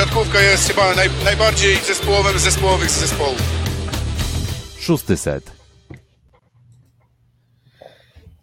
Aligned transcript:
siatkówka 0.00 0.40
jest 0.40 0.68
chyba 0.68 0.94
naj, 0.94 1.08
najbardziej 1.24 1.76
zespołowym 1.76 2.38
z 2.38 2.42
zespołowych 2.42 2.90
zespołów. 2.90 3.42
Szósty 4.78 5.16
set. 5.16 5.52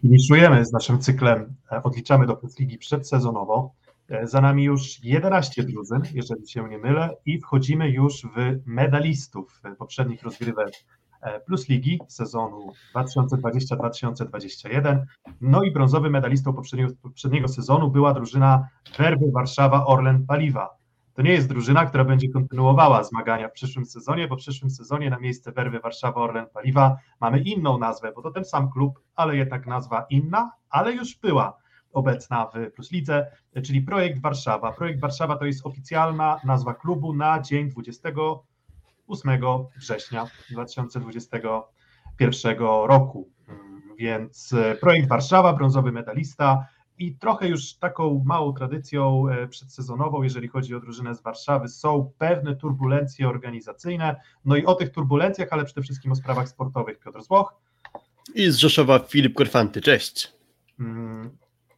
Finiszujemy 0.02 0.66
z 0.66 0.72
naszym 0.72 1.00
cyklem, 1.00 1.56
e, 1.72 1.84
odliczamy 1.84 2.28
do 2.28 2.42
ligi 2.60 2.78
przedsezonowo. 2.78 3.74
E, 4.10 4.28
Za 4.28 4.42
nami 4.42 4.64
już 4.64 5.04
11 5.04 5.64
drużyn, 5.64 6.02
jeżeli 6.14 6.50
się 6.50 6.70
nie 6.70 6.78
mylę, 6.78 7.16
i 7.26 7.40
wchodzimy 7.40 7.90
już 7.90 8.22
w 8.22 8.60
medalistów 8.66 9.62
e, 9.64 9.76
poprzednich 9.76 10.24
rozgrywek 10.24 10.72
Plus 11.46 11.70
Ligi 11.70 12.00
sezonu 12.08 12.72
2020-2021. 12.96 15.00
No 15.42 15.64
i 15.64 15.72
brązowy 15.72 16.10
medalistą 16.10 16.54
poprzedniego, 16.54 16.94
poprzedniego 17.02 17.48
sezonu 17.48 17.92
była 17.92 18.14
drużyna 18.14 18.68
Werby 18.98 19.32
Warszawa 19.32 19.86
Orlen 19.86 20.26
Paliwa. 20.26 20.77
To 21.18 21.24
nie 21.24 21.32
jest 21.32 21.48
drużyna, 21.48 21.86
która 21.86 22.06
będzie 22.06 22.30
kontynuowała 22.30 23.04
zmagania 23.04 23.50
w 23.50 23.52
przyszłym 23.52 23.86
sezonie, 23.86 24.28
bo 24.28 24.36
w 24.36 24.40
przyszłym 24.40 24.70
sezonie 24.70 25.10
na 25.10 25.20
miejsce 25.20 25.52
Werwy 25.52 25.80
Warszawa 25.80 26.22
Orlen 26.22 26.46
Paliwa 26.54 26.98
mamy 27.22 27.40
inną 27.40 27.78
nazwę, 27.78 28.12
bo 28.16 28.22
to 28.22 28.32
ten 28.32 28.46
sam 28.46 28.72
klub, 28.72 29.00
ale 29.16 29.36
jednak 29.36 29.68
nazwa 29.68 30.06
inna, 30.10 30.52
ale 30.70 30.94
już 30.94 31.16
była 31.16 31.58
obecna 31.94 32.46
w 32.46 32.72
Plus 32.72 32.92
Lidze, 32.92 33.32
czyli 33.64 33.82
Projekt 33.82 34.22
Warszawa. 34.22 34.72
Projekt 34.72 35.00
Warszawa 35.00 35.38
to 35.38 35.46
jest 35.46 35.66
oficjalna 35.66 36.40
nazwa 36.44 36.74
klubu 36.74 37.14
na 37.14 37.42
dzień 37.42 37.70
28 37.70 39.42
września 39.78 40.28
2021 40.52 42.58
roku. 42.88 43.30
Więc 43.98 44.56
Projekt 44.82 45.10
Warszawa, 45.10 45.54
brązowy 45.54 45.92
medalista 45.92 46.66
i 46.98 47.16
trochę 47.16 47.48
już 47.48 47.74
taką 47.74 48.24
małą 48.26 48.54
tradycją 48.54 49.30
e, 49.30 49.48
przedsezonową, 49.48 50.24
jeżeli 50.24 50.48
chodzi 50.48 50.76
o 50.76 50.80
drużynę 50.80 51.16
z 51.16 51.22
Warszawy, 51.22 51.68
są 51.68 52.12
pewne 52.18 52.56
turbulencje 52.56 53.30
organizacyjne. 53.30 54.16
No 54.46 54.56
i 54.56 54.66
o 54.66 54.76
tych 54.76 54.90
turbulencjach, 54.90 55.48
ale 55.52 55.66
przede 55.66 55.82
wszystkim 55.82 56.12
o 56.12 56.16
sprawach 56.16 56.50
sportowych 56.50 57.00
Piotr 57.00 57.22
Złoch. 57.22 57.54
I 58.36 58.52
z 58.52 58.56
Rzeszowa 58.56 59.00
Filip 59.00 59.34
Korfanty. 59.34 59.82
Cześć. 59.82 60.34
Mm, 60.80 61.30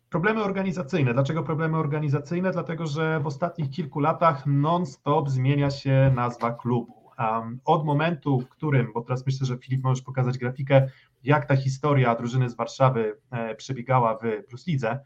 Problemy 0.09 0.43
organizacyjne. 0.43 1.13
Dlaczego 1.13 1.43
problemy 1.43 1.77
organizacyjne? 1.77 2.51
Dlatego, 2.51 2.87
że 2.87 3.19
w 3.19 3.27
ostatnich 3.27 3.69
kilku 3.69 3.99
latach 3.99 4.45
non-stop 4.45 5.29
zmienia 5.29 5.69
się 5.69 6.11
nazwa 6.15 6.51
klubu. 6.51 6.93
Um, 7.19 7.59
od 7.65 7.85
momentu, 7.85 8.39
w 8.39 8.49
którym, 8.49 8.91
bo 8.93 9.01
teraz 9.01 9.25
myślę, 9.25 9.47
że 9.47 9.57
Filip 9.57 9.83
możesz 9.83 10.03
pokazać 10.03 10.37
grafikę, 10.37 10.89
jak 11.23 11.45
ta 11.45 11.55
historia 11.55 12.15
drużyny 12.15 12.49
z 12.49 12.55
Warszawy 12.55 13.17
e, 13.31 13.55
przebiegała 13.55 14.17
w 14.17 14.47
Plus 14.47 14.67
Lidze. 14.67 14.99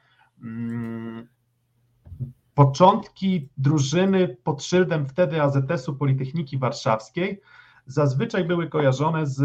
Mm, 0.44 1.28
Początki 2.56 3.50
drużyny 3.58 4.38
pod 4.44 4.64
szyldem 4.64 5.08
wtedy 5.08 5.42
AZS-u 5.42 5.96
Politechniki 5.96 6.58
Warszawskiej 6.58 7.42
zazwyczaj 7.86 8.46
były 8.46 8.70
kojarzone 8.70 9.28
z 9.28 9.44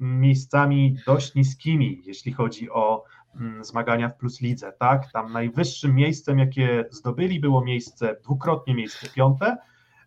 miejscami 0.00 0.96
dość 1.06 1.34
niskimi, 1.34 2.02
jeśli 2.04 2.32
chodzi 2.32 2.70
o 2.70 3.04
mm, 3.36 3.64
zmagania 3.64 4.08
w 4.08 4.16
Plus 4.16 4.40
Lidze, 4.40 4.72
tak? 4.78 5.12
Tam 5.12 5.32
najwyższym 5.32 5.94
miejscem, 5.94 6.38
jakie 6.38 6.84
zdobyli, 6.90 7.40
było 7.40 7.64
miejsce, 7.64 8.16
dwukrotnie 8.24 8.74
miejsce 8.74 9.08
piąte. 9.14 9.56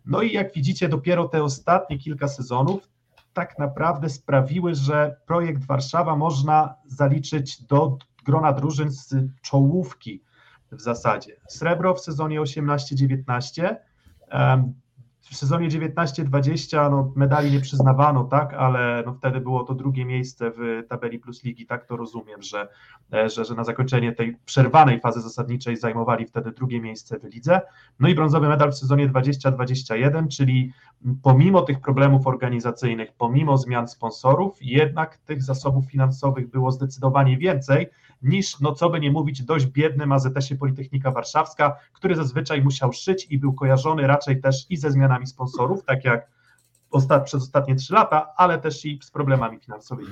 No 0.06 0.22
i 0.22 0.32
jak 0.32 0.54
widzicie, 0.54 0.88
dopiero 0.88 1.28
te 1.28 1.42
ostatnie 1.44 1.98
kilka 1.98 2.28
sezonów 2.28 2.88
tak 3.32 3.58
naprawdę 3.58 4.08
sprawiły, 4.08 4.74
że 4.74 5.16
projekt 5.26 5.66
Warszawa 5.66 6.16
można 6.16 6.74
zaliczyć 6.86 7.62
do 7.62 7.98
grona 8.24 8.52
drużyn 8.52 8.90
z 8.90 9.14
czołówki 9.42 10.22
w 10.72 10.80
zasadzie. 10.80 11.36
Srebro 11.48 11.94
w 11.94 12.00
sezonie 12.00 12.40
18-19, 12.40 13.76
em, 14.28 14.74
w 15.30 15.36
sezonie 15.36 15.68
19-20 15.68 16.90
no, 16.90 17.12
medali 17.16 17.50
nie 17.50 17.60
przyznawano, 17.60 18.24
tak, 18.24 18.54
ale 18.54 19.02
no, 19.06 19.14
wtedy 19.14 19.40
było 19.40 19.64
to 19.64 19.74
drugie 19.74 20.04
miejsce 20.04 20.52
w 20.56 20.82
tabeli 20.88 21.18
plus 21.18 21.44
ligi, 21.44 21.66
tak 21.66 21.86
to 21.86 21.96
rozumiem, 21.96 22.42
że, 22.42 22.68
e, 23.12 23.28
że, 23.28 23.44
że 23.44 23.54
na 23.54 23.64
zakończenie 23.64 24.12
tej 24.12 24.36
przerwanej 24.44 25.00
fazy 25.00 25.20
zasadniczej 25.20 25.76
zajmowali 25.76 26.26
wtedy 26.26 26.52
drugie 26.52 26.80
miejsce 26.80 27.18
w 27.18 27.24
lidze. 27.24 27.60
No 28.00 28.08
i 28.08 28.14
brązowy 28.14 28.48
medal 28.48 28.72
w 28.72 28.78
sezonie 28.78 29.08
20-21, 29.08 30.28
czyli 30.28 30.72
pomimo 31.22 31.62
tych 31.62 31.80
problemów 31.80 32.26
organizacyjnych, 32.26 33.12
pomimo 33.18 33.56
zmian 33.56 33.88
sponsorów, 33.88 34.58
jednak 34.60 35.18
tych 35.18 35.42
zasobów 35.42 35.86
finansowych 35.86 36.50
było 36.50 36.70
zdecydowanie 36.70 37.38
więcej 37.38 37.86
niż, 38.22 38.60
no 38.60 38.72
co 38.72 38.90
by 38.90 39.00
nie 39.00 39.10
mówić, 39.10 39.42
dość 39.42 39.66
biednym 39.66 40.12
AZS-ie 40.12 40.58
Politechnika 40.58 41.10
Warszawska, 41.10 41.76
który 41.92 42.16
zazwyczaj 42.16 42.62
musiał 42.62 42.92
szyć 42.92 43.26
i 43.30 43.38
był 43.38 43.52
kojarzony 43.52 44.06
raczej 44.06 44.40
też 44.40 44.66
i 44.70 44.76
ze 44.76 44.90
zmianami 44.90 45.19
sponsorów, 45.26 45.84
tak 45.84 46.04
jak 46.04 46.26
osta- 46.90 47.20
przez 47.20 47.42
ostatnie 47.42 47.74
trzy 47.76 47.94
lata, 47.94 48.26
ale 48.36 48.58
też 48.58 48.84
i 48.84 48.98
z 49.02 49.10
problemami 49.10 49.58
finansowymi. 49.60 50.08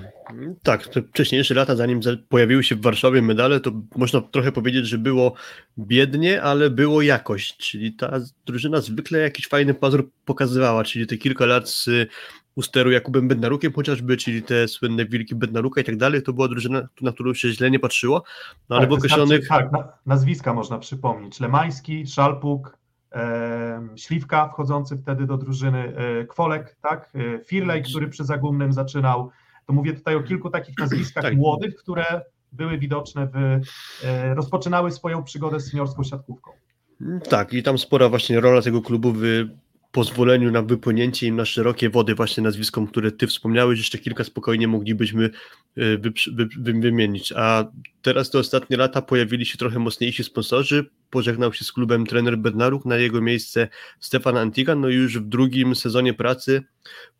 Tak, 0.62 0.88
te 0.88 1.02
wcześniejsze 1.02 1.54
lata, 1.54 1.76
zanim 1.76 2.02
za- 2.02 2.10
pojawiły 2.28 2.64
się 2.64 2.74
w 2.76 2.82
Warszawie 2.82 3.22
medale, 3.22 3.60
to 3.60 3.70
można 3.96 4.20
trochę 4.20 4.52
powiedzieć, 4.52 4.86
że 4.86 4.98
było 4.98 5.32
biednie, 5.78 6.42
ale 6.42 6.70
było 6.70 7.02
jakość, 7.02 7.56
czyli 7.56 7.92
ta 7.92 8.18
drużyna 8.46 8.80
zwykle 8.80 9.18
jakiś 9.18 9.48
fajny 9.48 9.74
pazur 9.74 10.10
pokazywała, 10.24 10.84
czyli 10.84 11.06
te 11.06 11.16
kilka 11.16 11.46
lat 11.46 11.68
z 11.68 11.88
u 12.54 12.62
steru 12.62 12.90
Jakubem 12.90 13.28
Bednarukiem 13.28 13.72
chociażby, 13.72 14.16
czyli 14.16 14.42
te 14.42 14.68
słynne 14.68 15.06
wilki 15.06 15.34
Bednaruka 15.34 15.80
i 15.80 15.84
tak 15.84 15.96
dalej, 15.96 16.22
to 16.22 16.32
była 16.32 16.48
drużyna, 16.48 16.88
na 17.00 17.12
którą 17.12 17.34
się 17.34 17.48
źle 17.48 17.70
nie 17.70 17.78
patrzyło, 17.78 18.22
no 18.68 18.76
ale 18.76 18.86
tak, 18.86 18.90
w 18.90 18.92
określonych... 18.98 19.48
tak, 19.48 19.72
na, 19.72 19.88
nazwiska 20.06 20.54
można 20.54 20.78
przypomnieć. 20.78 21.40
Lemański, 21.40 22.06
Szalpuk, 22.06 22.78
Śliwka 23.96 24.48
wchodzący 24.48 24.96
wtedy 24.96 25.26
do 25.26 25.36
drużyny, 25.36 25.92
e, 25.96 26.24
Kwolek, 26.24 26.76
tak, 26.82 27.10
e, 27.14 27.44
Firlej, 27.44 27.82
który 27.82 28.08
przy 28.08 28.24
Zagumnym 28.24 28.72
zaczynał. 28.72 29.30
To 29.66 29.72
mówię 29.72 29.92
tutaj 29.92 30.14
o 30.16 30.22
kilku 30.22 30.50
takich 30.50 30.78
nazwiskach 30.78 31.24
Tak. 31.24 31.36
młodych, 31.36 31.76
które 31.76 32.04
były 32.52 32.78
widoczne 32.78 33.26
w, 33.26 33.36
e, 34.04 34.34
rozpoczynały 34.34 34.90
swoją 34.90 35.24
przygodę 35.24 35.60
z 35.60 35.70
seniorską 35.70 36.04
siatkówką. 36.04 36.50
Tak, 37.28 37.52
i 37.52 37.62
tam 37.62 37.78
spora 37.78 38.08
właśnie 38.08 38.40
rola 38.40 38.62
tego 38.62 38.82
klubu 38.82 39.12
w 39.12 39.22
pozwoleniu 39.92 40.50
na 40.50 40.62
wypłynięcie 40.62 41.26
im 41.26 41.36
na 41.36 41.44
szerokie 41.44 41.90
wody 41.90 42.14
właśnie 42.14 42.42
nazwiskom, 42.42 42.86
które 42.86 43.12
ty 43.12 43.26
wspomniałeś, 43.26 43.78
jeszcze 43.78 43.98
kilka 43.98 44.24
spokojnie 44.24 44.68
moglibyśmy 44.68 45.30
wymienić, 46.58 47.32
a 47.36 47.64
teraz 48.02 48.30
te 48.30 48.38
ostatnie 48.38 48.76
lata 48.76 49.02
pojawili 49.02 49.46
się 49.46 49.58
trochę 49.58 49.78
mocniejsi 49.78 50.24
sponsorzy, 50.24 50.90
pożegnał 51.10 51.52
się 51.52 51.64
z 51.64 51.72
klubem 51.72 52.06
trener 52.06 52.38
Bednaruk, 52.38 52.84
na 52.84 52.96
jego 52.96 53.20
miejsce 53.20 53.68
Stefan 54.00 54.36
Antigan, 54.36 54.80
no 54.80 54.88
i 54.88 54.94
już 54.94 55.18
w 55.18 55.28
drugim 55.28 55.74
sezonie 55.74 56.14
pracy 56.14 56.62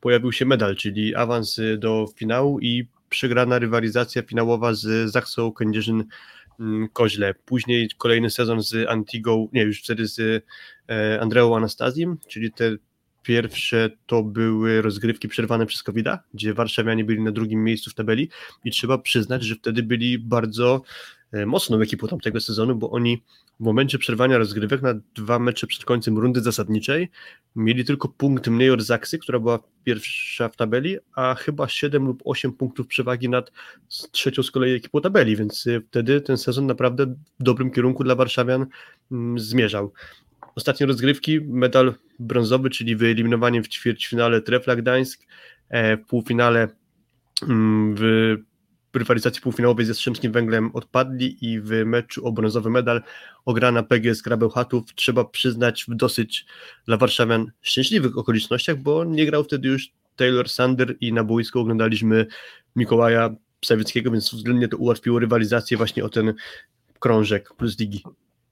pojawił 0.01 0.33
się 0.33 0.45
medal, 0.45 0.77
czyli 0.77 1.15
awans 1.15 1.61
do 1.79 2.07
finału 2.17 2.61
i 2.61 2.89
przegrana 3.09 3.59
rywalizacja 3.59 4.23
finałowa 4.23 4.75
z 4.75 5.11
Zaksą 5.11 5.53
Kędzierzyn 5.53 6.05
mm, 6.61 6.89
Koźle. 6.93 7.35
Później 7.35 7.91
kolejny 7.99 8.31
sezon 8.31 8.63
z 8.63 8.89
Antigą, 8.89 9.49
nie, 9.53 9.63
już 9.63 9.83
wtedy 9.83 10.07
z 10.07 10.45
e, 10.89 11.21
Andreą 11.21 11.57
Anastazjem, 11.57 12.19
czyli 12.29 12.53
te 12.53 12.77
pierwsze 13.23 13.91
to 14.07 14.23
były 14.23 14.83
rozgrywki 14.83 15.29
przerwane 15.29 15.67
przez 15.67 15.83
covid 15.83 16.07
gdzie 16.35 16.55
warszawianie 16.55 17.05
byli 17.05 17.23
na 17.23 17.33
drugim 17.33 17.65
miejscu 17.65 17.91
w 17.91 17.95
tabeli 17.95 18.29
i 18.65 18.71
trzeba 18.71 18.99
przyznać, 18.99 19.43
że 19.43 19.55
wtedy 19.55 19.83
byli 19.83 20.19
bardzo 20.19 20.83
mocną 21.47 21.81
ekipą 21.81 22.09
tamtego 22.09 22.41
sezonu, 22.41 22.77
bo 22.77 22.91
oni 22.91 23.23
w 23.61 23.65
momencie 23.65 23.99
przerwania 23.99 24.39
rozgrywek 24.39 24.83
na 24.83 24.95
dwa 25.15 25.39
mecze 25.39 25.67
przed 25.67 25.85
końcem 25.85 26.19
rundy 26.19 26.41
zasadniczej 26.41 27.09
mieli 27.57 27.85
tylko 27.85 28.09
punkt 28.09 28.49
mniej 28.49 28.71
od 28.71 28.83
Zaksy, 28.83 29.19
która 29.19 29.39
była 29.39 29.59
pierwsza 29.85 30.49
w 30.49 30.57
tabeli, 30.57 30.97
a 31.15 31.35
chyba 31.35 31.69
7 31.69 32.07
lub 32.07 32.23
8 32.25 32.53
punktów 32.53 32.87
przewagi 32.87 33.29
nad 33.29 33.53
trzecią 34.11 34.43
z 34.43 34.51
kolei 34.51 34.75
ekipą 34.75 35.01
tabeli, 35.01 35.37
więc 35.37 35.67
y, 35.67 35.83
wtedy 35.89 36.21
ten 36.21 36.39
sezon 36.39 36.67
naprawdę 36.67 37.07
w 37.41 37.43
dobrym 37.43 37.71
kierunku 37.71 38.05
dla 38.05 38.15
warszawian 38.15 38.67
mm, 39.13 39.39
zmierzał. 39.39 39.93
Ostatnie 40.55 40.87
rozgrywki, 40.87 41.41
medal 41.41 41.95
brązowy, 42.19 42.71
czyli 42.71 42.97
wyeliminowaniem 42.97 43.65
w 43.65 43.69
ćwierćfinale 43.69 44.43
Trefla 44.43 44.77
Gdańsk, 44.77 45.27
e, 45.69 45.97
w 45.97 46.07
półfinale 46.07 46.69
mm, 47.43 47.95
w 47.99 48.03
rywalizacji 48.95 49.43
półfinałowej 49.43 49.87
ze 49.87 49.95
Strzemskim 49.95 50.33
Węglem 50.33 50.71
odpadli 50.75 51.45
i 51.45 51.61
w 51.61 51.71
meczu 51.71 52.27
o 52.27 52.33
brązowy 52.33 52.71
medal 52.71 53.03
ograna 53.45 53.83
PGS 53.83 54.23
Krabełchatów 54.23 54.95
trzeba 54.95 55.25
przyznać 55.25 55.85
w 55.89 55.95
dosyć 55.95 56.47
dla 56.87 56.97
warszawian 56.97 57.53
szczęśliwych 57.63 58.19
okolicznościach, 58.19 58.77
bo 58.77 59.05
nie 59.05 59.27
grał 59.27 59.45
wtedy 59.45 59.69
już 59.69 59.93
Taylor 60.17 60.49
Sander 60.49 60.97
i 61.01 61.13
na 61.13 61.25
boisku 61.25 61.61
oglądaliśmy 61.61 62.27
Mikołaja 62.77 63.31
Psawieckiego, 63.61 64.11
więc 64.11 64.35
względnie 64.35 64.69
to 64.69 64.77
ułatwiło 64.77 65.19
rywalizację 65.19 65.77
właśnie 65.77 66.05
o 66.05 66.09
ten 66.09 66.35
krążek 66.99 67.55
plus 67.55 67.79
ligi. 67.79 68.03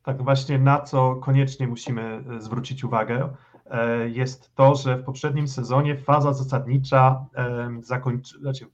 Tak 0.03 0.23
właśnie 0.23 0.59
na 0.59 0.81
co 0.81 1.17
koniecznie 1.17 1.67
musimy 1.67 2.03
e, 2.03 2.41
zwrócić 2.41 2.85
uwagę, 2.85 3.29
e, 3.67 4.09
jest 4.09 4.55
to, 4.55 4.75
że 4.75 4.97
w 4.97 5.05
poprzednim 5.05 5.49
sezonie 5.49 5.97
faza 5.97 6.33
zasadnicza 6.33 7.27
zakończy, 7.83 8.39
znaczy, 8.39 8.67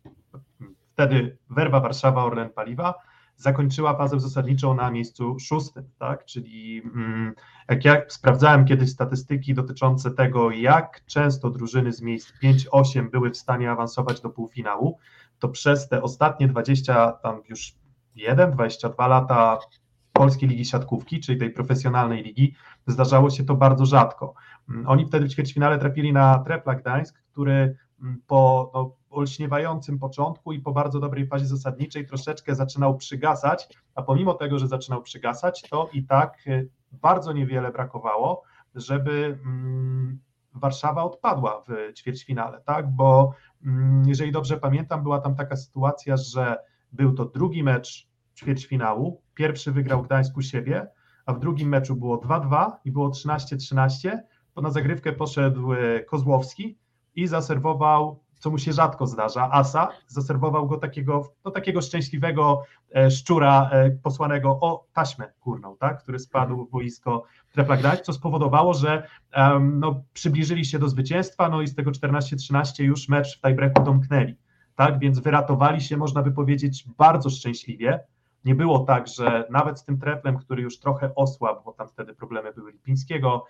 wtedy 0.93 1.39
Werwa 1.51 1.81
Warszawa 1.81 2.25
Orlen 2.25 2.51
Paliwa 2.51 2.95
zakończyła 3.37 3.97
fazę 3.97 4.21
zasadniczą 4.21 4.75
na 4.75 4.91
miejscu 4.91 5.39
szóstym, 5.39 5.85
tak? 5.99 6.25
Czyli 6.25 6.83
mm, 6.85 7.35
jak 7.69 7.85
ja 7.85 8.03
sprawdzałem 8.09 8.65
kiedyś 8.65 8.91
statystyki 8.91 9.55
dotyczące 9.55 10.11
tego, 10.11 10.51
jak 10.51 11.05
często 11.07 11.51
drużyny 11.51 11.93
z 11.93 12.03
miejsc 12.03 12.33
5-8 12.43 13.11
były 13.11 13.31
w 13.31 13.37
stanie 13.37 13.71
awansować 13.71 14.21
do 14.21 14.31
półfinału, 14.31 14.99
to 15.39 15.49
przez 15.49 15.89
te 15.89 16.03
ostatnie 16.03 16.49
20, 16.49 17.13
tam 17.13 17.43
już 17.49 17.75
1, 18.15 18.51
22 18.51 19.07
lata 19.07 19.59
Polskiej 20.13 20.49
Ligi 20.49 20.65
Siatkówki, 20.65 21.21
czyli 21.21 21.39
tej 21.39 21.51
profesjonalnej 21.51 22.23
ligi, 22.23 22.55
zdarzało 22.87 23.31
się 23.31 23.45
to 23.45 23.55
bardzo 23.55 23.87
rzadko. 23.87 24.35
Mm, 24.69 24.89
oni 24.89 25.07
wtedy 25.07 25.27
w 25.27 25.33
ćwierćfinale 25.33 25.79
trafili 25.79 26.13
na 26.13 26.39
Trepla 26.39 26.75
Gdańsk, 26.75 27.23
który 27.33 27.77
mm, 28.03 28.23
po 28.27 28.71
no, 28.75 28.97
olśniewającym 29.13 29.99
początku 29.99 30.53
i 30.53 30.61
po 30.61 30.73
bardzo 30.73 31.01
dobrej 31.01 31.27
fazie 31.27 31.47
zasadniczej 31.47 32.07
troszeczkę 32.07 32.55
zaczynał 32.55 32.97
przygasać, 32.97 33.69
a 33.95 34.03
pomimo 34.03 34.35
tego, 34.35 34.59
że 34.59 34.69
zaczynał 34.69 35.03
przygasać, 35.03 35.63
to 35.71 35.89
i 35.93 36.05
tak 36.05 36.39
y, 36.47 36.69
bardzo 36.93 37.33
niewiele 37.33 37.73
brakowało, 37.73 38.43
żeby 38.75 39.39
mm, 39.45 40.19
Warszawa 40.55 41.03
odpadła 41.03 41.65
w 41.69 41.93
ćwierćfinale, 41.95 42.61
tak? 42.61 42.91
Bo 42.91 43.35
jeżeli 44.07 44.33
dobrze 44.33 44.57
pamiętam, 44.57 45.03
była 45.03 45.21
tam 45.21 45.35
taka 45.35 45.57
sytuacja, 45.57 46.17
że 46.17 46.57
był 46.93 47.13
to 47.13 47.25
drugi 47.25 47.63
mecz 47.63 48.09
ćwierćfinału, 48.37 49.23
pierwszy 49.35 49.73
wygrał 49.73 50.03
Gdańsk 50.03 50.37
u 50.37 50.43
siebie, 50.43 50.87
a 51.27 51.33
w 51.33 51.39
drugim 51.39 51.69
meczu 51.69 51.97
było 51.97 52.17
2-2 52.17 52.71
i 52.85 52.93
było 52.93 53.09
13-13, 53.09 54.19
to 54.55 54.61
na 54.61 54.71
zagrywkę 54.71 55.13
poszedł 55.13 55.73
e, 55.73 56.01
Kozłowski 56.01 56.79
i 57.15 57.27
zaserwował, 57.27 58.21
co 58.43 58.51
mu 58.51 58.59
się 58.59 58.73
rzadko 58.73 59.07
zdarza, 59.07 59.51
Asa, 59.51 59.89
zaserwował 60.07 60.67
go 60.67 60.77
takiego, 60.77 61.33
no, 61.45 61.51
takiego 61.51 61.81
szczęśliwego 61.81 62.63
e, 62.95 63.11
szczura 63.11 63.71
e, 63.73 63.91
posłanego 63.91 64.51
o 64.51 64.87
taśmę 64.93 65.33
górną, 65.45 65.77
tak, 65.77 66.03
który 66.03 66.19
spadł 66.19 66.67
w 66.67 66.71
boisko 66.71 67.25
Trepla 67.53 67.77
Gdańsk, 67.77 68.03
co 68.03 68.13
spowodowało, 68.13 68.75
że 68.75 69.07
um, 69.37 69.81
no, 69.81 70.03
przybliżyli 70.13 70.65
się 70.65 70.79
do 70.79 70.89
zwycięstwa, 70.89 71.49
no 71.49 71.63
i 71.63 71.67
z 71.67 71.75
tego 71.75 71.91
14-13 71.91 72.83
już 72.83 73.09
mecz 73.09 73.39
w 73.39 73.41
tiebreaku 73.41 73.83
domknęli, 73.83 74.37
tak, 74.75 74.99
więc 74.99 75.19
wyratowali 75.19 75.81
się, 75.81 75.97
można 75.97 76.23
by 76.23 76.33
powiedzieć, 76.33 76.85
bardzo 76.99 77.31
szczęśliwie, 77.31 78.01
nie 78.45 78.55
było 78.55 78.79
tak, 78.79 79.09
że 79.09 79.47
nawet 79.51 79.79
z 79.79 79.85
tym 79.85 79.99
treplem, 79.99 80.39
który 80.39 80.63
już 80.63 80.79
trochę 80.79 81.15
osłabł, 81.15 81.63
bo 81.65 81.73
tam 81.73 81.89
wtedy 81.89 82.15
problemy 82.15 82.53
były 82.53 82.73
Lipińskiego 82.73 83.45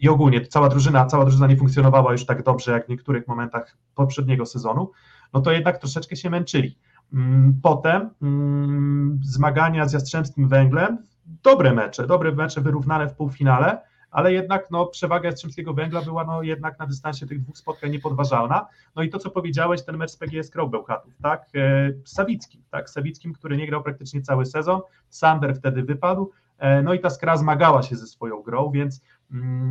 i 0.00 0.08
ogólnie 0.08 0.46
cała 0.46 0.68
drużyna, 0.68 1.06
cała 1.06 1.24
drużyna 1.24 1.46
nie 1.46 1.56
funkcjonowała 1.56 2.12
już 2.12 2.26
tak 2.26 2.42
dobrze 2.42 2.72
jak 2.72 2.86
w 2.86 2.88
niektórych 2.88 3.28
momentach 3.28 3.76
poprzedniego 3.94 4.46
sezonu, 4.46 4.92
no 5.32 5.40
to 5.40 5.52
jednak 5.52 5.78
troszeczkę 5.78 6.16
się 6.16 6.30
męczyli. 6.30 6.78
Mm, 7.12 7.60
potem 7.62 8.10
mm, 8.22 9.20
zmagania 9.22 9.88
z 9.88 9.92
Jastrzębskim 9.92 10.48
Węglem, 10.48 10.98
dobre 11.42 11.74
mecze, 11.74 12.06
dobre 12.06 12.32
mecze 12.32 12.60
wyrównane 12.60 13.08
w 13.08 13.14
półfinale, 13.14 13.82
ale 14.10 14.32
jednak 14.32 14.70
no, 14.70 14.86
przewaga 14.86 15.28
Jastrzębskiego 15.28 15.74
Węgla 15.74 16.02
była 16.02 16.24
no, 16.24 16.42
jednak 16.42 16.78
na 16.78 16.86
dystansie 16.86 17.26
tych 17.26 17.40
dwóch 17.40 17.58
spotkań 17.58 17.90
niepodważalna. 17.90 18.66
No 18.96 19.02
i 19.02 19.10
to, 19.10 19.18
co 19.18 19.30
powiedziałeś, 19.30 19.84
ten 19.84 19.96
mecz 19.96 20.10
z 20.10 20.16
PGS 20.16 20.50
Krok 20.50 20.86
tak? 21.22 21.48
E, 21.54 21.92
Sawickim, 22.04 22.62
tak? 22.70 22.90
Sawickim, 22.90 23.32
który 23.32 23.56
nie 23.56 23.66
grał 23.66 23.82
praktycznie 23.82 24.22
cały 24.22 24.46
sezon, 24.46 24.80
Sander 25.08 25.56
wtedy 25.56 25.82
wypadł, 25.82 26.32
e, 26.58 26.82
no 26.82 26.94
i 26.94 27.00
ta 27.00 27.10
skra 27.10 27.36
zmagała 27.36 27.82
się 27.82 27.96
ze 27.96 28.06
swoją 28.06 28.42
grą, 28.42 28.70
więc 28.70 29.00
mm, 29.00 29.15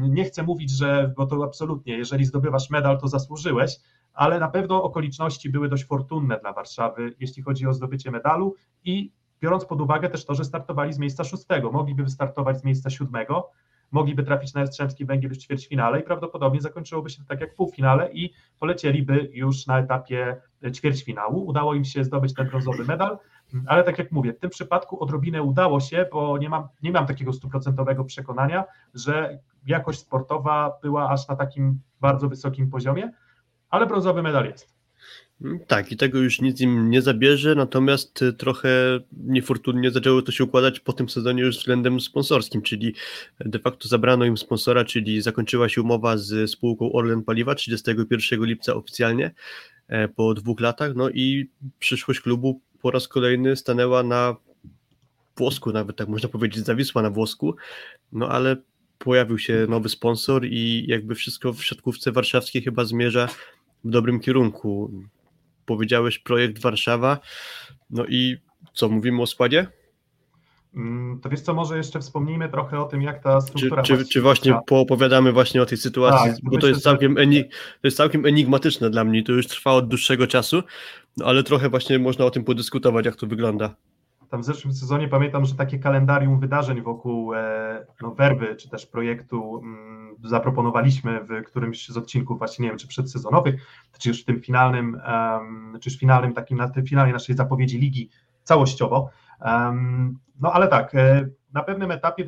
nie 0.09 0.25
chcę 0.25 0.43
mówić, 0.43 0.71
że, 0.71 1.13
bo 1.17 1.25
to 1.25 1.43
absolutnie, 1.43 1.97
jeżeli 1.97 2.25
zdobywasz 2.25 2.69
medal, 2.69 2.99
to 2.99 3.07
zasłużyłeś, 3.07 3.77
ale 4.13 4.39
na 4.39 4.47
pewno 4.47 4.83
okoliczności 4.83 5.49
były 5.49 5.69
dość 5.69 5.85
fortunne 5.85 6.39
dla 6.39 6.53
Warszawy, 6.53 7.15
jeśli 7.19 7.43
chodzi 7.43 7.67
o 7.67 7.73
zdobycie 7.73 8.11
medalu 8.11 8.55
i 8.83 9.11
biorąc 9.41 9.65
pod 9.65 9.81
uwagę 9.81 10.09
też 10.09 10.25
to, 10.25 10.35
że 10.35 10.45
startowali 10.45 10.93
z 10.93 10.99
miejsca 10.99 11.23
szóstego, 11.23 11.71
mogliby 11.71 12.03
wystartować 12.03 12.59
z 12.59 12.63
miejsca 12.63 12.89
siódmego, 12.89 13.49
mogliby 13.91 14.23
trafić 14.23 14.53
na 14.53 14.61
Jastrzębski 14.61 15.05
Węgiel 15.05 15.31
w 15.31 15.37
ćwierćfinale 15.37 15.99
i 15.99 16.03
prawdopodobnie 16.03 16.61
zakończyłoby 16.61 17.09
się 17.09 17.17
to 17.17 17.27
tak 17.27 17.41
jak 17.41 17.53
w 17.53 17.55
półfinale 17.55 18.13
i 18.13 18.33
polecieliby 18.59 19.29
już 19.33 19.67
na 19.67 19.79
etapie 19.79 20.41
ćwierćfinału. 20.73 21.45
Udało 21.47 21.75
im 21.75 21.85
się 21.85 22.03
zdobyć 22.03 22.33
ten 22.33 22.47
brązowy 22.47 22.85
medal, 22.85 23.17
ale 23.65 23.83
tak 23.83 23.99
jak 23.99 24.11
mówię, 24.11 24.33
w 24.33 24.39
tym 24.39 24.49
przypadku 24.49 25.03
odrobinę 25.03 25.43
udało 25.43 25.79
się, 25.79 26.05
bo 26.11 26.37
nie 26.37 26.49
mam, 26.49 26.67
nie 26.83 26.91
mam 26.91 27.07
takiego 27.07 27.33
stuprocentowego 27.33 28.03
przekonania, 28.03 28.63
że 28.93 29.39
jakość 29.65 29.99
sportowa 29.99 30.77
była 30.81 31.09
aż 31.09 31.27
na 31.27 31.35
takim 31.35 31.79
bardzo 32.01 32.29
wysokim 32.29 32.69
poziomie, 32.69 33.11
ale 33.69 33.85
brązowy 33.85 34.23
medal 34.23 34.45
jest. 34.45 34.75
Mm, 35.41 35.59
tak, 35.67 35.91
i 35.91 35.97
tego 35.97 36.19
już 36.19 36.41
nic 36.41 36.61
im 36.61 36.89
nie 36.89 37.01
zabierze, 37.01 37.55
natomiast 37.55 38.21
y, 38.21 38.33
trochę 38.33 38.69
niefortunnie 39.11 39.91
zaczęło 39.91 40.21
to 40.21 40.31
się 40.31 40.43
układać 40.43 40.79
po 40.79 40.93
tym 40.93 41.09
sezonie 41.09 41.41
już 41.41 41.57
względem 41.57 41.99
sponsorskim, 41.99 42.61
czyli 42.61 42.95
de 43.39 43.59
facto 43.59 43.87
zabrano 43.87 44.25
im 44.25 44.37
sponsora, 44.37 44.85
czyli 44.85 45.21
zakończyła 45.21 45.69
się 45.69 45.81
umowa 45.81 46.17
z 46.17 46.51
spółką 46.51 46.91
Orlen 46.91 47.23
Paliwa 47.23 47.55
31 47.55 48.45
lipca 48.45 48.75
oficjalnie 48.75 49.31
e, 49.87 50.07
po 50.07 50.33
dwóch 50.33 50.59
latach, 50.59 50.95
no 50.95 51.09
i 51.09 51.49
przyszłość 51.79 52.21
klubu 52.21 52.61
po 52.85 52.91
raz 52.91 53.07
kolejny 53.07 53.55
stanęła 53.55 54.03
na 54.03 54.35
włosku, 55.37 55.71
nawet 55.71 55.95
tak 55.95 56.07
można 56.07 56.29
powiedzieć, 56.29 56.65
zawisła 56.65 57.01
na 57.01 57.09
włosku, 57.09 57.55
no 58.11 58.29
ale 58.29 58.55
pojawił 58.97 59.39
się 59.39 59.65
nowy 59.69 59.89
sponsor 59.89 60.45
i 60.45 60.85
jakby 60.87 61.15
wszystko 61.15 61.53
w 61.53 61.63
siatkówce 61.63 62.11
warszawskiej 62.11 62.61
chyba 62.61 62.85
zmierza 62.85 63.27
w 63.83 63.89
dobrym 63.89 64.19
kierunku. 64.19 64.91
Powiedziałeś 65.65 66.19
projekt 66.19 66.61
Warszawa, 66.61 67.19
no 67.89 68.05
i 68.05 68.37
co, 68.73 68.89
mówimy 68.89 69.21
o 69.21 69.27
składzie? 69.27 69.67
Mm, 70.75 71.19
to 71.19 71.29
wiesz 71.29 71.41
co, 71.41 71.53
może 71.53 71.77
jeszcze 71.77 71.99
wspomnijmy 71.99 72.49
trochę 72.49 72.79
o 72.79 72.85
tym, 72.85 73.01
jak 73.01 73.23
ta 73.23 73.41
struktura... 73.41 73.83
Czy, 73.83 73.97
czy, 73.97 74.05
czy 74.05 74.21
właśnie 74.21 74.59
poopowiadamy 74.67 75.31
właśnie 75.31 75.61
o 75.61 75.65
tej 75.65 75.77
sytuacji, 75.77 76.31
tak, 76.31 76.39
bo 76.43 76.57
to 76.57 76.67
jest, 76.67 76.81
całkiem 76.81 77.17
enig, 77.17 77.51
to 77.51 77.87
jest 77.87 77.97
całkiem 77.97 78.25
enigmatyczne 78.25 78.89
dla 78.89 79.03
mnie, 79.03 79.23
to 79.23 79.31
już 79.31 79.47
trwa 79.47 79.71
od 79.71 79.87
dłuższego 79.87 80.27
czasu, 80.27 80.63
no 81.17 81.25
ale 81.25 81.43
trochę 81.43 81.69
właśnie 81.69 81.99
można 81.99 82.25
o 82.25 82.31
tym 82.31 82.43
podyskutować, 82.43 83.05
jak 83.05 83.15
to 83.15 83.27
wygląda. 83.27 83.75
Tam 84.29 84.41
w 84.41 84.45
zeszłym 84.45 84.73
sezonie 84.73 85.07
pamiętam, 85.07 85.45
że 85.45 85.55
takie 85.55 85.79
kalendarium 85.79 86.39
wydarzeń 86.39 86.81
wokół 86.81 87.33
e, 87.33 87.85
no, 88.01 88.11
werby, 88.11 88.55
czy 88.55 88.69
też 88.69 88.85
projektu 88.85 89.61
mm, 89.63 90.15
zaproponowaliśmy 90.23 91.19
w 91.23 91.43
którymś 91.45 91.89
z 91.89 91.97
odcinków, 91.97 92.37
właśnie 92.37 92.63
nie 92.63 92.69
wiem, 92.69 92.77
czy 92.77 92.87
przedsezonowych, 92.87 93.55
czy 93.99 94.09
już 94.09 94.21
w 94.21 94.25
tym 94.25 94.41
finalnym, 94.41 95.01
um, 95.07 95.77
czy 95.81 95.89
już 95.89 95.99
finalnym 95.99 96.33
takim, 96.33 96.57
na 96.57 96.69
tym 96.69 96.85
finale 96.85 97.11
naszej 97.11 97.35
zapowiedzi 97.35 97.79
ligi 97.79 98.09
całościowo. 98.43 99.09
No 100.39 100.53
ale 100.53 100.67
tak, 100.67 100.95
e, 100.95 101.29
na 101.53 101.63
pewnym 101.63 101.91
etapie 101.91 102.25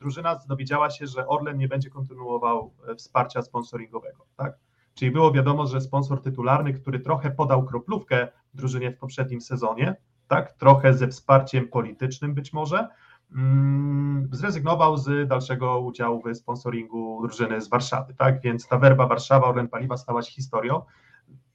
drużyna 0.00 0.38
dowiedziała 0.48 0.90
się, 0.90 1.06
że 1.06 1.26
Orlen 1.26 1.56
nie 1.58 1.68
będzie 1.68 1.90
kontynuował 1.90 2.74
e, 2.88 2.94
wsparcia 2.94 3.42
sponsoringowego, 3.42 4.26
tak? 4.36 4.58
Czyli 4.94 5.10
było 5.10 5.32
wiadomo, 5.32 5.66
że 5.66 5.80
sponsor 5.80 6.22
tytularny, 6.22 6.74
który 6.74 7.00
trochę 7.00 7.30
podał 7.30 7.64
kroplówkę 7.64 8.28
drużynie 8.54 8.90
w 8.90 8.98
poprzednim 8.98 9.40
sezonie, 9.40 9.96
tak, 10.28 10.52
trochę 10.52 10.94
ze 10.94 11.08
wsparciem 11.08 11.68
politycznym 11.68 12.34
być 12.34 12.52
może, 12.52 12.88
mm, 13.34 14.28
zrezygnował 14.32 14.96
z 14.96 15.28
dalszego 15.28 15.80
udziału 15.80 16.22
w 16.22 16.34
sponsoringu 16.34 17.22
drużyny 17.22 17.60
z 17.60 17.68
Warszawy, 17.68 18.14
tak, 18.14 18.40
więc 18.40 18.68
ta 18.68 18.78
werba 18.78 19.06
Warszawa, 19.06 19.46
Orlen 19.46 19.68
Paliwa 19.68 19.96
stała 19.96 20.22
się 20.22 20.32
historią 20.32 20.82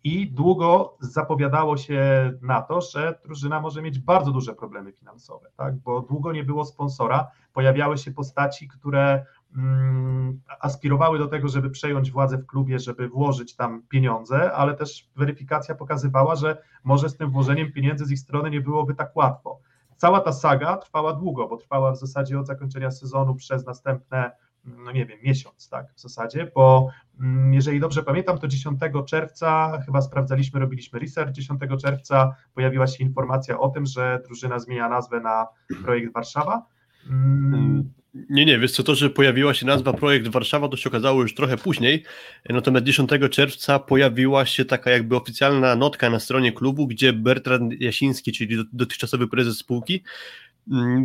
i 0.04 0.32
długo 0.32 0.98
zapowiadało 1.00 1.77
się 1.77 2.32
na 2.42 2.62
to, 2.62 2.82
że 2.82 3.20
drużyna 3.24 3.62
może 3.62 3.82
mieć 3.82 4.00
bardzo 4.00 4.32
duże 4.32 4.54
problemy 4.54 4.92
finansowe, 4.92 5.50
tak, 5.58 5.75
bo 5.75 6.01
długo 6.01 6.32
nie 6.32 6.44
było 6.44 6.66
sponsora, 6.66 7.27
pojawiały 7.54 7.98
się 7.98 8.12
postaci, 8.12 8.68
które 8.68 9.25
Mm, 9.56 10.42
aspirowały 10.60 11.20
do 11.20 11.27
tego, 11.27 11.48
żeby 11.48 11.70
przejąć 11.70 12.12
władzę 12.12 12.38
w 12.38 12.46
klubie, 12.46 12.80
żeby 12.80 13.10
włożyć 13.10 13.56
tam 13.56 13.82
pieniądze, 13.89 14.54
ale 14.54 14.74
też 14.74 15.10
weryfikacja 15.16 15.75
pokazywała, 15.75 16.36
że 16.36 16.62
może 16.84 17.10
z 17.10 17.18
tym 17.18 17.32
włożeniem 17.32 17.72
pieniędzy 17.72 18.06
z 18.06 18.12
ich 18.12 18.20
strony 18.20 18.50
nie 18.50 18.62
byłoby 18.62 18.96
tak 18.96 19.16
łatwo. 19.16 19.60
Cała 19.96 20.20
ta 20.20 20.32
saga 20.32 20.77
trwała 20.77 21.13
długo, 21.13 21.48
bo 21.48 21.58
trwała 21.58 21.92
w 21.92 21.98
zasadzie 21.98 22.39
od 22.39 22.48
zakończenia 22.48 22.92
sezonu 22.92 23.36
przez 23.36 23.66
następne, 23.66 24.32
no 24.68 24.92
nie 24.92 25.06
wiem, 25.06 25.20
miesiąc, 25.24 25.70
tak, 25.70 25.94
w 25.96 26.00
zasadzie, 26.00 26.52
bo 26.56 26.90
mm, 27.20 27.54
jeżeli 27.54 27.80
dobrze 27.80 28.04
pamiętam, 28.04 28.38
to 28.38 28.48
10 28.48 28.80
czerwca, 29.06 29.82
chyba 29.86 30.02
sprawdzaliśmy, 30.02 30.60
robiliśmy 30.60 31.00
research, 31.00 31.32
10 31.32 31.62
czerwca 31.82 32.36
pojawiła 32.54 32.88
się 32.88 33.04
informacja 33.04 33.60
o 33.60 33.70
tym, 33.70 33.86
że 33.86 34.22
drużyna 34.26 34.60
zmienia 34.60 34.90
nazwę 34.90 35.20
na 35.20 35.48
Projekt 35.84 36.14
Warszawa. 36.14 36.66
Mm, 37.10 37.94
nie, 38.30 38.46
nie, 38.46 38.60
wiesz 38.60 38.72
co, 38.72 38.84
to, 38.84 38.96
że 38.96 39.10
pojawiła 39.10 39.54
się 39.54 39.66
nazwa 39.66 39.94
Projekt 39.94 40.28
Warszawa, 40.28 40.68
to 40.68 40.78
się 40.78 40.90
okazało 40.90 41.22
już 41.22 41.36
trochę 41.36 41.58
później, 41.58 42.04
natomiast 42.50 42.86
10 42.86 43.10
czerwca 43.32 43.80
pojawiła 43.80 44.46
się 44.46 44.66
taka 44.66 44.92
jakby 44.92 45.16
oficjalna 45.16 45.76
notka 45.76 46.10
na 46.10 46.20
stronie 46.20 46.52
klubu, 46.52 46.88
gdzie 46.88 47.14
Bertrand 47.14 47.82
Jasiński, 47.82 48.32
czyli 48.32 48.64
dotychczasowy 48.74 49.28
prezes 49.28 49.58
spółki, 49.58 49.94
mm, 49.94 50.04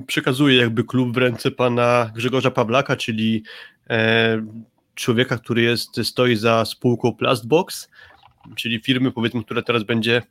przekazuje 0.06 0.56
jakby 0.56 0.84
klub 0.84 1.14
w 1.14 1.16
ręce 1.16 1.50
pana 1.50 2.10
Grzegorza 2.14 2.50
Pawlaka, 2.50 2.96
czyli 2.96 3.42
e, 3.90 4.46
człowieka, 4.94 5.38
który 5.38 5.62
jest, 5.62 6.00
stoi 6.02 6.36
za 6.36 6.64
spółką 6.64 7.12
Plastbox, 7.12 7.90
czyli 8.56 8.80
firmy 8.80 9.12
powiedzmy, 9.12 9.44
która 9.44 9.62
teraz 9.62 9.82
będzie 9.82 10.22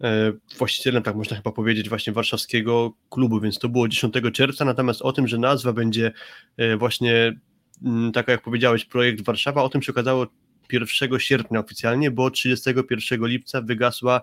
e, 0.00 0.32
właścicielem, 0.58 1.02
tak 1.02 1.16
można 1.16 1.36
chyba 1.36 1.52
powiedzieć, 1.52 1.88
właśnie 1.88 2.12
warszawskiego 2.12 2.92
klubu, 3.10 3.40
więc 3.40 3.58
to 3.58 3.68
było 3.68 3.88
10 3.88 4.14
czerwca, 4.32 4.64
natomiast 4.64 5.02
o 5.02 5.12
tym, 5.12 5.28
że 5.28 5.38
nazwa 5.38 5.72
będzie 5.72 6.12
e, 6.56 6.76
właśnie 6.76 7.40
mm, 7.84 8.12
taka 8.12 8.32
jak 8.32 8.42
powiedziałeś, 8.42 8.84
projekt 8.84 9.24
Warszawa, 9.24 9.62
o 9.62 9.68
tym 9.68 9.82
się 9.82 9.92
okazało 9.92 10.26
1 10.72 11.18
sierpnia 11.18 11.60
oficjalnie, 11.60 12.10
bo 12.10 12.30
31 12.30 13.26
lipca 13.26 13.62
wygasła 13.62 14.20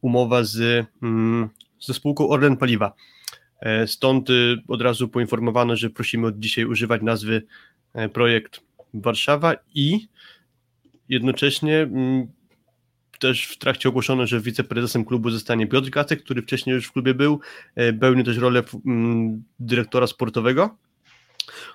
umowa 0.00 0.44
z, 0.44 0.86
mm, 1.02 1.48
ze 1.80 1.94
spółką 1.94 2.28
Orlen 2.28 2.56
Paliwa. 2.56 2.92
E, 3.62 3.86
stąd 3.86 4.30
y, 4.30 4.56
od 4.68 4.82
razu 4.82 5.08
poinformowano, 5.08 5.76
że 5.76 5.90
prosimy 5.90 6.26
od 6.26 6.38
dzisiaj 6.38 6.64
używać 6.64 7.02
nazwy 7.02 7.42
projekt 8.12 8.60
Warszawa 8.94 9.54
i 9.74 10.08
jednocześnie 11.08 11.78
mm, 11.78 12.26
też 13.18 13.46
w 13.46 13.58
trakcie 13.58 13.88
ogłoszono, 13.88 14.26
że 14.26 14.40
wiceprezesem 14.40 15.04
klubu 15.04 15.30
zostanie 15.30 15.66
Piotr 15.66 15.90
Gacek, 15.90 16.22
który 16.24 16.42
wcześniej 16.42 16.74
już 16.74 16.86
w 16.86 16.92
klubie 16.92 17.14
był, 17.14 17.40
e, 17.74 17.92
pełni 17.92 18.24
też 18.24 18.36
rolę 18.36 18.62
mm, 18.86 19.42
dyrektora 19.58 20.06
sportowego. 20.06 20.76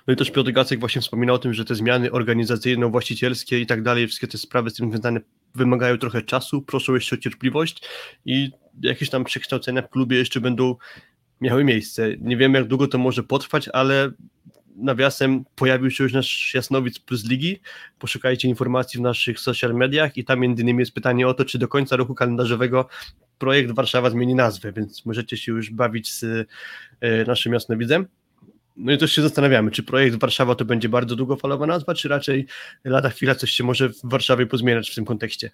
No 0.06 0.14
i 0.14 0.16
też 0.16 0.30
Piotr 0.30 0.52
Gacek 0.52 0.80
właśnie 0.80 1.02
wspominał 1.02 1.36
o 1.36 1.38
tym, 1.38 1.54
że 1.54 1.64
te 1.64 1.74
zmiany 1.74 2.12
organizacyjne, 2.12 2.90
właścicielskie 2.90 3.60
i 3.60 3.66
tak 3.66 3.82
dalej, 3.82 4.06
wszystkie 4.06 4.28
te 4.28 4.38
sprawy 4.38 4.70
z 4.70 4.74
tym 4.74 4.90
związane 4.90 5.20
wymagają 5.54 5.98
trochę 5.98 6.22
czasu, 6.22 6.62
proszę 6.62 6.92
jeszcze 6.92 7.16
o 7.16 7.18
cierpliwość 7.18 7.82
i 8.24 8.50
jakieś 8.82 9.10
tam 9.10 9.24
przekształcenia 9.24 9.82
w 9.82 9.90
klubie 9.90 10.16
jeszcze 10.16 10.40
będą 10.40 10.74
miały 11.40 11.64
miejsce. 11.64 12.16
Nie 12.20 12.36
wiemy, 12.36 12.58
jak 12.58 12.68
długo 12.68 12.88
to 12.88 12.98
może 12.98 13.22
potrwać, 13.22 13.68
ale 13.68 14.10
nawiasem 14.76 15.44
pojawił 15.56 15.90
się 15.90 16.04
już 16.04 16.12
nasz 16.12 16.54
Jasnowic 16.54 16.98
Plus 16.98 17.24
Ligi. 17.24 17.60
Poszukajcie 17.98 18.48
informacji 18.48 18.98
w 18.98 19.02
naszych 19.02 19.40
social 19.40 19.74
mediach 19.74 20.16
i 20.16 20.24
tam 20.24 20.40
między 20.40 20.62
innymi 20.62 20.80
jest 20.80 20.92
pytanie 20.92 21.28
o 21.28 21.34
to, 21.34 21.44
czy 21.44 21.58
do 21.58 21.68
końca 21.68 21.96
roku 21.96 22.14
kalendarzowego 22.14 22.88
projekt 23.38 23.72
Warszawa 23.72 24.10
zmieni 24.10 24.34
nazwę, 24.34 24.72
więc 24.72 25.06
możecie 25.06 25.36
się 25.36 25.52
już 25.52 25.70
bawić 25.70 26.12
z 26.12 26.24
e, 27.00 27.24
naszym 27.24 27.52
Jasnowidzem. 27.52 28.06
No 28.76 28.92
i 28.92 28.98
też 28.98 29.12
się 29.12 29.22
zastanawiamy, 29.22 29.70
czy 29.70 29.82
projekt 29.82 30.16
Warszawa 30.16 30.54
to 30.54 30.64
będzie 30.64 30.88
bardzo 30.88 31.16
długofalowa 31.16 31.66
nazwa, 31.66 31.94
czy 31.94 32.08
raczej 32.08 32.46
lada 32.84 33.10
chwila 33.10 33.34
coś 33.34 33.50
się 33.50 33.64
może 33.64 33.88
w 33.88 34.00
Warszawie 34.04 34.46
pozmieniać 34.46 34.90
w 34.90 34.94
tym 34.94 35.04
kontekście? 35.04 35.50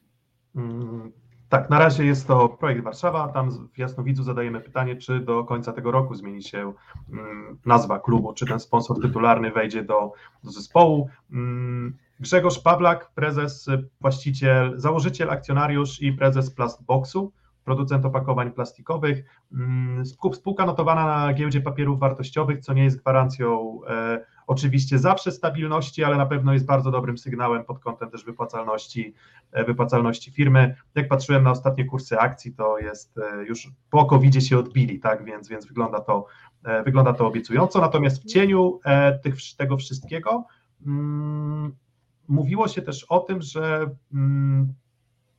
Mm, 0.56 1.12
tak, 1.54 1.70
na 1.70 1.78
razie 1.78 2.04
jest 2.04 2.26
to 2.26 2.48
projekt 2.48 2.84
Warszawa. 2.84 3.28
Tam 3.28 3.50
w 3.50 3.78
Jasnowidzu 3.78 4.22
zadajemy 4.22 4.60
pytanie, 4.60 4.96
czy 4.96 5.20
do 5.20 5.44
końca 5.44 5.72
tego 5.72 5.90
roku 5.90 6.14
zmieni 6.14 6.42
się 6.42 6.72
mm, 7.12 7.58
nazwa 7.66 7.98
klubu, 7.98 8.32
czy 8.32 8.46
ten 8.46 8.60
sponsor 8.60 9.00
tytularny 9.00 9.50
wejdzie 9.50 9.84
do, 9.84 10.12
do 10.44 10.50
zespołu. 10.50 11.08
Mm, 11.32 11.96
Grzegorz 12.20 12.58
Pawlak, 12.58 13.10
prezes, 13.14 13.66
właściciel, 14.00 14.72
założyciel, 14.76 15.30
akcjonariusz 15.30 16.02
i 16.02 16.12
prezes 16.12 16.50
Plastboxu, 16.50 17.32
producent 17.64 18.04
opakowań 18.04 18.50
plastikowych. 18.50 19.24
Mm, 19.52 20.06
spółka 20.32 20.66
notowana 20.66 21.06
na 21.06 21.34
giełdzie 21.34 21.60
papierów 21.60 21.98
wartościowych, 21.98 22.60
co 22.60 22.72
nie 22.72 22.84
jest 22.84 23.02
gwarancją 23.02 23.80
e, 23.88 24.24
oczywiście 24.46 24.98
zawsze 24.98 25.32
stabilności, 25.32 26.04
ale 26.04 26.16
na 26.16 26.26
pewno 26.26 26.52
jest 26.52 26.66
bardzo 26.66 26.90
dobrym 26.90 27.18
sygnałem 27.18 27.64
pod 27.64 27.78
kątem 27.78 28.10
też 28.10 28.24
wypłacalności, 28.24 29.14
e, 29.52 29.64
wypłacalności 29.64 30.30
firmy. 30.30 30.76
Jak 30.94 31.08
patrzyłem 31.08 31.42
na 31.42 31.50
ostatnie 31.50 31.84
kursy 31.84 32.18
akcji, 32.18 32.52
to 32.52 32.78
jest 32.78 33.18
e, 33.18 33.44
już 33.44 33.68
po 33.90 34.04
covid 34.04 34.44
się 34.44 34.58
odbili, 34.58 35.00
tak, 35.00 35.24
więc, 35.24 35.48
więc 35.48 35.66
wygląda, 35.66 36.00
to, 36.00 36.26
e, 36.64 36.82
wygląda 36.82 37.12
to 37.12 37.26
obiecująco. 37.26 37.80
Natomiast 37.80 38.22
w 38.22 38.26
cieniu 38.26 38.80
tych, 39.22 39.34
tego 39.56 39.76
wszystkiego 39.76 40.44
mm, 40.86 41.76
mówiło 42.28 42.68
się 42.68 42.82
też 42.82 43.04
o 43.04 43.20
tym, 43.20 43.42
że 43.42 43.90
mm, 44.14 44.74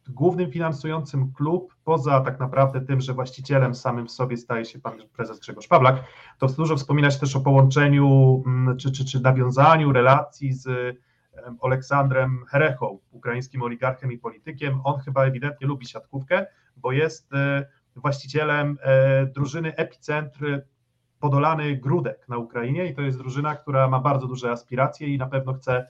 głównym 0.10 0.52
finansującym 0.52 1.34
klub, 1.34 1.76
poza 1.84 2.22
tak 2.22 2.40
naprawdę 2.40 2.82
tym, 2.82 3.02
że 3.02 3.14
właścicielem 3.14 3.76
samym 3.76 4.08
w 4.08 4.12
sobie 4.12 4.38
staje 4.38 4.66
się 4.66 4.80
pan 4.80 4.94
prezes 5.14 5.40
Grzegorz 5.40 5.68
Pawlak, 5.68 6.04
to 6.40 6.48
dużo 6.48 6.76
wspominać 6.76 7.20
też 7.20 7.36
o 7.36 7.40
połączeniu 7.40 8.44
mm, 8.46 8.78
czy, 8.78 8.92
czy, 8.92 9.06
czy 9.06 9.20
nawiązaniu 9.20 9.94
relacji 9.94 10.54
z 10.54 10.98
Aleksandrem 11.62 12.46
Herechą, 12.50 13.00
ukraińskim 13.12 13.62
oligarchem 13.62 14.12
i 14.12 14.18
politykiem. 14.18 14.82
On 14.84 15.00
chyba 15.00 15.26
ewidentnie 15.26 15.68
lubi 15.68 15.86
siatkówkę, 15.86 16.46
bo 16.78 16.92
jest 16.92 17.34
e, 17.34 17.66
właścicielem 17.96 18.78
e, 18.82 19.26
drużyny 19.26 19.76
Epicentr 19.76 20.62
Podolany 21.20 21.78
Grudek 21.78 22.30
na 22.30 22.38
Ukrainie 22.38 22.86
i 22.86 22.96
to 22.96 23.02
jest 23.02 23.18
drużyna, 23.18 23.56
która 23.56 23.88
ma 23.88 24.00
bardzo 24.00 24.28
duże 24.28 24.52
aspiracje 24.52 25.08
i 25.08 25.18
na 25.18 25.28
pewno 25.28 25.54
chce 25.54 25.88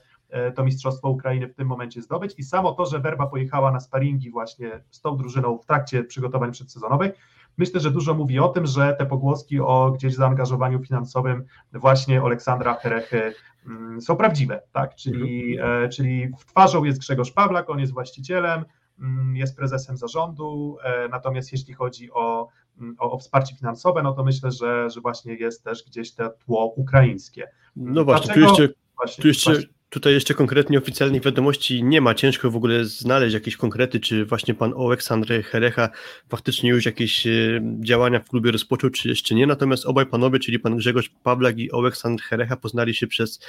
to 0.54 0.64
Mistrzostwo 0.64 1.08
Ukrainy 1.08 1.48
w 1.48 1.54
tym 1.54 1.68
momencie 1.68 2.02
zdobyć. 2.02 2.34
I 2.38 2.42
samo 2.42 2.72
to, 2.72 2.86
że 2.86 3.00
Werba 3.00 3.26
pojechała 3.26 3.70
na 3.70 3.80
sparingi 3.80 4.30
właśnie 4.30 4.80
z 4.90 5.00
tą 5.00 5.16
drużyną 5.16 5.58
w 5.58 5.66
trakcie 5.66 6.04
przygotowań 6.04 6.52
przedsezonowych, 6.52 7.12
myślę, 7.58 7.80
że 7.80 7.90
dużo 7.90 8.14
mówi 8.14 8.38
o 8.38 8.48
tym, 8.48 8.66
że 8.66 8.96
te 8.98 9.06
pogłoski 9.06 9.60
o 9.60 9.92
gdzieś 9.94 10.14
zaangażowaniu 10.14 10.82
finansowym 10.82 11.44
właśnie 11.72 12.22
Aleksandra 12.22 12.74
Herechy 12.74 13.34
mm, 13.66 14.00
są 14.00 14.16
prawdziwe, 14.16 14.62
tak? 14.72 14.94
Czyli, 14.94 15.56
mhm. 15.58 15.84
e, 15.84 15.88
czyli 15.88 16.28
twarzą 16.46 16.84
jest 16.84 16.98
Grzegorz 16.98 17.32
Pawlak, 17.32 17.70
on 17.70 17.78
jest 17.78 17.92
właścicielem, 17.92 18.64
mm, 19.00 19.36
jest 19.36 19.56
prezesem 19.56 19.96
zarządu, 19.96 20.76
e, 20.84 21.08
natomiast 21.08 21.52
jeśli 21.52 21.74
chodzi 21.74 22.12
o, 22.12 22.48
mm, 22.80 22.96
o, 22.98 23.12
o, 23.12 23.18
wsparcie 23.18 23.56
finansowe, 23.56 24.02
no 24.02 24.12
to 24.12 24.24
myślę, 24.24 24.50
że, 24.50 24.90
że 24.90 25.00
właśnie 25.00 25.34
jest 25.34 25.64
też 25.64 25.84
gdzieś 25.86 26.14
to 26.14 26.30
tło 26.30 26.72
ukraińskie. 26.76 27.48
No 27.76 28.04
właśnie, 28.04 28.34
Dlaczego? 28.34 28.54
tu 28.54 28.62
jeszcze, 28.62 28.74
właśnie, 28.96 29.22
tu 29.22 29.28
jeszcze 29.28 29.52
właśnie. 29.52 29.75
Tutaj 29.88 30.12
jeszcze 30.12 30.34
konkretnie 30.34 30.78
oficjalnych 30.78 31.22
wiadomości 31.22 31.84
nie 31.84 32.00
ma. 32.00 32.14
Ciężko 32.14 32.50
w 32.50 32.56
ogóle 32.56 32.84
znaleźć 32.84 33.34
jakieś 33.34 33.56
konkrety, 33.56 34.00
czy 34.00 34.24
właśnie 34.24 34.54
pan 34.54 34.74
Aleksandr 34.78 35.42
Herecha 35.42 35.88
faktycznie 36.28 36.70
już 36.70 36.86
jakieś 36.86 37.26
e, 37.26 37.60
działania 37.80 38.20
w 38.20 38.28
klubie 38.28 38.52
rozpoczął, 38.52 38.90
czy 38.90 39.08
jeszcze 39.08 39.34
nie. 39.34 39.46
Natomiast 39.46 39.86
obaj 39.86 40.06
panowie, 40.06 40.38
czyli 40.38 40.58
pan 40.58 40.76
Grzegorz 40.76 41.10
Pawlak 41.22 41.58
i 41.58 41.72
Aleksandr 41.72 42.22
Herecha 42.22 42.56
poznali 42.56 42.94
się 42.94 43.06
przez 43.06 43.40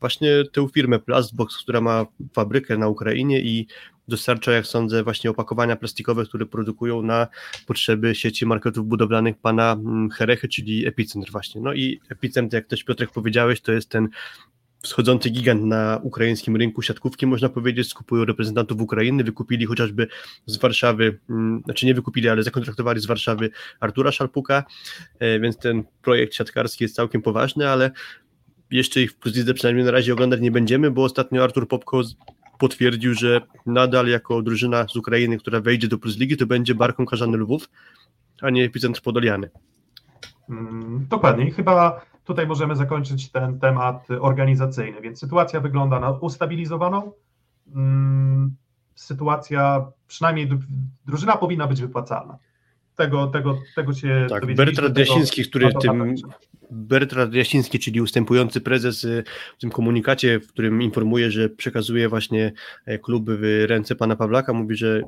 właśnie 0.00 0.30
tę 0.52 0.68
firmę 0.74 0.98
Plastbox, 0.98 1.58
która 1.58 1.80
ma 1.80 2.06
fabrykę 2.34 2.78
na 2.78 2.88
Ukrainie 2.88 3.40
i 3.40 3.66
dostarcza, 4.08 4.52
jak 4.52 4.66
sądzę, 4.66 5.02
właśnie 5.02 5.30
opakowania 5.30 5.76
plastikowe, 5.76 6.24
które 6.24 6.46
produkują 6.46 7.02
na 7.02 7.26
potrzeby 7.66 8.14
sieci 8.14 8.46
marketów 8.46 8.86
budowlanych 8.86 9.38
pana 9.38 9.72
mm, 9.72 10.10
Herechy, 10.10 10.48
czyli 10.48 10.86
Epicentr 10.86 11.32
właśnie. 11.32 11.60
No 11.60 11.72
i 11.72 12.00
Epicentr, 12.08 12.54
jak 12.54 12.66
też 12.66 12.84
Piotrek 12.84 13.10
powiedziałeś, 13.10 13.60
to 13.60 13.72
jest 13.72 13.88
ten 13.88 14.08
wschodzący 14.82 15.30
gigant 15.30 15.64
na 15.64 16.00
ukraińskim 16.02 16.56
rynku 16.56 16.82
siatkówki, 16.82 17.26
można 17.26 17.48
powiedzieć, 17.48 17.88
skupują 17.88 18.24
reprezentantów 18.24 18.80
Ukrainy, 18.80 19.24
wykupili 19.24 19.66
chociażby 19.66 20.08
z 20.46 20.56
Warszawy, 20.56 21.18
mm, 21.30 21.62
znaczy 21.64 21.86
nie 21.86 21.94
wykupili, 21.94 22.28
ale 22.28 22.42
zakontraktowali 22.42 23.00
z 23.00 23.06
Warszawy 23.06 23.50
Artura 23.80 24.12
Szalpuka, 24.12 24.64
e, 25.18 25.40
więc 25.40 25.58
ten 25.58 25.84
projekt 26.02 26.34
siatkarski 26.34 26.84
jest 26.84 26.94
całkiem 26.94 27.22
poważny, 27.22 27.68
ale 27.68 27.90
jeszcze 28.70 29.02
ich 29.02 29.12
w 29.12 29.16
Plus 29.16 29.34
przynajmniej 29.54 29.84
na 29.84 29.90
razie 29.90 30.12
oglądać 30.12 30.40
nie 30.40 30.50
będziemy, 30.50 30.90
bo 30.90 31.04
ostatnio 31.04 31.44
Artur 31.44 31.68
Popko 31.68 32.02
potwierdził, 32.58 33.14
że 33.14 33.40
nadal 33.66 34.08
jako 34.08 34.42
drużyna 34.42 34.86
z 34.88 34.96
Ukrainy, 34.96 35.38
która 35.38 35.60
wejdzie 35.60 35.88
do 35.88 35.98
Plus 35.98 36.18
Ligi, 36.18 36.36
to 36.36 36.46
będzie 36.46 36.74
Barką 36.74 37.06
Karzany 37.06 37.36
Lwów, 37.36 37.68
a 38.40 38.50
nie 38.50 38.64
epicentr 38.64 39.02
Podoliany. 39.02 39.50
Mm, 40.48 41.06
dokładnie. 41.08 41.50
Chyba 41.50 42.00
Tutaj 42.26 42.46
możemy 42.46 42.76
zakończyć 42.76 43.30
ten 43.30 43.58
temat 43.58 44.08
organizacyjny, 44.20 45.00
więc 45.00 45.20
sytuacja 45.20 45.60
wygląda 45.60 46.00
na 46.00 46.10
ustabilizowaną. 46.10 47.12
Mm, 47.74 48.56
sytuacja, 48.94 49.86
przynajmniej 50.06 50.48
drużyna 51.06 51.36
powinna 51.36 51.66
być 51.66 51.80
wypłacalna. 51.80 52.38
Tego, 52.96 53.26
tego, 53.26 53.58
tego 53.74 53.92
się 53.92 54.26
tak, 54.28 54.54
Bertrand 54.54 54.98
Jasiński, 54.98 55.44
który 55.44 55.74
tym 55.74 56.14
Bertrand 56.70 57.34
Jasiński, 57.34 57.78
czyli 57.78 58.00
ustępujący 58.00 58.60
prezes 58.60 59.04
y, 59.04 59.24
w 59.58 59.60
tym 59.60 59.70
komunikacie, 59.70 60.40
w 60.40 60.48
którym 60.48 60.82
informuje, 60.82 61.30
że 61.30 61.48
przekazuje 61.48 62.08
właśnie 62.08 62.52
e, 62.86 62.98
kluby 62.98 63.38
w 63.38 63.68
ręce 63.70 63.94
pana 63.94 64.16
Pawlaka, 64.16 64.52
mówi, 64.52 64.76
że 64.76 65.02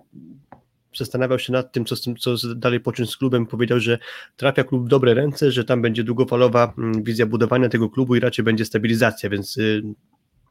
zastanawiał 0.96 1.38
się 1.38 1.52
nad 1.52 1.72
tym, 1.72 1.84
co, 1.84 1.96
tym, 1.96 2.16
co 2.16 2.54
dalej 2.54 2.80
począć 2.80 3.10
z 3.10 3.16
klubem. 3.16 3.46
Powiedział, 3.46 3.80
że 3.80 3.98
trafia 4.36 4.64
klub 4.64 4.84
w 4.84 4.88
dobre 4.88 5.14
ręce, 5.14 5.52
że 5.52 5.64
tam 5.64 5.82
będzie 5.82 6.04
długofalowa 6.04 6.74
mm, 6.78 7.02
wizja 7.02 7.26
budowania 7.26 7.68
tego 7.68 7.90
klubu 7.90 8.16
i 8.16 8.20
raczej 8.20 8.44
będzie 8.44 8.64
stabilizacja, 8.64 9.30
więc 9.30 9.56
y, 9.56 9.82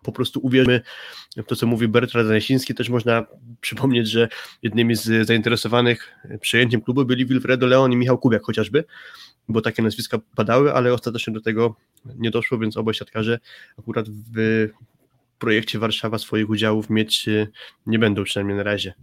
po 0.04 0.12
prostu 0.12 0.40
uwierzmy 0.44 0.82
w 1.38 1.44
to, 1.44 1.56
co 1.56 1.68
mówi 1.68 1.88
Bertrand 1.88 2.28
Zanesiński. 2.28 2.76
Też 2.76 2.90
można 2.90 3.26
przypomnieć, 3.62 4.10
że 4.10 4.28
jednymi 4.64 4.96
z 4.96 5.28
zainteresowanych 5.28 6.16
przejęciem 6.42 6.82
klubu 6.82 7.06
byli 7.06 7.26
Wilfredo 7.26 7.68
Leon 7.68 7.92
i 7.92 7.96
Michał 7.96 8.18
Kubiak 8.18 8.44
chociażby, 8.44 8.84
bo 9.50 9.62
takie 9.62 9.84
nazwiska 9.84 10.18
padały, 10.36 10.74
ale 10.74 10.94
ostatecznie 10.94 11.34
do 11.34 11.42
tego 11.42 11.76
nie 12.16 12.32
doszło, 12.32 12.58
więc 12.58 12.78
obaj 12.78 12.94
siatkarze 12.94 13.40
akurat 13.80 14.10
w 14.10 14.68
projekcie 15.40 15.80
Warszawa 15.80 16.18
swoich 16.18 16.50
udziałów 16.50 16.90
mieć 16.90 17.28
y, 17.28 17.48
nie 17.86 18.00
będą, 18.00 18.24
przynajmniej 18.24 18.58
na 18.58 18.64
razie. 18.64 18.94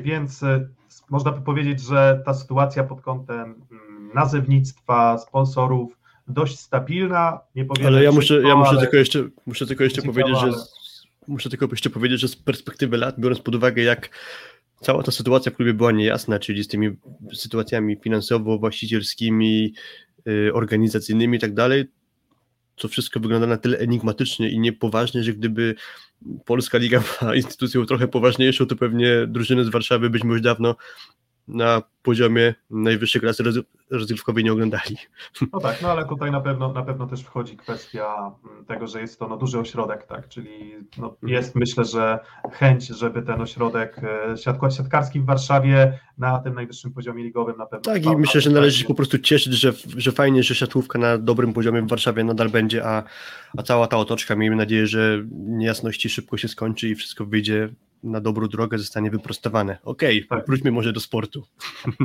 Więc 0.00 0.42
e, 0.42 0.68
można 1.10 1.32
by 1.32 1.40
powiedzieć, 1.40 1.80
że 1.80 2.22
ta 2.24 2.34
sytuacja 2.34 2.84
pod 2.84 3.00
kątem 3.00 3.54
mm, 3.70 4.10
nazewnictwa, 4.14 5.18
sponsorów 5.18 5.98
dość 6.28 6.58
stabilna. 6.58 7.40
Nie 7.54 7.64
powiem 7.64 7.86
ale 7.86 8.04
ja 8.04 8.12
muszę, 8.12 8.42
ja 8.42 8.56
muszę 8.56 8.78
tylko 8.78 8.96
jeszcze, 8.96 9.28
muszę 9.46 9.66
tylko 9.66 9.84
jeszcze 9.84 10.02
powiedzieć, 10.02 10.38
że 10.40 10.52
muszę 11.28 11.50
tylko 11.50 11.66
jeszcze 11.70 11.90
powiedzieć, 11.90 12.20
że 12.20 12.28
z 12.28 12.36
perspektywy 12.36 12.96
lat, 12.96 13.20
biorąc 13.20 13.40
pod 13.40 13.54
uwagę, 13.54 13.82
jak 13.82 14.10
cała 14.80 15.02
ta 15.02 15.10
sytuacja 15.10 15.52
w 15.52 15.54
klubie 15.56 15.74
była 15.74 15.92
niejasna, 15.92 16.38
czyli 16.38 16.64
z 16.64 16.68
tymi 16.68 16.96
sytuacjami 17.34 17.96
finansowo-właścicielskimi, 17.96 19.72
y, 20.28 20.50
organizacyjnymi 20.54 21.36
i 21.36 21.40
tak 21.40 21.54
dalej, 21.54 21.84
to 22.78 22.88
wszystko 22.88 23.20
wygląda 23.20 23.46
na 23.46 23.56
tyle 23.56 23.78
enigmatycznie 23.78 24.50
i 24.50 24.58
niepoważnie, 24.58 25.22
że 25.22 25.32
gdyby 25.32 25.74
Polska 26.44 26.78
Liga 26.78 27.02
była 27.20 27.34
instytucją 27.42 27.86
trochę 27.86 28.08
poważniejszą, 28.08 28.66
to 28.66 28.76
pewnie 28.76 29.26
drużyny 29.26 29.64
z 29.64 29.68
Warszawy 29.68 30.10
byśmy 30.10 30.32
już 30.32 30.40
dawno 30.40 30.76
na 31.48 31.82
poziomie 32.02 32.54
najwyższej 32.70 33.20
klasy 33.20 33.44
rozgrywkowej 33.90 34.44
nie 34.44 34.52
oglądali. 34.52 34.96
No 35.52 35.60
tak, 35.60 35.82
no 35.82 35.90
ale 35.90 36.04
tutaj 36.04 36.30
na 36.30 36.40
pewno, 36.40 36.72
na 36.72 36.82
pewno 36.82 37.06
też 37.06 37.22
wchodzi 37.22 37.56
kwestia 37.56 38.32
mm, 38.50 38.64
tego, 38.64 38.86
że 38.86 39.00
jest 39.00 39.18
to 39.18 39.28
no, 39.28 39.36
duży 39.36 39.58
ośrodek, 39.58 40.06
tak, 40.06 40.28
czyli 40.28 40.74
no, 40.98 41.18
Mhm. 41.22 41.32
jest 41.32 41.54
myślę, 41.54 41.84
że 41.84 42.18
chęć, 42.52 42.86
żeby 42.86 43.22
ten 43.22 43.40
ośrodek 43.40 44.00
e, 44.32 44.36
siatkarski 44.70 45.20
w 45.20 45.24
Warszawie 45.24 45.98
na 46.18 46.38
tym 46.38 46.54
najwyższym 46.54 46.92
poziomie 46.92 47.24
ligowym 47.24 47.56
na 47.56 47.66
pewno 47.66 47.92
Tak 47.92 48.06
i 48.06 48.16
myślę, 48.16 48.40
że 48.40 48.50
należy 48.50 48.78
się 48.78 48.84
po 48.84 48.94
prostu 48.94 49.18
cieszyć, 49.18 49.52
że, 49.52 49.72
że 49.96 50.12
fajnie, 50.12 50.42
że 50.42 50.54
siatkówka 50.54 50.98
na 50.98 51.18
dobrym 51.18 51.52
poziomie 51.52 51.82
w 51.82 51.88
Warszawie 51.88 52.24
nadal 52.24 52.48
będzie, 52.48 52.86
a, 52.86 53.02
a 53.58 53.62
cała 53.62 53.86
ta 53.86 53.96
otoczka, 53.96 54.36
miejmy 54.36 54.56
nadzieję, 54.56 54.86
że 54.86 55.24
niejasności 55.32 56.08
szybko 56.08 56.36
się 56.36 56.48
skończy 56.48 56.88
i 56.88 56.94
wszystko 56.94 57.26
wyjdzie 57.26 57.68
na 58.02 58.20
dobrą 58.20 58.46
drogę, 58.48 58.78
zostanie 58.78 59.10
wyprostowane. 59.10 59.78
Okej, 59.84 60.26
Tak. 60.26 60.46
wróćmy 60.46 60.70
może 60.72 60.92
do 60.92 61.00
sportu. 61.00 61.42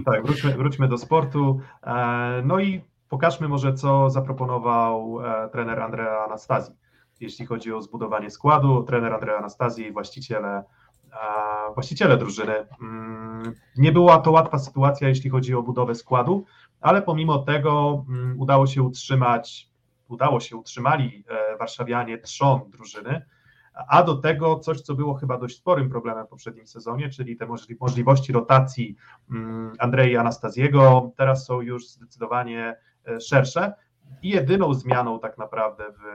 Tak, 0.06 0.26
wróćmy, 0.26 0.54
wróćmy 0.58 0.88
do 0.88 0.98
sportu. 0.98 1.60
E, 1.84 2.42
No 2.46 2.60
i 2.60 2.82
pokażmy 3.10 3.48
może, 3.48 3.74
co 3.74 4.10
zaproponował 4.10 5.20
e, 5.26 5.50
trener 5.50 5.80
Andrea 5.80 6.26
Anastazji, 6.26 6.76
jeśli 7.20 7.46
chodzi 7.46 7.74
o 7.74 7.82
zbudowanie 7.82 8.30
składu. 8.30 8.84
Trener 8.84 9.14
Andrea 9.14 9.38
Anastazji, 9.38 9.92
właściciele, 9.92 10.64
e, 11.12 11.74
właściciele 11.74 12.18
drużyny. 12.18 12.54
Mm, 12.82 13.54
Nie 13.78 13.92
była 13.92 14.18
to 14.18 14.32
łatwa 14.32 14.60
sytuacja, 14.60 15.08
jeśli 15.10 15.30
chodzi 15.30 15.56
o 15.56 15.64
budowę 15.64 15.96
składu, 15.96 16.46
ale 16.82 17.02
pomimo 17.02 17.38
tego 17.40 18.06
mm, 18.10 18.40
udało 18.40 18.68
się 18.68 18.84
utrzymać, 18.84 19.70
udało 20.08 20.40
się 20.40 20.58
utrzymali 20.58 21.24
warszawianie 21.60 22.18
trzon 22.18 22.60
drużyny, 22.70 23.26
a 23.88 24.04
do 24.04 24.16
tego 24.16 24.60
coś, 24.60 24.82
co 24.82 24.96
było 24.96 25.14
chyba 25.14 25.38
dość 25.38 25.58
sporym 25.58 25.90
problemem 25.90 26.26
w 26.26 26.30
poprzednim 26.30 26.68
sezonie, 26.68 27.10
czyli 27.10 27.38
te 27.38 27.46
możli- 27.46 27.78
możliwości 27.80 28.34
rotacji 28.34 28.96
mm, 29.32 29.74
Andrei 29.80 30.18
Anastaziego, 30.18 31.12
teraz 31.18 31.46
są 31.46 31.62
już 31.62 31.88
zdecydowanie 31.88 32.76
e, 33.08 33.20
szersze. 33.22 33.74
I 34.22 34.30
jedyną 34.30 34.74
zmianą 34.74 35.20
tak 35.20 35.38
naprawdę 35.38 35.84
w 35.92 36.06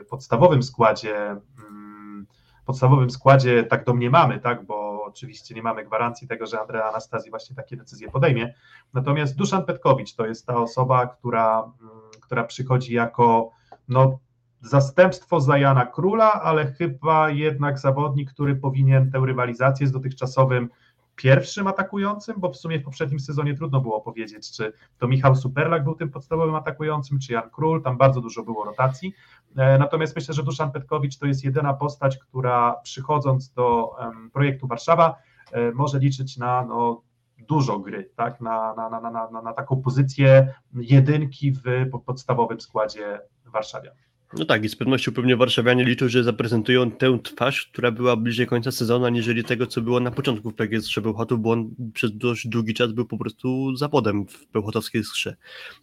e, 0.00 0.04
podstawowym 0.04 0.62
składzie, 0.62 1.36
mm, 1.68 2.26
podstawowym 2.66 3.10
składzie, 3.10 3.64
tak 3.64 3.84
domniemamy, 3.84 4.40
tak, 4.40 4.66
bo 4.66 5.04
oczywiście 5.04 5.54
nie 5.54 5.62
mamy 5.62 5.84
gwarancji 5.84 6.28
tego, 6.28 6.46
że 6.46 6.60
Andrea 6.60 6.88
Anastazji 6.88 7.30
właśnie 7.30 7.56
takie 7.56 7.76
decyzje 7.76 8.10
podejmie, 8.10 8.54
natomiast 8.94 9.36
Duszan 9.36 9.64
Petkowicz 9.64 10.14
to 10.14 10.26
jest 10.26 10.46
ta 10.46 10.56
osoba, 10.56 11.06
która, 11.06 11.72
mm, 11.80 12.00
która 12.20 12.44
przychodzi 12.44 12.94
jako 12.94 13.50
no, 13.88 14.18
zastępstwo 14.62 15.40
za 15.40 15.58
Jana 15.58 15.86
Króla, 15.86 16.32
ale 16.32 16.66
chyba 16.72 17.30
jednak 17.30 17.78
zawodnik, 17.78 18.32
który 18.32 18.56
powinien 18.56 19.10
tę 19.10 19.20
rywalizację 19.24 19.86
z 19.86 19.92
dotychczasowym 19.92 20.68
pierwszym 21.16 21.66
atakującym, 21.66 22.34
bo 22.38 22.50
w 22.50 22.56
sumie 22.56 22.78
w 22.78 22.84
poprzednim 22.84 23.20
sezonie 23.20 23.54
trudno 23.54 23.80
było 23.80 24.00
powiedzieć, 24.00 24.56
czy 24.56 24.72
to 24.98 25.08
Michał 25.08 25.36
Superlak 25.36 25.84
był 25.84 25.94
tym 25.94 26.10
podstawowym 26.10 26.54
atakującym, 26.54 27.18
czy 27.18 27.32
Jan 27.32 27.50
Król, 27.50 27.82
tam 27.82 27.98
bardzo 27.98 28.20
dużo 28.20 28.42
było 28.42 28.64
rotacji. 28.64 29.14
E, 29.56 29.78
Natomiast 29.78 30.16
myślę, 30.16 30.34
że 30.34 30.42
Duszan 30.42 30.72
Petkowicz 30.72 31.18
to 31.18 31.26
jest 31.26 31.44
jedyna 31.44 31.74
postać, 31.74 32.18
która 32.18 32.74
przychodząc 32.82 33.52
do 33.52 33.96
projektu 34.32 34.66
Warszawa 34.66 35.16
e, 35.52 35.72
może 35.72 35.98
liczyć 35.98 36.36
na 36.36 36.64
no, 36.64 37.02
dużo 37.38 37.78
gry, 37.78 38.10
tak? 38.16 38.40
na, 38.40 38.74
na, 38.74 38.90
na, 38.90 39.00
na, 39.00 39.30
na, 39.30 39.42
na 39.42 39.52
taką 39.52 39.82
pozycję 39.82 40.54
jedynki 40.74 41.52
w 41.52 41.62
po- 41.92 41.98
podstawowym 41.98 42.60
składzie 42.60 43.20
Warszawia. 43.44 43.90
No 44.38 44.44
tak, 44.44 44.64
i 44.64 44.68
z 44.68 44.76
pewnością 44.76 45.12
pewnie 45.12 45.36
warszawianie 45.36 45.84
liczą, 45.84 46.08
że 46.08 46.24
zaprezentują 46.24 46.90
tę 46.90 47.18
twarz, 47.22 47.66
która 47.72 47.90
była 47.90 48.16
bliżej 48.16 48.46
końca 48.46 48.72
sezonu, 48.72 49.04
aniżeli 49.04 49.44
tego, 49.44 49.66
co 49.66 49.80
było 49.80 50.00
na 50.00 50.10
początku 50.10 50.50
w 50.50 50.54
PGS 50.54 50.98
Bełchatów, 51.02 51.40
bo 51.40 51.50
on 51.50 51.70
przez 51.94 52.16
dość 52.16 52.46
długi 52.48 52.74
czas 52.74 52.92
był 52.92 53.06
po 53.06 53.18
prostu 53.18 53.76
zawodem 53.76 54.26
w 54.26 54.46
bełchatowskiej 54.52 55.04
skrze. 55.04 55.36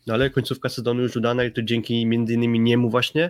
No 0.08 0.13
ale 0.13 0.30
końcówka 0.30 0.69
sezonu 0.69 1.02
już 1.02 1.15
udana 1.15 1.43
i 1.43 1.52
to 1.52 1.62
dzięki 1.62 2.06
między 2.06 2.34
innymi 2.34 2.60
niemu 2.60 2.89
właśnie 2.89 3.24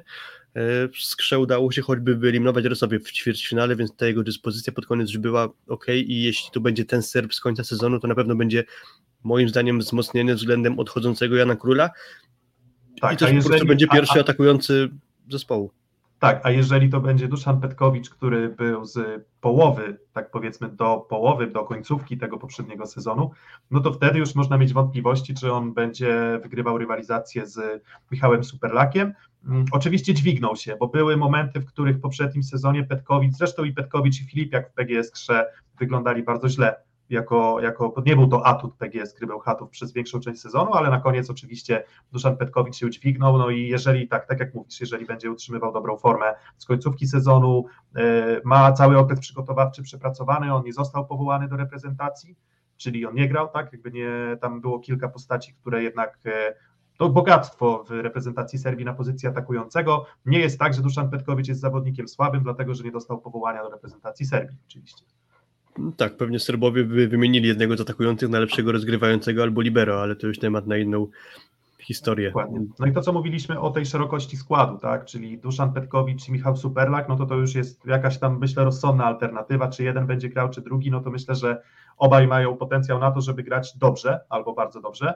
e, 0.53 0.87
w 0.87 0.97
skrze 0.97 1.39
udało 1.39 1.71
się 1.71 1.81
choćby 1.81 2.15
wyeliminować 2.15 2.65
Rosowie 2.65 2.99
w 2.99 3.11
ćwierćfinale, 3.11 3.75
więc 3.75 3.95
ta 3.95 4.07
jego 4.07 4.23
dyspozycja 4.23 4.73
pod 4.73 4.85
koniec 4.85 5.09
już 5.09 5.17
była 5.17 5.49
ok 5.67 5.85
i 5.87 6.23
jeśli 6.23 6.51
to 6.51 6.59
będzie 6.59 6.85
ten 6.85 7.01
serb 7.01 7.33
z 7.33 7.39
końca 7.39 7.63
sezonu, 7.63 7.99
to 7.99 8.07
na 8.07 8.15
pewno 8.15 8.35
będzie 8.35 8.63
moim 9.23 9.49
zdaniem 9.49 9.79
wzmocnienie 9.79 10.35
względem 10.35 10.79
odchodzącego 10.79 11.35
Jana 11.35 11.55
Króla 11.55 11.89
i 13.13 13.17
też 13.17 13.43
po 13.43 13.49
prostu 13.49 13.65
będzie 13.67 13.87
Tak, 13.87 13.93
a- 13.95 13.99
pierwszy 13.99 14.17
a- 14.19 14.21
atakujący 14.21 14.89
zespołu. 15.29 15.71
Tak, 16.19 16.41
a 16.43 16.51
jeżeli 16.51 16.89
to 16.89 17.01
będzie 17.01 17.27
Duszan 17.27 17.61
Petkowicz, 17.61 18.09
który 18.09 18.49
był 18.49 18.85
z 18.85 19.25
połowy, 19.41 19.97
tak 20.13 20.31
powiedzmy 20.31 20.69
do 20.69 20.97
połowy, 21.09 21.47
do 21.47 21.63
końcówki 21.63 22.17
tego 22.17 22.37
poprzedniego 22.37 22.85
sezonu, 22.85 23.31
no 23.71 23.79
to 23.79 23.93
wtedy 23.93 24.19
już 24.19 24.35
można 24.35 24.57
mieć 24.57 24.73
wątpliwości, 24.73 25.33
czy 25.33 25.53
on 25.53 25.73
będzie 25.73 26.39
wygrywał 26.43 26.77
rywalizację 26.77 27.47
z 27.47 27.83
Michałem 28.11 28.43
Superlakiem. 28.43 29.13
Mm, 29.45 29.65
Oczywiście 29.71 30.13
dźwignął 30.13 30.55
się, 30.55 30.75
bo 30.79 30.87
były 30.87 31.17
momenty, 31.17 31.59
w 31.59 31.65
których 31.65 31.97
w 31.97 32.01
poprzednim 32.01 32.43
sezonie 32.43 32.83
Petkowicz, 32.83 33.33
zresztą 33.33 33.63
i 33.63 33.73
Petkowicz 33.73 34.21
i 34.21 34.25
Filipiak 34.25 34.69
w 34.69 34.73
PGS 34.73 35.11
Krze 35.11 35.45
wyglądali 35.79 36.23
bardzo 36.23 36.49
źle. 36.49 36.75
Jako, 37.09 37.59
jako, 37.59 37.93
nie 38.05 38.15
był 38.15 38.27
to 38.27 38.45
atut 38.45 38.75
PGS 38.75 39.13
Krybełchatów 39.13 39.69
przez 39.69 39.93
większą 39.93 40.19
część 40.19 40.41
sezonu, 40.41 40.73
ale 40.73 40.89
na 40.89 40.99
koniec 40.99 41.29
oczywiście 41.29 41.83
Duszan 42.11 42.37
Petkowicz 42.37 42.75
się 42.75 42.85
udźwignął, 42.85 43.37
no 43.37 43.49
i 43.49 43.67
jeżeli 43.67 44.07
tak, 44.07 44.27
tak 44.27 44.39
jak 44.39 44.53
mówisz, 44.53 44.81
jeżeli 44.81 45.05
będzie 45.05 45.31
utrzymywał 45.31 45.73
dobrą 45.73 45.97
formę 45.97 46.33
z 46.57 46.65
końcówki 46.65 47.07
sezonu, 47.07 47.65
e, 47.95 48.01
ma 48.43 48.71
cały 48.71 48.97
okres 48.97 49.19
przygotowawczy 49.19 49.83
przepracowany, 49.83 50.53
on 50.53 50.63
nie 50.63 50.73
został 50.73 51.05
powołany 51.05 51.47
do 51.47 51.57
reprezentacji, 51.57 52.35
czyli 52.77 53.05
on 53.05 53.15
nie 53.15 53.29
grał, 53.29 53.49
tak, 53.49 53.73
jakby 53.73 53.91
nie, 53.91 54.37
tam 54.41 54.61
było 54.61 54.79
kilka 54.79 55.09
postaci, 55.09 55.53
które 55.53 55.83
jednak 55.83 56.19
e, 56.25 56.53
to 56.97 57.09
bogactwo 57.09 57.83
w 57.83 57.91
reprezentacji 57.91 58.59
Serbii 58.59 58.85
na 58.85 58.93
pozycji 58.93 59.29
atakującego. 59.29 60.05
Nie 60.25 60.39
jest 60.39 60.59
tak, 60.59 60.73
że 60.73 60.81
Duszan 60.81 61.09
Petkowicz 61.09 61.47
jest 61.47 61.61
zawodnikiem 61.61 62.07
słabym, 62.07 62.43
dlatego 62.43 62.75
że 62.75 62.83
nie 62.83 62.91
dostał 62.91 63.21
powołania 63.21 63.63
do 63.63 63.69
reprezentacji 63.69 64.25
Serbii, 64.25 64.57
oczywiście. 64.67 65.05
Tak, 65.97 66.17
pewnie 66.17 66.39
Serbowie 66.39 66.83
by 66.83 67.07
wymienili 67.07 67.47
jednego 67.47 67.77
z 67.77 67.81
atakujących 67.81 68.29
na 68.29 68.39
lepszego 68.39 68.71
rozgrywającego 68.71 69.43
albo 69.43 69.61
libero, 69.61 70.01
ale 70.01 70.15
to 70.15 70.27
już 70.27 70.39
temat 70.39 70.67
na 70.67 70.77
inną 70.77 71.07
historię. 71.89 72.27
Dokładnie. 72.27 72.59
No 72.79 72.85
i 72.87 72.93
to, 72.93 73.01
co 73.01 73.13
mówiliśmy 73.13 73.59
o 73.59 73.69
tej 73.69 73.85
szerokości 73.85 74.37
składu, 74.37 74.77
tak, 74.77 75.05
czyli 75.05 75.37
Duszan 75.37 75.73
Petkowicz 75.73 76.27
i 76.27 76.31
Michał 76.31 76.57
Superlak, 76.57 77.09
no 77.09 77.15
to 77.15 77.25
to 77.25 77.35
już 77.35 77.55
jest 77.55 77.85
jakaś 77.85 78.17
tam, 78.17 78.39
myślę, 78.39 78.63
rozsądna 78.63 79.05
alternatywa, 79.05 79.67
czy 79.67 79.83
jeden 79.83 80.07
będzie 80.07 80.29
grał, 80.29 80.49
czy 80.49 80.61
drugi, 80.61 80.91
no 80.91 80.99
to 80.99 81.11
myślę, 81.11 81.35
że 81.35 81.61
obaj 81.97 82.27
mają 82.27 82.57
potencjał 82.57 82.99
na 82.99 83.11
to, 83.11 83.21
żeby 83.21 83.43
grać 83.43 83.77
dobrze, 83.77 84.19
albo 84.29 84.53
bardzo 84.53 84.81
dobrze. 84.81 85.13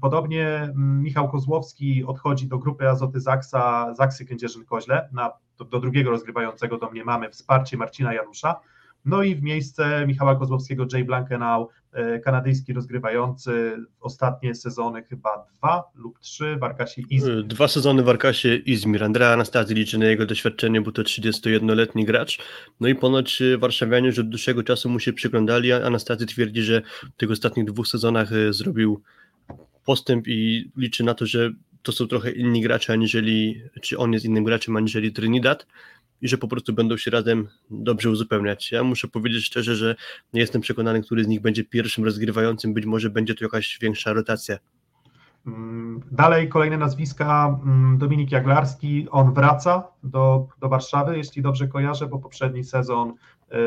Podobnie 0.00 0.46
mm, 0.48 1.02
Michał 1.02 1.28
Kozłowski 1.28 2.04
odchodzi 2.04 2.48
do 2.48 2.58
grupy 2.58 2.88
Azoty 2.88 3.20
Zaksa, 3.20 3.94
Zaksy 3.94 4.24
Kędzierzyn-Koźle, 4.24 5.08
na, 5.12 5.32
do, 5.58 5.64
do 5.64 5.80
drugiego 5.80 6.10
rozgrywającego 6.10 6.78
do 6.78 6.90
mnie 6.90 7.04
mamy 7.04 7.30
wsparcie 7.30 7.76
Marcina 7.76 8.14
Janusza, 8.14 8.60
no 9.06 9.22
i 9.22 9.34
w 9.34 9.42
miejsce 9.42 10.06
Michała 10.06 10.36
Kozłowskiego 10.36 10.86
Jay 10.92 11.04
Blankenau, 11.04 11.68
e, 11.92 12.18
kanadyjski 12.18 12.72
rozgrywający 12.72 13.76
ostatnie 14.00 14.54
sezony 14.54 15.02
chyba 15.02 15.46
dwa 15.56 15.84
lub 15.94 16.18
trzy 16.18 16.56
w 16.60 16.64
Arkasie 16.64 17.02
Izmir. 17.10 17.44
Dwa 17.44 17.68
sezony 17.68 18.02
w 18.02 18.08
Arkasie 18.08 18.56
Izmir. 18.56 19.04
Andrea 19.04 19.32
Anastazji 19.32 19.76
liczy 19.76 19.98
na 19.98 20.06
jego 20.06 20.26
doświadczenie, 20.26 20.80
bo 20.80 20.92
to 20.92 21.02
31-letni 21.02 22.04
gracz. 22.04 22.38
No 22.80 22.88
i 22.88 22.94
ponoć 22.94 23.42
y, 23.42 23.58
warszawianie 23.58 24.06
już 24.06 24.18
od 24.18 24.28
dłuższego 24.28 24.62
czasu 24.62 24.88
mu 24.88 25.00
się 25.00 25.12
przyglądali, 25.12 25.72
Anastazji 25.72 26.26
twierdzi, 26.26 26.62
że 26.62 26.82
w 27.14 27.16
tych 27.16 27.30
ostatnich 27.30 27.66
dwóch 27.66 27.88
sezonach 27.88 28.28
zrobił 28.50 29.02
postęp 29.84 30.28
i 30.28 30.70
liczy 30.76 31.04
na 31.04 31.14
to, 31.14 31.26
że 31.26 31.50
to 31.82 31.92
są 31.92 32.06
trochę 32.06 32.30
inni 32.30 32.60
gracze, 32.60 32.92
aniżeli, 32.92 33.62
czy 33.82 33.98
on 33.98 34.12
jest 34.12 34.24
innym 34.24 34.44
graczem, 34.44 34.76
aniżeli 34.76 35.12
Trinidad 35.12 35.66
i 36.22 36.28
że 36.28 36.38
po 36.38 36.48
prostu 36.48 36.72
będą 36.72 36.96
się 36.96 37.10
razem 37.10 37.48
dobrze 37.70 38.10
uzupełniać. 38.10 38.72
Ja 38.72 38.84
muszę 38.84 39.08
powiedzieć 39.08 39.44
szczerze, 39.44 39.76
że 39.76 39.96
nie 40.32 40.40
jestem 40.40 40.60
przekonany, 40.60 41.02
który 41.02 41.24
z 41.24 41.26
nich 41.26 41.40
będzie 41.40 41.64
pierwszym 41.64 42.04
rozgrywającym, 42.04 42.74
być 42.74 42.86
może 42.86 43.10
będzie 43.10 43.34
to 43.34 43.44
jakaś 43.44 43.78
większa 43.82 44.12
rotacja. 44.12 44.58
Mm, 45.46 46.00
Dalej 46.10 46.48
kolejne 46.48 46.78
nazwiska, 46.78 47.58
mm, 47.62 47.98
Dominik 47.98 48.32
Jaglarski, 48.32 49.06
on 49.10 49.34
wraca 49.34 49.88
do, 50.02 50.48
do 50.60 50.68
Warszawy, 50.68 51.16
jeśli 51.16 51.42
dobrze 51.42 51.68
kojarzę, 51.68 52.06
bo 52.06 52.18
poprzedni 52.18 52.64
sezon 52.64 53.14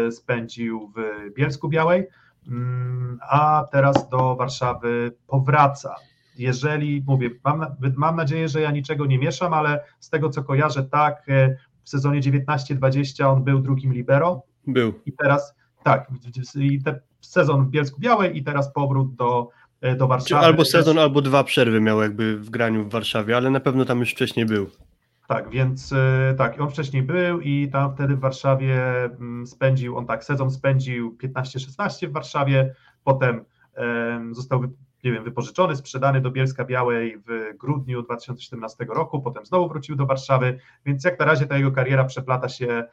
y, 0.07 0.11
spędził 0.11 0.93
w 0.95 1.33
Bielsku 1.33 1.69
Białej, 1.69 2.07
mm, 2.47 3.19
a 3.29 3.65
teraz 3.71 4.09
do 4.09 4.35
Warszawy 4.35 5.11
powraca. 5.27 5.95
Jeżeli, 6.37 7.03
mówię, 7.07 7.29
mam, 7.43 7.65
mam 7.95 8.15
nadzieję, 8.15 8.47
że 8.47 8.61
ja 8.61 8.71
niczego 8.71 9.05
nie 9.05 9.19
mieszam, 9.19 9.53
ale 9.53 9.83
z 9.99 10.09
tego 10.09 10.29
co 10.29 10.43
kojarzę, 10.43 10.83
tak, 10.83 11.29
y, 11.29 11.57
w 11.89 11.91
sezonie 11.91 12.21
19-20 12.21 13.25
on 13.25 13.43
był 13.43 13.59
drugim 13.59 13.93
libero, 13.93 14.43
Był. 14.67 14.93
i 15.05 15.13
teraz 15.13 15.55
tak, 15.83 16.07
i 16.55 16.83
te 16.83 16.99
sezon 17.21 17.65
w 17.65 17.69
Bielsku 17.69 17.99
Białej 17.99 18.37
i 18.37 18.43
teraz 18.43 18.73
powrót 18.73 19.15
do, 19.15 19.49
do 19.97 20.07
Warszawy. 20.07 20.45
Albo 20.45 20.65
sezon, 20.65 20.99
albo 20.99 21.21
dwa 21.21 21.43
przerwy 21.43 21.81
miał 21.81 22.01
jakby 22.01 22.37
w 22.37 22.49
graniu 22.49 22.85
w 22.85 22.91
Warszawie, 22.91 23.37
ale 23.37 23.49
na 23.49 23.59
pewno 23.59 23.85
tam 23.85 23.99
już 23.99 24.11
wcześniej 24.11 24.45
był. 24.45 24.69
Tak, 25.27 25.49
więc 25.49 25.93
tak, 26.37 26.61
on 26.61 26.69
wcześniej 26.69 27.03
był 27.03 27.41
i 27.41 27.69
tam 27.71 27.93
wtedy 27.95 28.15
w 28.15 28.19
Warszawie 28.19 29.03
mm, 29.03 29.47
spędził, 29.47 29.97
on 29.97 30.05
tak, 30.05 30.23
sezon 30.23 30.51
spędził 30.51 31.17
15-16 31.23 32.07
w 32.07 32.11
Warszawie, 32.11 32.75
potem 33.03 33.45
um, 33.77 34.35
został 34.35 34.63
nie 35.03 35.11
wiem, 35.11 35.23
wypożyczony, 35.23 35.75
sprzedany 35.75 36.21
do 36.21 36.31
Bielska 36.31 36.65
Białej 36.65 37.17
w 37.27 37.57
grudniu 37.57 38.01
2017 38.01 38.85
roku, 38.89 39.21
potem 39.21 39.45
znowu 39.45 39.69
wrócił 39.69 39.95
do 39.95 40.05
Warszawy, 40.05 40.59
więc 40.85 41.03
jak 41.03 41.19
na 41.19 41.25
razie 41.25 41.47
ta 41.47 41.57
jego 41.57 41.71
kariera 41.71 42.05
przeplata 42.05 42.49
się, 42.49 42.83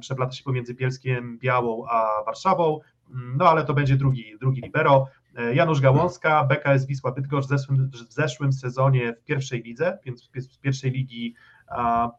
przeplata 0.00 0.32
się 0.32 0.44
pomiędzy 0.44 0.74
Bielskiem 0.74 1.38
Białą 1.38 1.84
a 1.88 2.24
Warszawą, 2.26 2.80
no 3.10 3.48
ale 3.48 3.64
to 3.64 3.74
będzie 3.74 3.96
drugi, 3.96 4.36
drugi 4.40 4.60
libero. 4.60 5.06
Janusz 5.54 5.80
Gałązka, 5.80 6.44
BKS 6.44 6.86
Wisła 6.86 7.12
Bydgoszcz 7.12 7.46
w 7.46 7.50
zeszłym, 7.50 7.90
w 7.90 8.12
zeszłym 8.12 8.52
sezonie 8.52 9.12
w 9.12 9.24
pierwszej 9.24 9.62
lidze, 9.62 9.98
więc 10.04 10.30
z 10.38 10.58
pierwszej 10.58 10.90
ligi. 10.90 11.34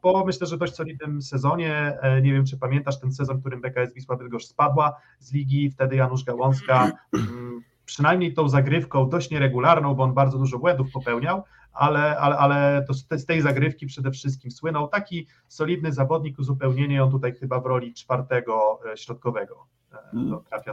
Po 0.02 0.24
myślę, 0.26 0.48
że 0.48 0.58
dość 0.58 0.76
solidnym 0.76 1.22
sezonie, 1.22 1.98
nie 2.22 2.34
wiem 2.34 2.46
czy 2.46 2.58
pamiętasz 2.58 3.00
ten 3.00 3.12
sezon, 3.12 3.38
w 3.38 3.40
którym 3.40 3.62
BKS 3.62 3.94
Wisła 3.94 4.16
Bydgoszcz 4.16 4.48
spadła 4.48 4.98
z 5.20 5.34
ligi, 5.34 5.72
wtedy 5.72 5.96
Janusz 5.96 6.24
Gałązka 6.24 6.92
przynajmniej 7.88 8.34
tą 8.34 8.50
zagrywką 8.50 9.10
dość 9.10 9.30
nieregularną, 9.32 9.96
bo 9.96 10.04
on 10.04 10.14
bardzo 10.14 10.38
dużo 10.38 10.60
błędów 10.60 10.92
popełniał, 10.92 11.44
ale, 11.74 12.18
ale, 12.18 12.38
ale 12.38 12.86
to 12.88 12.94
z 12.94 13.26
tej 13.26 13.42
zagrywki 13.42 13.88
przede 13.88 14.12
wszystkim 14.12 14.52
słynął. 14.52 14.88
Taki 14.88 15.28
solidny 15.48 15.92
zawodnik, 15.94 16.40
uzupełnienie 16.40 17.04
on 17.04 17.12
tutaj 17.12 17.34
chyba 17.34 17.60
w 17.60 17.66
roli 17.66 17.94
czwartego 17.94 18.80
środkowego. 18.96 19.66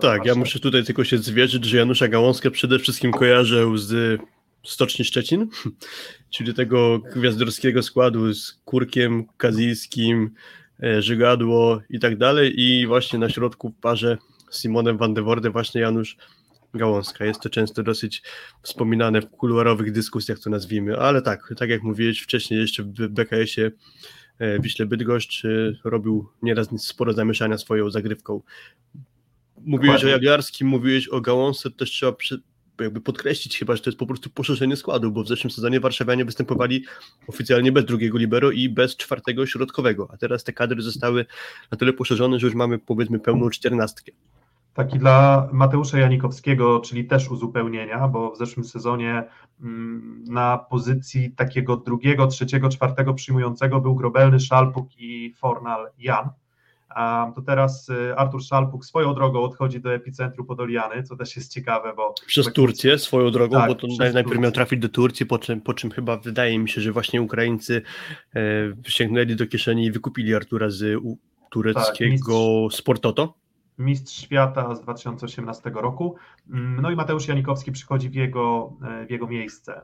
Tak, 0.01 0.27
ja 0.27 0.35
muszę 0.35 0.61
tutaj 0.61 0.85
tylko 0.85 1.05
się 1.05 1.19
zwierzyć, 1.19 1.65
że 1.65 1.77
Janusza 1.77 2.09
Gałązkę 2.09 2.51
przede 2.51 2.79
wszystkim 2.79 3.13
kojarzę 3.13 3.79
z 3.79 4.21
Stoczni 4.63 5.05
Szczecin, 5.05 5.49
czyli 6.35 6.55
tego 6.55 6.99
gwiazdorskiego 6.99 7.83
składu 7.83 8.35
z 8.35 8.61
Kurkiem, 8.65 9.25
Kazilskim, 9.37 10.31
Żygadło 10.99 11.81
i 11.91 12.01
tak 12.01 12.17
dalej 12.17 12.61
i 12.61 12.87
właśnie 12.87 13.19
na 13.19 13.29
środku 13.29 13.71
w 13.71 13.81
parze 13.81 14.19
z 14.51 14.63
Simonem 14.63 14.97
van 14.97 15.15
de 15.15 15.23
Voorde 15.23 15.51
właśnie 15.51 15.81
Janusz 15.81 16.17
Gałązka. 16.75 17.25
Jest 17.25 17.41
to 17.41 17.51
często 17.51 17.83
dosyć 17.83 18.23
wspominane 18.63 19.21
w 19.21 19.31
kuluarowych 19.31 19.93
dyskusjach, 19.93 20.39
to 20.39 20.51
nazwijmy, 20.51 20.99
ale 20.99 21.23
tak, 21.23 21.55
tak 21.57 21.71
jak 21.71 21.83
mówiłeś 21.83 22.21
wcześniej 22.21 22.61
jeszcze 22.61 22.83
w 22.83 23.09
BKS-ie 23.09 23.71
Wiśle 24.61 24.87
Bydgoszcz 24.87 25.43
robił 25.85 26.29
nieraz 26.43 26.69
sporo 26.79 27.13
zamieszania 27.13 27.59
swoją 27.59 27.91
zagrywką. 27.91 28.41
Mówiłeś 29.59 30.01
Dokładnie. 30.01 30.09
o 30.09 30.13
Jagiarskim, 30.13 30.69
mówiłeś 30.69 31.09
o 31.09 31.21
Gałązce, 31.21 31.71
też 31.71 31.91
trzeba 31.91 32.13
przy, 32.13 32.43
jakby 32.81 33.01
podkreślić 33.01 33.59
chyba, 33.59 33.77
że 33.77 33.83
to 33.83 33.91
jest 33.91 33.99
po 33.99 34.07
prostu 34.07 34.31
poszerzenie 34.31 34.77
składu, 34.77 35.13
bo 35.13 35.23
w 35.23 35.29
zeszłym 35.29 35.51
sezonie 35.51 35.81
warszawianie 35.81 36.25
występowali 36.25 36.85
oficjalnie 37.27 37.73
bez 37.73 37.85
drugiego 37.85 38.19
libero 38.19 38.51
i 38.51 38.69
bez 38.69 38.97
czwartego 38.97 39.47
środkowego, 39.47 40.09
a 40.13 40.17
teraz 40.17 40.45
te 40.45 40.53
kadry 40.53 40.83
zostały 40.83 41.27
na 41.71 41.79
tyle 41.79 41.93
poszerzone, 41.93 42.39
że 42.39 42.47
już 42.47 42.57
mamy 42.57 42.79
powiedzmy 42.79 43.21
pełną 43.21 43.51
czternastkę. 43.51 44.13
Taki 44.75 44.99
dla 44.99 45.49
Mateusza 45.53 45.99
Janikowskiego, 45.99 46.81
czyli 46.81 47.05
też 47.05 47.31
uzupełnienia, 47.31 48.09
bo 48.09 48.31
w 48.31 48.39
zeszłym 48.39 48.65
sezonie 48.65 49.25
na 50.27 50.59
pozycji 50.59 51.31
takiego 51.31 51.77
drugiego, 51.77 52.27
trzeciego, 52.27 52.69
czwartego 52.69 53.15
przyjmującego 53.15 53.81
był 53.81 53.95
Grobelny, 53.95 54.41
Szalpuk 54.41 54.89
i 54.99 55.35
Fornal 55.37 55.91
Jan. 55.99 56.31
To 57.35 57.43
teraz 57.43 57.91
Artur 58.17 58.43
Szalpuk 58.43 58.85
swoją 58.85 59.15
drogą 59.15 59.43
odchodzi 59.43 59.81
do 59.81 59.95
epicentru 59.95 60.45
Podoliany, 60.45 61.03
co 61.03 61.17
też 61.17 61.37
jest 61.37 61.53
ciekawe, 61.53 61.93
bo... 61.97 62.15
Przez 62.27 62.53
Turcję 62.53 62.99
swoją 62.99 63.31
drogą, 63.31 63.57
tak, 63.57 63.69
bo 63.69 63.75
to 63.75 63.87
najpierw 63.87 64.25
Turcję. 64.25 64.41
miał 64.41 64.53
trafić 64.53 64.81
do 64.81 64.89
Turcji, 64.89 65.27
po 65.27 65.39
czym, 65.39 65.61
po 65.61 65.75
czym 65.75 65.91
chyba 65.91 66.17
wydaje 66.17 66.59
mi 66.59 66.69
się, 66.69 66.81
że 66.81 66.93
właśnie 66.93 67.23
Ukraińcy 67.23 67.83
e, 68.35 68.41
sięgnęli 68.87 69.37
do 69.37 69.47
kieszeni 69.47 69.85
i 69.85 69.93
wykupili 69.93 70.35
Artura 70.35 70.71
z 70.71 71.05
u, 71.05 71.19
tureckiego 71.51 72.67
tak, 72.69 72.79
Sportoto 72.79 73.44
mistrz 73.79 74.23
świata 74.23 74.75
z 74.75 74.83
2018 74.83 75.71
roku. 75.75 76.17
No 76.83 76.91
i 76.91 76.97
Mateusz 76.97 77.29
Janikowski 77.29 77.73
przychodzi 77.73 78.11
w 78.11 78.15
jego, 78.15 78.73
w 79.07 79.11
jego 79.11 79.27
miejsce. 79.27 79.81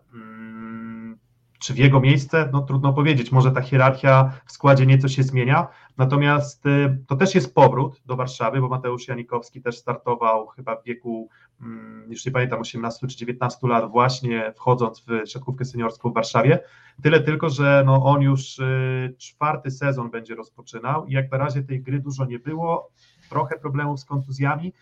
Czy 1.59 1.75
w 1.75 1.79
jego 1.79 2.01
miejsce? 2.01 2.49
No 2.53 2.61
trudno 2.61 2.93
powiedzieć, 2.93 3.33
może 3.33 3.51
ta 3.51 3.61
hierarchia 3.61 4.33
w 4.47 4.53
składzie 4.53 4.87
nieco 4.87 5.09
się 5.09 5.23
zmienia, 5.23 5.69
natomiast 5.99 6.65
to 7.07 7.17
też 7.17 7.35
jest 7.35 7.55
powrót 7.55 8.03
do 8.07 8.17
Warszawy, 8.17 8.61
bo 8.61 8.69
Mateusz 8.69 9.09
Janikowski 9.09 9.63
też 9.63 9.79
startował 9.79 10.47
chyba 10.47 10.77
w 10.77 10.85
wieku, 10.85 11.29
już 12.09 12.27
nie 12.27 12.33
pamiętam, 12.33 12.61
18 12.61 13.07
czy 13.07 13.17
19 13.17 13.69
lat 13.69 13.91
właśnie 13.91 14.53
wchodząc 14.57 15.05
w 15.07 15.29
siatkówkę 15.29 15.65
seniorską 15.65 16.11
w 16.11 16.15
Warszawie, 16.15 16.59
tyle 17.03 17.21
tylko, 17.21 17.51
że 17.51 17.83
no 17.87 18.05
on 18.05 18.23
już 18.23 18.61
czwarty 19.19 19.71
sezon 19.71 20.11
będzie 20.11 20.35
rozpoczynał 20.35 21.07
i 21.07 21.13
jak 21.13 21.31
na 21.33 21.39
razie 21.39 21.63
tej 21.63 21.83
gry 21.83 22.01
dużo 22.01 22.25
nie 22.25 22.39
było, 22.39 22.91
trochę 23.31 23.59
problemów 23.59 24.01
z 24.01 24.05
kontuzjami 24.05 24.73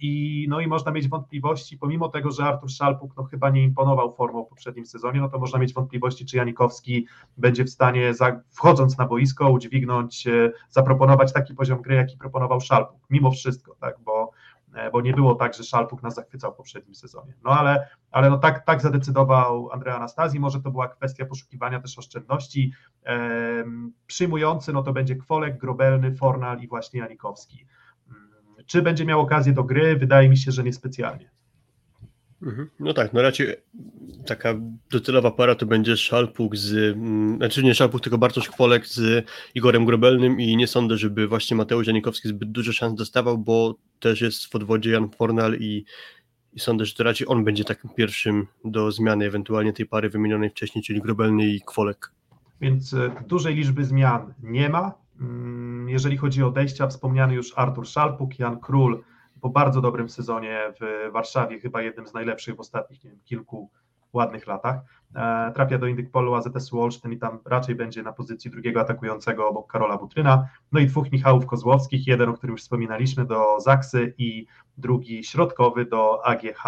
i, 0.00 0.46
no 0.48 0.60
i 0.60 0.66
można 0.66 0.92
mieć 0.92 1.08
wątpliwości, 1.08 1.78
pomimo 1.78 2.08
tego, 2.08 2.30
że 2.30 2.44
Artur 2.44 2.70
Szalpuk 2.70 3.16
no, 3.16 3.24
chyba 3.24 3.50
nie 3.50 3.62
imponował 3.62 4.14
formą 4.14 4.44
w 4.44 4.48
poprzednim 4.48 4.86
sezonie, 4.86 5.20
no 5.20 5.28
to 5.28 5.38
można 5.38 5.58
mieć 5.58 5.74
wątpliwości, 5.74 6.26
czy 6.26 6.36
Janikowski 6.36 7.06
będzie 7.36 7.64
w 7.64 7.70
stanie, 7.70 8.14
za, 8.14 8.40
wchodząc 8.50 8.98
na 8.98 9.06
boisko, 9.06 9.50
udźwignąć, 9.50 10.26
e, 10.26 10.52
zaproponować 10.70 11.32
taki 11.32 11.54
poziom 11.54 11.82
gry, 11.82 11.94
jaki 11.94 12.16
proponował 12.16 12.60
Szalpuk, 12.60 13.00
mimo 13.10 13.30
wszystko, 13.30 13.76
tak, 13.80 13.96
bo, 14.04 14.30
e, 14.74 14.90
bo 14.90 15.00
nie 15.00 15.12
było 15.12 15.34
tak, 15.34 15.54
że 15.54 15.64
Szalpuk 15.64 16.02
nas 16.02 16.14
zachwycał 16.14 16.52
w 16.52 16.56
poprzednim 16.56 16.94
sezonie. 16.94 17.34
No 17.44 17.50
ale, 17.50 17.88
ale 18.10 18.30
no 18.30 18.38
tak, 18.38 18.64
tak 18.66 18.82
zadecydował 18.82 19.70
Andrea 19.72 19.96
Anastazji, 19.96 20.40
może 20.40 20.60
to 20.60 20.70
była 20.70 20.88
kwestia 20.88 21.26
poszukiwania 21.26 21.80
też 21.80 21.98
oszczędności. 21.98 22.72
Ehm, 23.04 23.92
przyjmujący 24.06 24.72
no 24.72 24.82
to 24.82 24.92
będzie 24.92 25.16
Kwolek, 25.16 25.58
Grobelny, 25.58 26.16
Fornal 26.16 26.60
i 26.60 26.68
właśnie 26.68 27.00
Janikowski. 27.00 27.66
Czy 28.68 28.82
będzie 28.82 29.04
miał 29.04 29.20
okazję 29.20 29.52
do 29.52 29.64
gry? 29.64 29.96
Wydaje 29.96 30.28
mi 30.28 30.36
się, 30.36 30.52
że 30.52 30.64
niespecjalnie. 30.64 31.30
Mhm. 32.42 32.70
No 32.80 32.94
tak, 32.94 33.12
no 33.12 33.22
raczej 33.22 33.56
taka 34.26 34.54
docelowa 34.90 35.30
para 35.30 35.54
to 35.54 35.66
będzie 35.66 35.96
Szalpuk 35.96 36.56
z, 36.56 36.96
mm, 36.96 37.36
znaczy 37.36 37.62
nie 37.62 37.74
Szalpuk, 37.74 38.00
tylko 38.00 38.18
Bartosz 38.18 38.48
Kwolek 38.48 38.86
z 38.86 39.26
Igorem 39.54 39.86
Grobelnym 39.86 40.40
i 40.40 40.56
nie 40.56 40.66
sądzę, 40.66 40.96
żeby 40.96 41.28
właśnie 41.28 41.56
Mateusz 41.56 41.86
Janikowski 41.86 42.28
zbyt 42.28 42.50
dużo 42.52 42.72
szans 42.72 42.94
dostawał, 42.94 43.38
bo 43.38 43.74
też 44.00 44.20
jest 44.20 44.46
w 44.46 44.54
odwodzie 44.54 44.90
Jan 44.90 45.10
Fornal 45.10 45.56
i, 45.60 45.84
i 46.52 46.60
sądzę, 46.60 46.84
że 46.84 46.94
to 46.94 47.04
raczej 47.04 47.26
on 47.30 47.44
będzie 47.44 47.64
takim 47.64 47.90
pierwszym 47.90 48.46
do 48.64 48.92
zmiany 48.92 49.24
ewentualnie 49.24 49.72
tej 49.72 49.86
pary 49.86 50.10
wymienionej 50.10 50.50
wcześniej, 50.50 50.84
czyli 50.84 51.00
Grobelny 51.00 51.46
i 51.46 51.60
Kwolek. 51.60 52.12
Więc 52.60 52.94
e, 52.94 53.10
dużej 53.28 53.54
liczby 53.54 53.84
zmian 53.84 54.34
nie 54.42 54.68
ma. 54.68 55.07
Mm, 55.20 55.88
jeżeli 55.88 56.16
chodzi 56.16 56.42
o 56.42 56.46
odejścia, 56.46 56.86
wspomniany 56.86 57.34
już 57.34 57.52
Artur 57.56 57.86
Szalpuk, 57.86 58.38
Jan 58.38 58.60
Król 58.60 59.02
po 59.40 59.48
bardzo 59.48 59.80
dobrym 59.80 60.08
sezonie 60.08 60.72
w 60.80 61.12
Warszawie, 61.12 61.60
chyba 61.60 61.82
jednym 61.82 62.06
z 62.06 62.14
najlepszych 62.14 62.56
w 62.56 62.60
ostatnich 62.60 63.02
wiem, 63.02 63.18
kilku 63.24 63.70
ładnych 64.12 64.46
latach. 64.46 64.80
E, 65.14 65.52
trafia 65.54 65.78
do 65.78 65.86
Indykpolu 65.86 66.34
AZS 66.34 66.74
Olsztyn 66.74 67.12
i 67.12 67.18
tam 67.18 67.38
raczej 67.44 67.74
będzie 67.74 68.02
na 68.02 68.12
pozycji 68.12 68.50
drugiego 68.50 68.80
atakującego 68.80 69.48
obok 69.48 69.72
Karola 69.72 69.96
Butryna. 69.96 70.48
No 70.72 70.80
i 70.80 70.86
dwóch 70.86 71.12
Michałów 71.12 71.46
Kozłowskich, 71.46 72.06
jeden, 72.06 72.28
o 72.28 72.32
którym 72.32 72.52
już 72.52 72.62
wspominaliśmy, 72.62 73.24
do 73.24 73.60
Zaksy 73.60 74.14
i 74.18 74.46
drugi 74.78 75.24
środkowy 75.24 75.84
do 75.84 76.26
AGH 76.26 76.62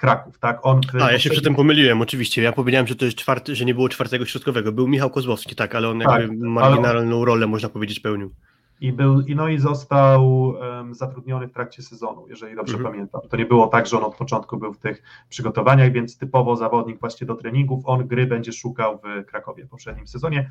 Kraków, 0.00 0.38
tak? 0.38 0.58
On 0.62 0.80
A, 1.02 1.12
ja 1.12 1.18
się 1.18 1.30
przy 1.30 1.42
tym 1.42 1.54
pomyliłem, 1.54 2.02
oczywiście. 2.02 2.42
Ja 2.42 2.52
powiedziałem, 2.52 2.86
że 2.86 2.94
to 2.94 3.04
jest 3.04 3.16
czwarty, 3.16 3.54
że 3.54 3.64
nie 3.64 3.74
było 3.74 3.88
czwartego 3.88 4.26
środkowego. 4.26 4.72
Był 4.72 4.88
Michał 4.88 5.10
Kozłowski, 5.10 5.54
tak, 5.54 5.74
ale 5.74 5.88
on 5.88 6.00
tak, 6.00 6.20
jakby 6.20 6.48
marginalną 6.48 7.18
on... 7.18 7.24
rolę, 7.24 7.46
można 7.46 7.68
powiedzieć, 7.68 8.00
pełnił. 8.00 8.34
I 8.80 8.92
był, 8.92 9.20
i 9.20 9.34
no 9.36 9.48
i 9.48 9.58
został 9.58 10.42
um, 10.42 10.94
zatrudniony 10.94 11.48
w 11.48 11.52
trakcie 11.52 11.82
sezonu, 11.82 12.28
jeżeli 12.28 12.56
dobrze 12.56 12.76
mhm. 12.76 12.92
pamiętam. 12.92 13.20
To 13.30 13.36
nie 13.36 13.46
było 13.46 13.66
tak, 13.66 13.86
że 13.86 13.98
on 13.98 14.04
od 14.04 14.16
początku 14.16 14.56
był 14.58 14.72
w 14.72 14.78
tych 14.78 15.02
przygotowaniach, 15.28 15.92
więc 15.92 16.18
typowo 16.18 16.56
zawodnik 16.56 17.00
właśnie 17.00 17.26
do 17.26 17.34
treningów. 17.34 17.82
On 17.86 18.06
gry 18.06 18.26
będzie 18.26 18.52
szukał 18.52 19.00
w 19.04 19.26
Krakowie 19.26 19.64
w 19.64 19.68
poprzednim 19.68 20.06
sezonie. 20.06 20.50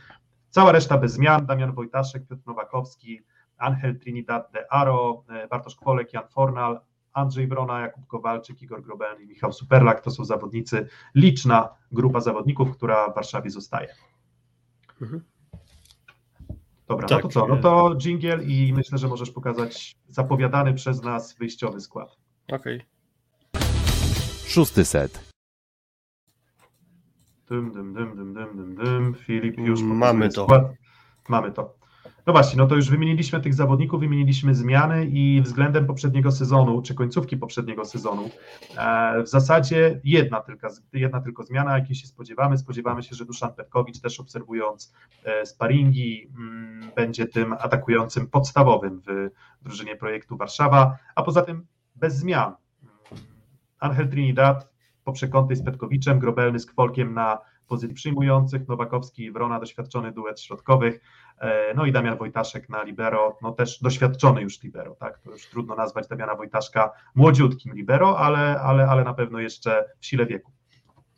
Cała 0.49 0.71
reszta 0.71 0.97
bez 0.97 1.13
zmian. 1.13 1.45
Damian 1.45 1.71
Wojtaszek, 1.71 2.27
Piotr 2.27 2.41
Nowakowski, 2.47 3.21
Angel 3.57 3.99
Trinidad 3.99 4.51
de 4.51 4.73
Aro, 4.73 5.23
e, 5.29 5.47
Bartosz 5.47 5.75
Kwolek, 5.75 6.13
Jan 6.13 6.27
Fornal, 6.27 6.79
Andrzej 7.13 7.47
Brona, 7.47 7.79
Jakub 7.79 8.07
Kowalczyk, 8.07 8.61
Igor 8.61 8.81
Grobelny 8.81 9.23
i 9.23 9.27
Michał 9.27 9.53
Superlak. 9.53 10.01
To 10.01 10.11
są 10.11 10.25
zawodnicy, 10.25 10.87
liczna 11.15 11.69
grupa 11.91 12.21
zawodników, 12.21 12.71
która 12.71 13.11
w 13.11 13.15
Warszawie 13.15 13.49
zostaje. 13.49 13.95
Mhm. 15.01 15.23
Dobra, 16.87 17.07
tak. 17.07 17.23
no 17.23 17.29
to 17.29 17.33
co? 17.33 17.47
No 17.47 17.57
to 17.57 17.95
jingle 17.95 18.43
i 18.43 18.73
myślę, 18.73 18.97
że 18.97 19.07
możesz 19.07 19.31
pokazać 19.31 19.95
zapowiadany 20.07 20.73
przez 20.73 21.03
nas 21.03 21.37
wyjściowy 21.37 21.81
skład. 21.81 22.17
Okej. 22.51 22.75
Okay. 22.77 23.69
Szósty 24.47 24.85
set. 24.85 25.29
Dym, 27.49 27.71
dym, 27.71 27.93
dym, 27.93 28.15
dym, 28.15 28.33
dym, 28.33 28.55
dym, 28.55 28.75
dym. 28.75 29.13
Filip 29.13 29.57
już 29.57 29.81
Mamy 29.81 30.29
to. 30.29 30.43
Skład. 30.43 30.63
Mamy 31.29 31.51
to. 31.51 31.78
No 32.29 32.33
właśnie, 32.33 32.57
no 32.57 32.67
to 32.67 32.75
już 32.75 32.89
wymieniliśmy 32.89 33.41
tych 33.41 33.53
zawodników, 33.53 33.99
wymieniliśmy 33.99 34.55
zmiany 34.55 35.05
i 35.05 35.41
względem 35.41 35.85
poprzedniego 35.85 36.31
sezonu, 36.31 36.81
czy 36.81 36.95
końcówki 36.95 37.37
poprzedniego 37.37 37.85
sezonu, 37.85 38.29
e, 38.77 39.23
w 39.23 39.27
zasadzie 39.27 40.01
jedna 40.03 40.41
tylko, 40.41 40.67
jedna 40.93 41.21
tylko 41.21 41.43
zmiana, 41.43 41.77
jakiej 41.77 41.95
się 41.95 42.07
spodziewamy. 42.07 42.57
Spodziewamy 42.57 43.03
się, 43.03 43.15
że 43.15 43.25
Duszan 43.25 43.53
Petkowicz 43.53 43.99
też 43.99 44.19
obserwując 44.19 44.93
e, 45.23 45.45
sparingi 45.45 46.31
mm, 46.37 46.91
będzie 46.95 47.27
tym 47.27 47.53
atakującym 47.53 48.27
podstawowym 48.27 49.01
w 49.07 49.29
drużynie 49.61 49.95
projektu 49.95 50.37
Warszawa, 50.37 50.97
a 51.15 51.23
poza 51.23 51.41
tym 51.41 51.65
bez 51.95 52.15
zmian. 52.15 52.55
Angel 53.79 54.09
Trinidad 54.09 54.69
po 55.03 55.11
przekątnej 55.11 55.55
z 55.55 55.63
Petkowiczem, 55.63 56.19
Grobelny 56.19 56.59
z 56.59 56.65
Kwolkiem 56.65 57.13
na 57.13 57.37
pozycji 57.69 57.95
przyjmujących, 57.95 58.67
Nowakowski 58.67 59.23
i 59.23 59.31
Wrona, 59.31 59.59
doświadczony 59.59 60.11
duet 60.11 60.41
środkowych, 60.41 61.01
e, 61.39 61.73
no 61.73 61.85
i 61.85 61.91
Damian 61.91 62.17
Wojtaszek 62.17 62.69
na 62.69 62.83
libero, 62.83 63.37
no 63.41 63.51
też 63.51 63.81
doświadczony 63.81 64.41
już 64.41 64.63
libero, 64.63 64.95
tak, 64.95 65.19
to 65.19 65.31
już 65.31 65.47
trudno 65.47 65.75
nazwać 65.75 66.07
Damiana 66.07 66.35
Wojtaszka 66.35 66.91
młodziutkim 67.15 67.73
libero, 67.73 68.19
ale, 68.19 68.61
ale, 68.61 68.87
ale 68.87 69.03
na 69.03 69.13
pewno 69.13 69.39
jeszcze 69.39 69.85
w 69.99 70.05
sile 70.05 70.25
wieku. 70.25 70.51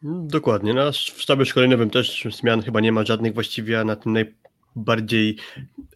Dokładnie, 0.04 0.74
no, 0.74 0.92
w 0.92 0.96
sztabie 0.96 1.46
szkoleniowym 1.46 1.90
też 1.90 2.28
zmian 2.32 2.62
chyba 2.62 2.80
nie 2.80 2.92
ma 2.92 3.06
żadnych 3.06 3.34
właściwie, 3.34 3.80
a 3.80 3.84
na 3.84 3.96
tym 3.96 4.14
najbardziej 4.14 5.38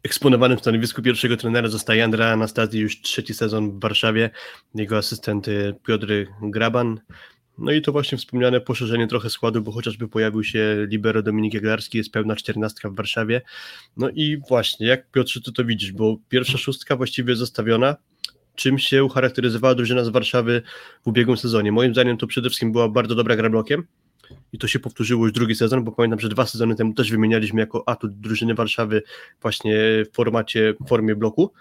eksponowanym 0.03 0.59
stanowisku 0.59 1.01
pierwszego 1.01 1.37
trenera 1.37 1.67
zostaje 1.67 2.03
Andrea 2.03 2.31
Anastazji 2.31 2.81
już 2.81 3.01
trzeci 3.01 3.33
sezon 3.33 3.71
w 3.71 3.79
Warszawie, 3.79 4.29
jego 4.75 4.97
asystent 4.97 5.47
Piotr 5.87 6.07
Graban, 6.41 6.99
no 7.57 7.71
i 7.71 7.81
to 7.81 7.91
właśnie 7.91 8.17
wspomniane 8.17 8.61
poszerzenie 8.61 9.07
trochę 9.07 9.29
składu, 9.29 9.61
bo 9.61 9.71
chociażby 9.71 10.07
pojawił 10.07 10.43
się 10.43 10.85
libero 10.89 11.21
Dominik 11.21 11.53
Jaglarski, 11.53 11.97
jest 11.97 12.11
pełna 12.11 12.35
czternastka 12.35 12.89
w 12.89 12.95
Warszawie. 12.95 13.41
No 13.97 14.09
i 14.09 14.37
właśnie, 14.49 14.87
jak 14.87 15.11
Piotrze, 15.11 15.41
ty 15.41 15.51
to 15.51 15.65
widzisz, 15.65 15.91
bo 15.91 16.17
pierwsza 16.29 16.57
szóstka 16.57 16.95
właściwie 16.95 17.35
zostawiona, 17.35 17.95
czym 18.55 18.79
się 18.79 19.03
ucharakteryzowała 19.03 19.75
drużyna 19.75 20.03
z 20.03 20.09
Warszawy 20.09 20.61
w 21.03 21.07
ubiegłym 21.07 21.37
sezonie? 21.37 21.71
Moim 21.71 21.93
zdaniem 21.93 22.17
to 22.17 22.27
przede 22.27 22.49
wszystkim 22.49 22.71
była 22.71 22.89
bardzo 22.89 23.15
dobra 23.15 23.35
gra 23.35 23.49
blokiem 23.49 23.87
i 24.53 24.57
to 24.57 24.67
się 24.67 24.79
powtórzyło 24.79 25.25
już 25.25 25.33
drugi 25.33 25.55
sezon, 25.55 25.83
bo 25.83 25.91
pamiętam, 25.91 26.19
że 26.19 26.29
dwa 26.29 26.45
sezony 26.45 26.75
temu 26.75 26.93
też 26.93 27.11
wymienialiśmy 27.11 27.59
jako 27.61 27.89
atut 27.89 28.19
drużyny 28.19 28.55
Warszawy 28.55 29.03
właśnie 29.41 29.77
w 30.11 30.15
formacie, 30.15 30.73
w 30.85 30.89
formie 30.89 31.15
bloku. 31.15 31.53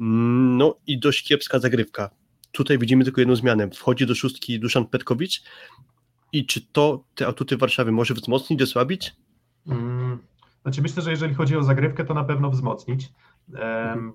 No 0.00 0.78
i 0.86 0.98
dość 0.98 1.28
kiepska 1.28 1.58
zagrywka 1.58 2.10
Tutaj 2.52 2.78
widzimy 2.78 3.04
tylko 3.04 3.20
jedną 3.20 3.36
zmianę. 3.36 3.70
Wchodzi 3.70 4.06
do 4.06 4.14
szóstki 4.14 4.60
Duszan 4.60 4.86
Petkowicz 4.86 5.42
i 6.32 6.46
czy 6.46 6.60
to 6.72 7.04
te 7.14 7.26
atuty 7.26 7.56
Warszawy 7.56 7.92
może 7.92 8.14
wzmocnić, 8.14 8.62
osłabić? 8.62 9.16
Hmm. 9.68 10.18
Znaczy 10.62 10.82
myślę, 10.82 11.02
że 11.02 11.10
jeżeli 11.10 11.34
chodzi 11.34 11.56
o 11.56 11.62
zagrywkę, 11.62 12.04
to 12.04 12.14
na 12.14 12.24
pewno 12.24 12.50
wzmocnić, 12.50 13.08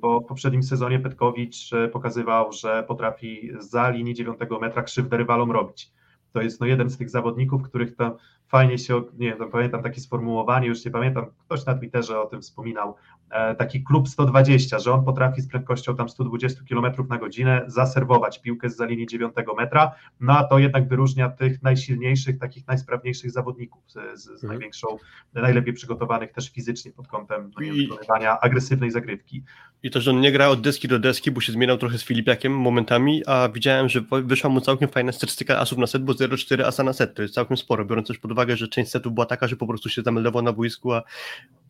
bo 0.02 0.20
w 0.20 0.26
poprzednim 0.26 0.64
sezonie 0.64 1.00
Petkowicz 1.00 1.74
e, 1.74 1.88
pokazywał, 1.88 2.52
że 2.52 2.84
potrafi 2.88 3.52
za 3.60 3.90
linii 3.90 4.14
9 4.14 4.38
metra 4.62 4.84
krzywdę 4.84 5.18
rywalom 5.18 5.52
robić. 5.52 5.92
To 6.34 6.42
jest 6.42 6.62
no, 6.62 6.68
jeden 6.68 6.90
z 6.90 6.98
tych 6.98 7.10
zawodników, 7.10 7.64
których 7.64 7.96
tam 7.96 8.12
fajnie 8.52 8.78
się, 8.78 9.04
nie 9.18 9.36
wiem, 9.36 9.52
pamiętam 9.52 9.84
takie 9.84 10.02
sformułowanie, 10.02 10.68
już 10.68 10.86
nie 10.86 10.92
pamiętam, 10.92 11.26
ktoś 11.46 11.66
na 11.66 11.74
Twitterze 11.74 12.22
o 12.22 12.26
tym 12.26 12.42
wspominał, 12.42 12.96
e, 13.30 13.56
taki 13.56 13.84
klub 13.84 14.10
120, 14.10 14.80
że 14.80 14.94
on 14.94 15.06
potrafi 15.06 15.42
z 15.42 15.48
prędkością 15.48 15.96
tam 15.96 16.10
120 16.10 16.62
km 16.70 17.08
na 17.10 17.18
godzinę 17.18 17.64
zaserwować 17.68 18.42
piłkę 18.42 18.70
z 18.70 18.76
za 18.76 18.86
linii 18.86 19.08
9 19.08 19.34
metra, 19.58 19.92
no 20.20 20.38
a 20.38 20.44
to 20.44 20.60
jednak 20.60 20.88
wyróżnia 20.88 21.30
tych 21.30 21.64
najsilniejszych, 21.64 22.40
takich 22.40 22.68
najsprawniejszych 22.68 23.32
zawodników 23.32 23.84
z, 23.88 24.20
z, 24.22 24.30
mhm. 24.30 24.50
największą, 24.50 24.98
najlepiej 25.34 25.74
przygotowanych 25.74 26.32
też 26.32 26.50
fizycznie 26.50 26.92
pod 26.92 27.08
kątem 27.08 27.52
no, 27.62 27.74
wykonywania 27.76 28.40
agresywnej 28.40 28.92
zagrywki. 28.92 29.44
I 29.84 29.92
to, 29.92 30.02
że 30.02 30.12
on 30.12 30.22
nie 30.22 30.32
gra 30.32 30.48
od 30.48 30.62
deski 30.62 30.88
do 30.88 31.00
deski, 31.00 31.32
bo 31.32 31.42
się 31.42 31.52
zmieniał 31.52 31.78
trochę 31.78 31.98
z 31.98 32.04
Filipiakiem 32.04 32.58
momentami, 32.58 33.22
a 33.28 33.50
widziałem, 33.50 33.90
że 33.90 34.02
wyszła 34.24 34.50
mu 34.50 34.62
całkiem 34.62 34.90
fajna 34.90 35.12
statystyka 35.12 35.60
asów 35.60 35.78
na 35.78 35.88
set, 35.88 36.04
bo 36.04 36.14
0,4 36.14 36.64
asa 36.64 36.84
na 36.84 36.94
set, 36.94 37.16
to 37.16 37.22
jest 37.22 37.34
całkiem 37.34 37.58
sporo, 37.58 37.86
biorąc 37.86 38.08
też 38.08 38.18
pod 38.18 38.32
uwagę 38.32 38.41
uwagę, 38.42 38.58
że 38.58 38.68
część 38.68 38.92
setów 38.92 39.14
była 39.14 39.26
taka, 39.26 39.48
że 39.48 39.56
po 39.56 39.68
prostu 39.68 39.90
się 39.90 40.02
zameldował 40.02 40.42
na 40.42 40.54
boisku, 40.54 40.94
a 40.94 41.04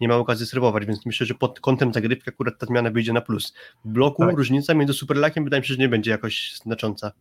nie 0.01 0.07
ma 0.07 0.15
okazji 0.15 0.45
serwować, 0.45 0.85
więc 0.85 1.05
myślę, 1.05 1.25
że 1.25 1.33
pod 1.33 1.59
kątem 1.59 1.93
zagrywki 1.93 2.29
akurat 2.29 2.57
ta 2.57 2.65
zmiana 2.65 2.91
wyjdzie 2.91 3.13
na 3.13 3.21
plus. 3.21 3.53
W 3.85 3.89
bloku 3.89 4.25
tak. 4.25 4.37
różnica 4.37 4.73
między 4.73 4.93
Superlakiem 4.93 5.43
wydaje 5.43 5.61
mi 5.61 5.67
się, 5.67 5.73
że 5.73 5.79
nie 5.79 5.89
będzie 5.89 6.11
jakoś 6.11 6.55
znacząca. 6.55 7.11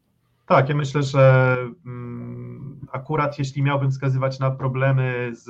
Tak, 0.46 0.68
ja 0.68 0.74
myślę, 0.74 1.02
że 1.02 1.56
mm, 1.86 2.80
akurat 2.92 3.38
jeśli 3.38 3.62
miałbym 3.62 3.90
wskazywać 3.90 4.38
na 4.38 4.50
problemy 4.50 5.30
z 5.32 5.48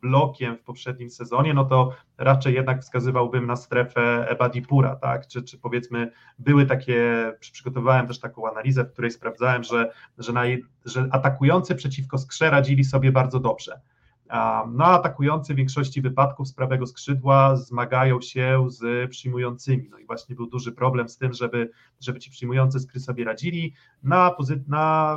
blokiem 0.00 0.56
w 0.56 0.62
poprzednim 0.62 1.10
sezonie, 1.10 1.54
no 1.54 1.64
to 1.64 1.92
raczej 2.18 2.54
jednak 2.54 2.82
wskazywałbym 2.82 3.46
na 3.46 3.56
strefę 3.56 4.28
Ebadipura, 4.28 4.96
tak? 4.96 5.26
Czy, 5.26 5.42
czy 5.42 5.58
powiedzmy 5.58 6.12
były 6.38 6.66
takie, 6.66 7.32
przygotowałem 7.40 8.06
też 8.06 8.20
taką 8.20 8.50
analizę, 8.50 8.84
w 8.84 8.92
której 8.92 9.10
sprawdzałem, 9.10 9.64
że, 9.64 9.90
że, 10.18 10.32
naj, 10.32 10.62
że 10.84 11.08
atakujący 11.10 11.74
przeciwko 11.74 12.18
skrze 12.18 12.50
radzili 12.50 12.84
sobie 12.84 13.12
bardzo 13.12 13.40
dobrze. 13.40 13.80
No, 14.72 14.84
atakujący 14.84 15.54
w 15.54 15.56
większości 15.56 16.02
wypadków 16.02 16.48
z 16.48 16.52
prawego 16.52 16.86
skrzydła 16.86 17.56
zmagają 17.56 18.20
się 18.20 18.66
z 18.68 19.10
przyjmującymi. 19.10 19.88
No 19.90 19.98
i 19.98 20.06
właśnie 20.06 20.34
był 20.34 20.46
duży 20.46 20.72
problem 20.72 21.08
z 21.08 21.16
tym, 21.16 21.32
żeby, 21.32 21.70
żeby 22.00 22.18
ci 22.18 22.30
przyjmujący 22.30 22.80
skry 22.80 23.00
sobie 23.00 23.24
radzili. 23.24 23.74
Na, 24.02 24.36
na 24.68 25.16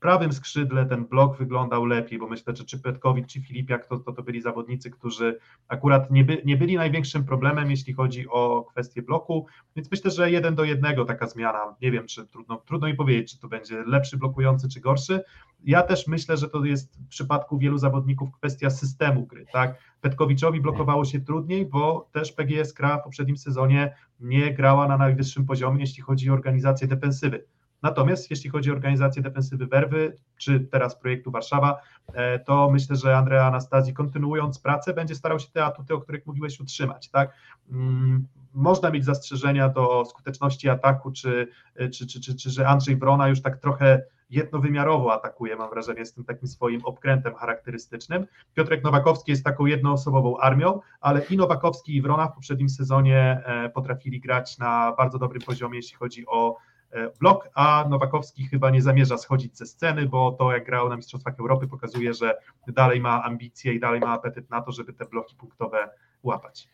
prawym 0.00 0.32
skrzydle 0.32 0.86
ten 0.86 1.04
blok 1.04 1.38
wyglądał 1.38 1.84
lepiej, 1.84 2.18
bo 2.18 2.28
myślę, 2.28 2.56
że 2.56 2.64
czy 2.64 2.78
Petkowicz, 2.78 3.26
czy 3.26 3.40
Filipiak 3.40 3.86
to, 3.86 3.98
to, 3.98 4.12
to 4.12 4.22
byli 4.22 4.40
zawodnicy, 4.40 4.90
którzy 4.90 5.38
akurat 5.68 6.10
nie, 6.10 6.24
by, 6.24 6.42
nie 6.44 6.56
byli 6.56 6.76
największym 6.76 7.24
problemem, 7.24 7.70
jeśli 7.70 7.94
chodzi 7.94 8.28
o 8.28 8.64
kwestię 8.70 9.02
bloku, 9.02 9.46
więc 9.76 9.90
myślę, 9.90 10.10
że 10.10 10.30
jeden 10.30 10.54
do 10.54 10.64
jednego 10.64 11.04
taka 11.04 11.26
zmiana, 11.26 11.58
nie 11.82 11.90
wiem, 11.90 12.06
czy 12.06 12.26
trudno, 12.26 12.56
trudno 12.56 12.88
mi 12.88 12.94
powiedzieć, 12.94 13.32
czy 13.32 13.40
to 13.40 13.48
będzie 13.48 13.82
lepszy 13.86 14.16
blokujący, 14.16 14.68
czy 14.68 14.80
gorszy. 14.80 15.20
Ja 15.64 15.82
też 15.82 16.06
myślę, 16.06 16.36
że 16.36 16.48
to 16.48 16.64
jest 16.64 16.96
w 16.96 17.08
przypadku 17.08 17.58
wielu 17.58 17.78
zawodników 17.78 18.32
kwestia 18.32 18.70
systemu 18.70 19.26
gry, 19.26 19.46
tak? 19.52 19.78
Petkowiczowi 20.00 20.60
blokowało 20.60 21.04
się 21.04 21.20
trudniej, 21.20 21.66
bo 21.66 22.08
też 22.12 22.32
PGS 22.32 22.72
Kra 22.72 22.98
w 22.98 23.04
poprzednim 23.04 23.36
sezonie 23.36 23.94
nie 24.20 24.54
grała 24.54 24.88
na 24.88 24.96
najwyższym 24.96 25.46
poziomie, 25.46 25.80
jeśli 25.80 26.02
chodzi 26.02 26.30
o 26.30 26.32
organizację 26.32 26.88
defensywy 26.88 27.44
Natomiast 27.82 28.30
jeśli 28.30 28.50
chodzi 28.50 28.70
o 28.70 28.74
organizację 28.74 29.22
defensywy 29.22 29.66
Werwy, 29.66 30.16
czy 30.36 30.60
teraz 30.60 30.96
projektu 30.96 31.30
Warszawa, 31.30 31.80
e, 32.12 32.38
to 32.38 32.70
myślę, 32.70 32.96
że 32.96 33.16
Andrea 33.16 33.46
Anastazji 33.46 33.94
kontynuując 33.94 34.58
pracę 34.58 34.94
będzie 34.94 35.14
starał 35.14 35.38
się 35.38 35.50
te 35.52 35.64
atuty, 35.64 35.94
o 35.94 36.00
których 36.00 36.26
mówiłeś, 36.26 36.60
utrzymać. 36.60 37.08
Tak? 37.08 37.32
Mm, 37.70 38.26
można 38.54 38.90
mieć 38.90 39.04
zastrzeżenia 39.04 39.68
do 39.68 40.04
skuteczności 40.04 40.68
ataku, 40.68 41.12
czy, 41.12 41.48
czy, 41.92 42.06
czy, 42.06 42.20
czy, 42.20 42.36
czy 42.36 42.50
że 42.50 42.68
Andrzej 42.68 42.96
Wrona 42.96 43.28
już 43.28 43.42
tak 43.42 43.56
trochę 43.56 44.02
jednowymiarowo 44.30 45.12
atakuje, 45.12 45.56
mam 45.56 45.70
wrażenie, 45.70 46.06
z 46.06 46.12
tym 46.12 46.24
takim 46.24 46.48
swoim 46.48 46.84
obkrętem 46.84 47.34
charakterystycznym. 47.34 48.26
Piotrek 48.54 48.84
Nowakowski 48.84 49.30
jest 49.30 49.44
taką 49.44 49.66
jednoosobową 49.66 50.38
armią, 50.38 50.80
ale 51.00 51.24
i 51.24 51.36
Nowakowski 51.36 51.96
i 51.96 52.02
Wrona 52.02 52.26
w 52.26 52.34
poprzednim 52.34 52.68
sezonie 52.68 53.42
e, 53.44 53.68
potrafili 53.68 54.20
grać 54.20 54.58
na 54.58 54.92
bardzo 54.92 55.18
dobrym 55.18 55.42
poziomie, 55.42 55.76
jeśli 55.76 55.96
chodzi 55.96 56.26
o 56.26 56.56
E, 56.56 56.77
blok, 57.20 57.48
a 57.54 57.84
Nowakowski 57.90 58.46
chyba 58.46 58.70
nie 58.70 58.82
zamierza 58.82 59.18
schodzić 59.18 59.58
ze 59.58 59.66
sceny, 59.66 60.06
bo 60.06 60.32
to 60.32 60.52
jak 60.52 60.66
grał 60.66 60.88
na 60.88 60.96
Mistrzostwach 60.96 61.40
Europy 61.40 61.68
pokazuje, 61.68 62.14
że 62.14 62.38
dalej 62.68 63.00
ma 63.00 63.22
ambicje 63.22 63.74
i 63.74 63.80
dalej 63.80 64.00
ma 64.00 64.08
apetyt 64.08 64.50
na 64.50 64.62
to, 64.62 64.72
żeby 64.72 64.92
te 64.92 65.04
bloki 65.04 65.36
punktowe 65.36 65.90
łapać. 66.22 66.68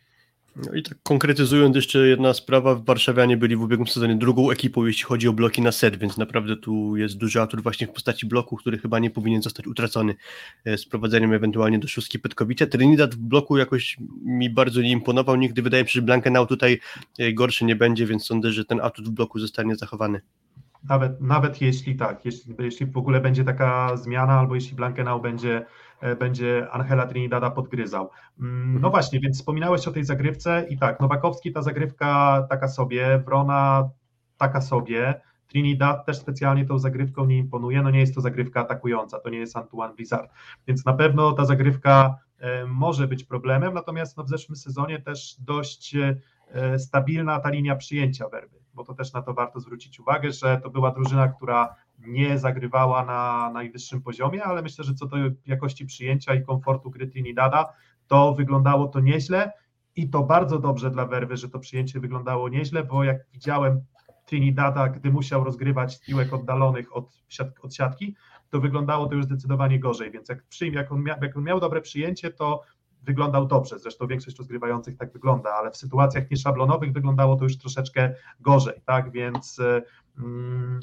No 0.56 0.74
i 0.74 0.82
tak 0.82 0.98
konkretyzując 1.02 1.76
jeszcze 1.76 2.08
jedna 2.08 2.34
sprawa, 2.34 2.74
Warszawianie 2.74 3.36
byli 3.36 3.56
w 3.56 3.62
ubiegłym 3.62 3.88
sezonie 3.88 4.16
drugą 4.16 4.50
ekipą, 4.50 4.86
jeśli 4.86 5.04
chodzi 5.04 5.28
o 5.28 5.32
bloki 5.32 5.62
na 5.62 5.72
set, 5.72 5.96
więc 5.96 6.16
naprawdę 6.16 6.56
tu 6.56 6.96
jest 6.96 7.16
duży 7.16 7.40
atut 7.40 7.60
właśnie 7.60 7.86
w 7.86 7.90
postaci 7.90 8.26
bloku, 8.26 8.56
który 8.56 8.78
chyba 8.78 8.98
nie 8.98 9.10
powinien 9.10 9.42
zostać 9.42 9.66
utracony 9.66 10.14
e, 10.64 10.78
z 10.78 10.86
prowadzeniem 10.86 11.32
ewentualnie 11.32 11.78
do 11.78 11.88
szóstki 11.88 12.18
Petkowice. 12.18 12.66
Trinidad 12.66 13.14
w 13.14 13.18
bloku 13.18 13.56
jakoś 13.56 13.96
mi 14.24 14.50
bardzo 14.50 14.80
nie 14.80 14.90
imponował, 14.90 15.36
nigdy 15.36 15.62
wydaje 15.62 15.82
mi 15.82 15.88
się, 15.88 15.92
że 15.92 16.02
Blankenau 16.02 16.46
tutaj 16.46 16.80
e, 17.18 17.32
gorszy 17.32 17.64
nie 17.64 17.76
będzie, 17.76 18.06
więc 18.06 18.26
sądzę, 18.26 18.52
że 18.52 18.64
ten 18.64 18.80
atut 18.80 19.08
w 19.08 19.10
bloku 19.10 19.38
zostanie 19.38 19.76
zachowany. 19.76 20.20
Nawet, 20.88 21.20
nawet 21.20 21.61
jeśli 21.61 21.97
tak, 21.97 22.25
jeśli, 22.25 22.55
jeśli 22.59 22.87
w 22.87 22.97
ogóle 22.97 23.20
będzie 23.20 23.44
taka 23.44 23.97
zmiana, 23.97 24.38
albo 24.38 24.55
jeśli 24.55 24.77
Blankenau 24.77 25.20
będzie 25.20 25.66
E, 26.05 26.16
będzie 26.16 26.70
Angela 26.70 27.07
Trinidada 27.07 27.51
podgryzał. 27.51 28.11
Mm, 28.40 28.68
no 28.73 28.77
mhm. 28.77 28.90
właśnie, 28.90 29.20
więc 29.20 29.37
wspominałeś 29.37 29.88
o 29.88 29.92
tej 29.92 30.05
zagrywce 30.05 30.66
i 30.68 30.79
tak, 30.79 31.01
Nowakowski 31.01 31.53
ta 31.53 31.62
zagrywka 31.62 32.47
taka 32.51 32.68
sobie, 32.68 33.23
Wrona 33.27 33.90
taka 34.37 34.61
sobie, 34.61 35.20
Trinidad 35.47 36.07
też 36.07 36.18
specjalnie 36.18 36.66
tą 36.66 36.79
zagrywką 36.79 37.25
nie 37.25 37.38
imponuje, 37.38 37.83
no 37.83 37.90
nie 37.90 38.01
jest 38.01 38.14
to 38.14 38.20
zagrywka 38.20 38.61
atakująca, 38.61 39.20
to 39.20 39.31
nie 39.31 39.38
jest 39.38 39.57
Antoine 39.57 39.94
Blizzard, 39.94 40.31
więc 40.66 40.85
na 40.85 40.92
pewno 40.92 41.33
ta 41.33 41.44
zagrywka 41.44 42.18
e, 42.38 42.66
może 42.66 43.09
być 43.09 43.25
problemem, 43.25 43.75
natomiast 43.75 44.16
no 44.16 44.25
w 44.25 44.29
zeszłym 44.29 44.57
sezonie 44.57 45.01
też 45.01 45.37
dość 45.40 45.97
e, 45.97 46.79
stabilna 46.79 47.40
ta 47.40 47.51
linia 47.51 47.77
przyjęcia 47.77 48.29
werby, 48.29 48.63
bo 48.74 48.84
to 48.84 48.94
też 48.94 49.12
na 49.12 49.22
to 49.22 49.34
warto 49.34 49.60
zwrócić 49.60 50.00
uwagę, 50.00 50.32
że 50.32 50.60
to 50.62 50.70
była 50.70 50.90
drużyna, 50.90 51.28
która 51.28 51.74
nie 51.98 52.38
zagrywała 52.38 53.04
na 53.04 53.50
najwyższym 53.54 54.02
poziomie, 54.02 54.44
ale 54.44 54.62
myślę, 54.62 54.84
że 54.84 54.94
co 54.94 55.06
do 55.06 55.16
jakości 55.46 55.87
przyjęcia 55.87 56.34
i 56.34 56.44
komfortu 56.44 56.90
gry 56.90 57.06
Trinidada, 57.06 57.72
to 58.06 58.34
wyglądało 58.34 58.88
to 58.88 59.00
nieźle 59.00 59.52
i 59.96 60.10
to 60.10 60.22
bardzo 60.22 60.58
dobrze 60.58 60.90
dla 60.90 61.06
Werwy, 61.06 61.37
że 61.37 61.48
to 61.48 61.58
przyjęcie 61.58 62.00
wyglądało 62.00 62.48
nieźle, 62.48 62.84
bo 62.84 63.04
jak 63.04 63.16
widziałem 63.32 63.80
Trinidada, 64.26 64.88
gdy 64.88 65.10
musiał 65.10 65.44
rozgrywać 65.44 66.00
piłek 66.00 66.32
oddalonych 66.32 66.96
od, 66.96 67.22
od 67.62 67.74
siatki, 67.74 68.16
to 68.50 68.60
wyglądało 68.60 69.06
to 69.06 69.14
już 69.14 69.24
zdecydowanie 69.24 69.80
gorzej, 69.80 70.10
więc 70.10 70.28
jak, 70.28 70.42
przyjm, 70.42 70.74
jak, 70.74 70.92
on 70.92 71.02
mia, 71.02 71.16
jak 71.22 71.37
on 71.37 71.44
miał 71.44 71.60
dobre 71.60 71.80
przyjęcie, 71.80 72.30
to 72.30 72.62
wyglądał 73.04 73.46
dobrze, 73.46 73.78
zresztą 73.78 74.06
większość 74.06 74.38
rozgrywających 74.38 74.96
tak 74.96 75.12
wygląda, 75.12 75.50
ale 75.50 75.70
w 75.70 75.76
sytuacjach 75.76 76.30
nieszablonowych 76.30 76.92
wyglądało 76.92 77.36
to 77.36 77.44
już 77.44 77.58
troszeczkę 77.58 78.14
gorzej, 78.40 78.80
tak, 78.86 79.10
więc 79.10 79.60
mm, 80.18 80.80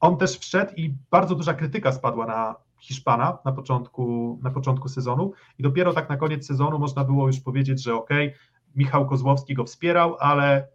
on 0.00 0.16
też 0.16 0.38
wszedł 0.38 0.72
i 0.76 0.94
bardzo 1.10 1.34
duża 1.34 1.54
krytyka 1.54 1.92
spadła 1.92 2.26
na 2.26 2.54
Hiszpana 2.80 3.38
na 3.44 3.52
początku, 3.52 4.38
na 4.42 4.50
początku 4.50 4.88
sezonu. 4.88 5.32
I 5.58 5.62
dopiero 5.62 5.92
tak 5.92 6.08
na 6.08 6.16
koniec 6.16 6.46
sezonu 6.46 6.78
można 6.78 7.04
było 7.04 7.26
już 7.26 7.40
powiedzieć, 7.40 7.82
że 7.82 7.94
ok, 7.94 8.10
Michał 8.74 9.06
Kozłowski 9.06 9.54
go 9.54 9.64
wspierał, 9.64 10.16
ale 10.20 10.68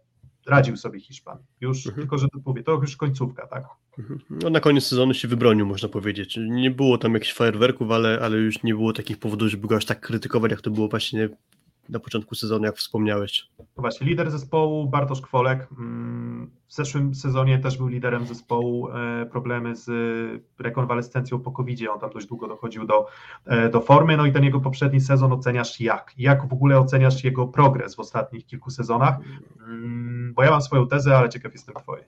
radził 0.50 0.76
sobie 0.76 1.00
Hiszpan. 1.00 1.38
Już, 1.60 1.86
mhm. 1.86 2.02
tylko 2.02 2.18
że 2.18 2.28
to 2.28 2.38
mówię, 2.46 2.62
to 2.62 2.72
już 2.72 2.96
końcówka, 2.96 3.46
tak? 3.46 3.64
Mhm. 3.98 4.20
No 4.30 4.50
na 4.50 4.60
koniec 4.60 4.84
sezonu 4.84 5.14
się 5.14 5.28
wybronił, 5.28 5.66
można 5.66 5.88
powiedzieć. 5.88 6.38
Nie 6.48 6.70
było 6.70 6.98
tam 6.98 7.14
jakichś 7.14 7.32
fajerwerków, 7.32 7.90
ale, 7.90 8.18
ale 8.22 8.36
już 8.36 8.62
nie 8.62 8.74
było 8.74 8.92
takich 8.92 9.18
powodów, 9.18 9.48
żeby 9.48 9.68
go 9.68 9.76
aż 9.76 9.84
tak 9.84 10.00
krytykować, 10.00 10.50
jak 10.50 10.60
to 10.60 10.70
było 10.70 10.88
właśnie 10.88 11.28
na 11.88 12.00
początku 12.00 12.34
sezonu, 12.34 12.64
jak 12.64 12.76
wspomniałeś. 12.76 13.48
Właśnie, 13.76 14.06
lider 14.06 14.30
zespołu 14.30 14.88
Bartosz 14.88 15.20
Kwolek. 15.20 15.68
Mm, 15.78 16.50
w 16.66 16.74
zeszłym 16.74 17.14
sezonie 17.14 17.58
też 17.58 17.76
był 17.76 17.88
liderem 17.88 18.26
zespołu. 18.26 18.88
E, 18.88 19.26
problemy 19.26 19.76
z 19.76 19.90
rekonwalescencją 20.58 21.40
po 21.40 21.52
covid 21.52 21.80
on 21.88 22.00
tam 22.00 22.10
dość 22.10 22.26
długo 22.26 22.48
dochodził 22.48 22.86
do, 22.86 23.06
e, 23.46 23.68
do 23.68 23.80
formy. 23.80 24.16
No 24.16 24.26
i 24.26 24.32
ten 24.32 24.44
jego 24.44 24.60
poprzedni 24.60 25.00
sezon 25.00 25.32
oceniasz 25.32 25.80
jak? 25.80 26.14
Jak 26.18 26.48
w 26.48 26.52
ogóle 26.52 26.78
oceniasz 26.78 27.24
jego 27.24 27.46
progres 27.48 27.94
w 27.94 28.00
ostatnich 28.00 28.46
kilku 28.46 28.70
sezonach? 28.70 29.16
Mm, 29.66 30.34
bo 30.34 30.42
ja 30.42 30.50
mam 30.50 30.62
swoją 30.62 30.88
tezę, 30.88 31.18
ale 31.18 31.28
ciekaw 31.28 31.52
jestem 31.52 31.74
twojej. 31.74 32.04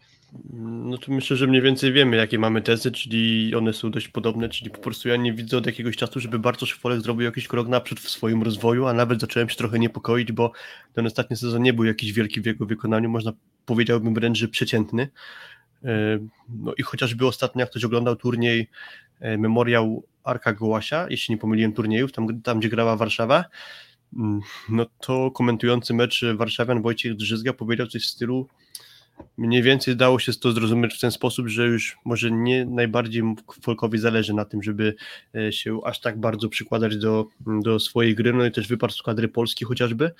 No 0.62 0.98
to 0.98 1.12
myślę, 1.12 1.36
że 1.36 1.46
mniej 1.46 1.62
więcej 1.62 1.92
wiemy, 1.92 2.16
jakie 2.16 2.38
mamy 2.38 2.62
tezy, 2.62 2.92
czyli 2.92 3.54
one 3.54 3.72
są 3.72 3.90
dość 3.90 4.08
podobne, 4.08 4.48
czyli 4.48 4.70
po 4.70 4.78
prostu 4.78 5.08
ja 5.08 5.16
nie 5.16 5.32
widzę 5.32 5.56
od 5.56 5.66
jakiegoś 5.66 5.96
czasu, 5.96 6.20
żeby 6.20 6.38
Bartosz 6.38 6.74
Kwolek 6.74 7.00
zrobił 7.00 7.24
jakiś 7.24 7.48
krok 7.48 7.68
naprzód 7.68 8.00
w 8.00 8.10
swoim 8.10 8.42
rozwoju, 8.42 8.86
a 8.86 8.92
nawet 8.92 9.20
zacząłem 9.20 9.48
się 9.48 9.56
trochę 9.62 9.78
niepokoić, 9.78 10.32
bo 10.32 10.52
ten 10.92 11.06
ostatni 11.06 11.36
sezon 11.36 11.62
nie 11.62 11.72
był 11.72 11.84
jakiś 11.84 12.12
wielki 12.12 12.40
w 12.40 12.46
jego 12.46 12.66
wykonaniu, 12.66 13.10
można 13.10 13.32
powiedziałbym 13.66 14.14
wręcz, 14.14 14.38
że 14.38 14.48
przeciętny. 14.48 15.08
E, 15.84 16.18
no 16.48 16.74
i 16.78 16.82
chociażby 16.82 17.26
ostatnio, 17.26 17.60
jak 17.60 17.70
ktoś 17.70 17.84
oglądał 17.84 18.16
turniej 18.16 18.68
e, 19.20 19.38
Memoriał 19.38 20.04
Arka 20.24 20.52
Gołasia, 20.52 21.06
jeśli 21.10 21.34
nie 21.34 21.38
pomyliłem 21.38 21.72
turniejów, 21.72 22.12
tam, 22.12 22.42
tam 22.42 22.60
gdzie 22.60 22.68
grała 22.68 22.96
Warszawa, 22.96 23.44
mm, 24.16 24.40
no 24.68 24.86
to 25.00 25.30
komentujący 25.30 25.94
mecz 25.94 26.24
Warszawian 26.34 26.82
Wojciech 26.82 27.14
Drzyzga 27.14 27.52
powiedział 27.52 27.86
coś 27.86 28.02
w 28.02 28.10
stylu 28.10 28.48
mniej 29.36 29.62
więcej 29.62 29.96
dało 29.96 30.18
się 30.18 30.32
to 30.32 30.52
zrozumieć 30.52 30.94
w 30.94 31.00
ten 31.00 31.10
sposób, 31.10 31.48
że 31.48 31.66
już 31.66 31.96
może 32.04 32.30
nie 32.30 32.64
najbardziej 32.64 33.22
Folkowi 33.62 33.98
zależy 33.98 34.34
na 34.34 34.44
tym, 34.44 34.62
żeby 34.62 34.94
e, 35.34 35.52
się 35.52 35.80
aż 35.84 36.00
tak 36.00 36.20
bardzo 36.20 36.48
przykładać 36.48 36.96
do, 36.96 37.26
do 37.40 37.80
swojej 37.80 38.14
gry, 38.14 38.32
no 38.32 38.46
i 38.46 38.52
też 38.52 38.68
wypadł 38.68 38.92
z 38.92 39.02
kadry 39.02 39.28
Polski 39.28 39.64
chociażby. 39.64 40.10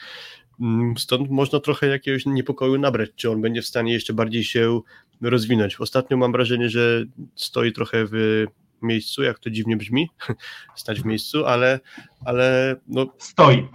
Mm, 0.61 0.95
stąd 0.99 1.31
można 1.31 1.61
trochę 1.61 1.87
jakiegoś 1.87 2.27
niepokoju 2.27 2.79
nabrać, 2.79 3.11
czy 3.17 3.31
on 3.31 3.41
będzie 3.41 3.63
w 3.63 3.67
stanie 3.67 3.93
jeszcze 3.93 4.13
bardziej 4.13 4.45
się 4.45 4.81
rozwinąć. 5.21 5.81
Ostatnio 5.81 6.17
mam 6.17 6.33
wrażenie, 6.33 6.71
że 6.71 7.05
stoi 7.35 7.73
trochę 7.73 8.07
w 8.07 8.45
miejscu, 8.83 9.23
jak 9.23 9.39
to 9.39 9.51
dziwnie 9.51 9.77
brzmi, 9.77 10.11
stać 10.77 11.01
w 11.01 11.05
miejscu, 11.05 11.47
ale, 11.47 11.81
ale 12.25 12.77
no... 12.89 13.07
Stoi. 13.19 13.69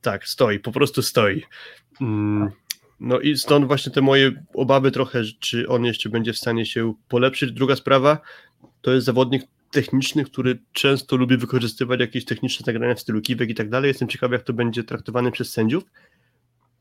Tak, 0.00 0.28
stoi, 0.28 0.58
po 0.58 0.72
prostu 0.72 1.02
stoi. 1.02 1.42
Mm, 2.00 2.50
no 3.00 3.20
i 3.20 3.36
stąd 3.36 3.66
właśnie 3.66 3.92
te 3.92 4.00
moje 4.00 4.32
obawy 4.54 4.90
trochę, 4.90 5.22
czy 5.40 5.68
on 5.68 5.84
jeszcze 5.84 6.08
będzie 6.08 6.32
w 6.32 6.38
stanie 6.38 6.66
się 6.66 6.94
polepszyć. 7.08 7.52
Druga 7.52 7.76
sprawa, 7.76 8.20
to 8.80 8.92
jest 8.92 9.06
zawodnik 9.06 9.42
techniczny, 9.70 10.24
który 10.24 10.58
często 10.72 11.16
lubi 11.16 11.36
wykorzystywać 11.36 12.00
jakieś 12.00 12.24
techniczne 12.24 12.64
zagrania 12.64 12.94
w 12.94 13.00
stylu 13.00 13.20
kiwek 13.20 13.50
i 13.50 13.54
tak 13.54 13.68
dalej. 13.68 13.88
Jestem 13.88 14.08
ciekawy, 14.08 14.34
jak 14.34 14.42
to 14.42 14.52
będzie 14.52 14.84
traktowane 14.84 15.32
przez 15.32 15.52
sędziów, 15.52 15.84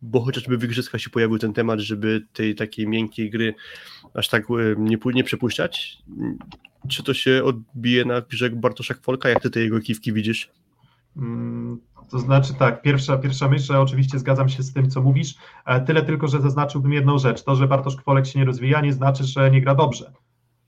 bo 0.01 0.21
chociażby 0.21 0.57
w 0.57 0.63
igrzyskach 0.63 1.01
się 1.01 1.09
pojawił 1.09 1.39
ten 1.39 1.53
temat, 1.53 1.79
żeby 1.79 2.25
tej 2.33 2.55
takiej 2.55 2.87
miękkiej 2.87 3.29
gry 3.29 3.55
aż 4.13 4.27
tak 4.27 4.43
e, 4.43 4.75
nie, 4.77 4.97
nie 5.05 5.23
przepuszczać. 5.23 5.97
Czy 6.89 7.03
to 7.03 7.13
się 7.13 7.43
odbije 7.43 8.05
na 8.05 8.21
grze 8.21 8.49
Bartosza 8.49 8.93
Folka? 9.01 9.29
Jak 9.29 9.41
ty 9.41 9.49
te 9.49 9.59
jego 9.59 9.79
kiwki 9.79 10.13
widzisz? 10.13 10.51
Mm, 11.17 11.81
to 12.09 12.19
znaczy 12.19 12.53
tak, 12.53 12.81
pierwsza, 12.81 13.17
pierwsza 13.17 13.47
myśl, 13.47 13.63
że 13.65 13.79
oczywiście 13.79 14.19
zgadzam 14.19 14.49
się 14.49 14.63
z 14.63 14.73
tym, 14.73 14.89
co 14.89 15.01
mówisz, 15.01 15.35
e, 15.65 15.81
tyle 15.81 16.01
tylko, 16.01 16.27
że 16.27 16.41
zaznaczyłbym 16.41 16.93
jedną 16.93 17.17
rzecz. 17.17 17.43
To, 17.43 17.55
że 17.55 17.67
Bartosz 17.67 17.95
Kwolek 17.95 18.25
się 18.25 18.39
nie 18.39 18.45
rozwija, 18.45 18.81
nie 18.81 18.93
znaczy, 18.93 19.23
że 19.23 19.51
nie 19.51 19.61
gra 19.61 19.75
dobrze, 19.75 20.13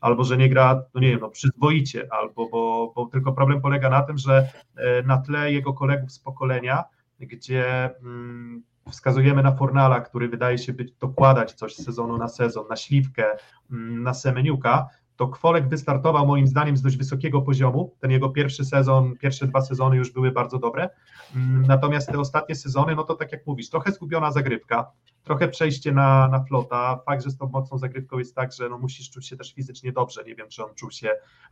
albo 0.02 0.24
że 0.24 0.38
nie 0.38 0.50
gra, 0.50 0.84
no 0.94 1.02
nie 1.02 1.10
wiem, 1.10 1.20
no 1.20 1.30
przyzwoicie, 1.30 2.08
albo, 2.12 2.50
bo, 2.50 2.94
bo 2.96 3.06
tylko 3.06 3.34
problem 3.34 3.62
polega 3.62 3.90
na 3.90 4.02
tym, 4.02 4.18
że 4.18 4.50
e, 4.76 5.04
na 5.04 5.18
tle 5.18 5.52
jego 5.52 5.74
kolegów 5.74 6.12
z 6.12 6.20
pokolenia, 6.20 6.84
gdzie 7.20 7.90
mm, 8.00 8.64
wskazujemy 8.90 9.44
na 9.44 9.52
Fornala, 9.52 10.02
który 10.02 10.30
wydaje 10.30 10.58
się 10.58 10.74
być 10.74 10.92
dokładać 10.92 11.54
coś 11.54 11.76
z 11.76 11.86
sezonu 11.86 12.18
na 12.18 12.28
sezon, 12.28 12.66
na 12.70 12.76
Śliwkę, 12.76 13.26
mm, 13.72 14.04
na 14.04 14.14
Semeniuka, 14.14 14.88
to 15.18 15.28
Kwolek 15.28 15.70
wystartował 15.70 16.28
moim 16.28 16.48
zdaniem 16.48 16.78
z 16.78 16.82
dość 16.82 16.98
wysokiego 16.98 17.42
poziomu. 17.42 17.96
Ten 18.00 18.12
jego 18.12 18.30
pierwszy 18.30 18.66
sezon, 18.66 19.16
pierwsze 19.18 19.48
dwa 19.48 19.62
sezony 19.62 19.98
już 19.98 20.12
były 20.12 20.32
bardzo 20.32 20.60
dobre. 20.60 20.90
Mm, 21.36 21.66
natomiast 21.68 22.08
te 22.08 22.20
ostatnie 22.20 22.56
sezony, 22.56 22.96
no 22.96 23.04
to 23.04 23.16
tak 23.16 23.32
jak 23.32 23.48
mówisz, 23.48 23.70
trochę 23.70 23.92
zgubiona 23.92 24.32
zagrywka, 24.32 24.92
trochę 25.28 25.48
przejście 25.48 25.92
na, 25.92 26.28
na 26.28 26.44
flota. 26.44 27.00
Fakt, 27.06 27.24
że 27.24 27.30
z 27.30 27.38
tą 27.38 27.48
mocną 27.48 27.78
zagrywką 27.78 28.20
jest 28.20 28.36
tak, 28.36 28.54
że 28.54 28.70
no 28.70 28.78
musisz 28.78 29.10
czuć 29.10 29.28
się 29.28 29.38
też 29.38 29.54
fizycznie 29.54 29.92
dobrze. 29.92 30.24
Nie 30.24 30.36
wiem, 30.36 30.48
czy 30.50 30.66
on 30.66 30.76
czuł 30.76 30.92
się, 30.92 31.10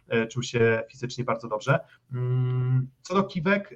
e, 0.08 0.28
czuł 0.28 0.44
się 0.44 0.84
fizycznie 0.92 1.24
bardzo 1.24 1.48
dobrze. 1.48 1.80
Mm, 2.14 2.88
co 3.02 3.16
do 3.16 3.24
kiwek, 3.24 3.76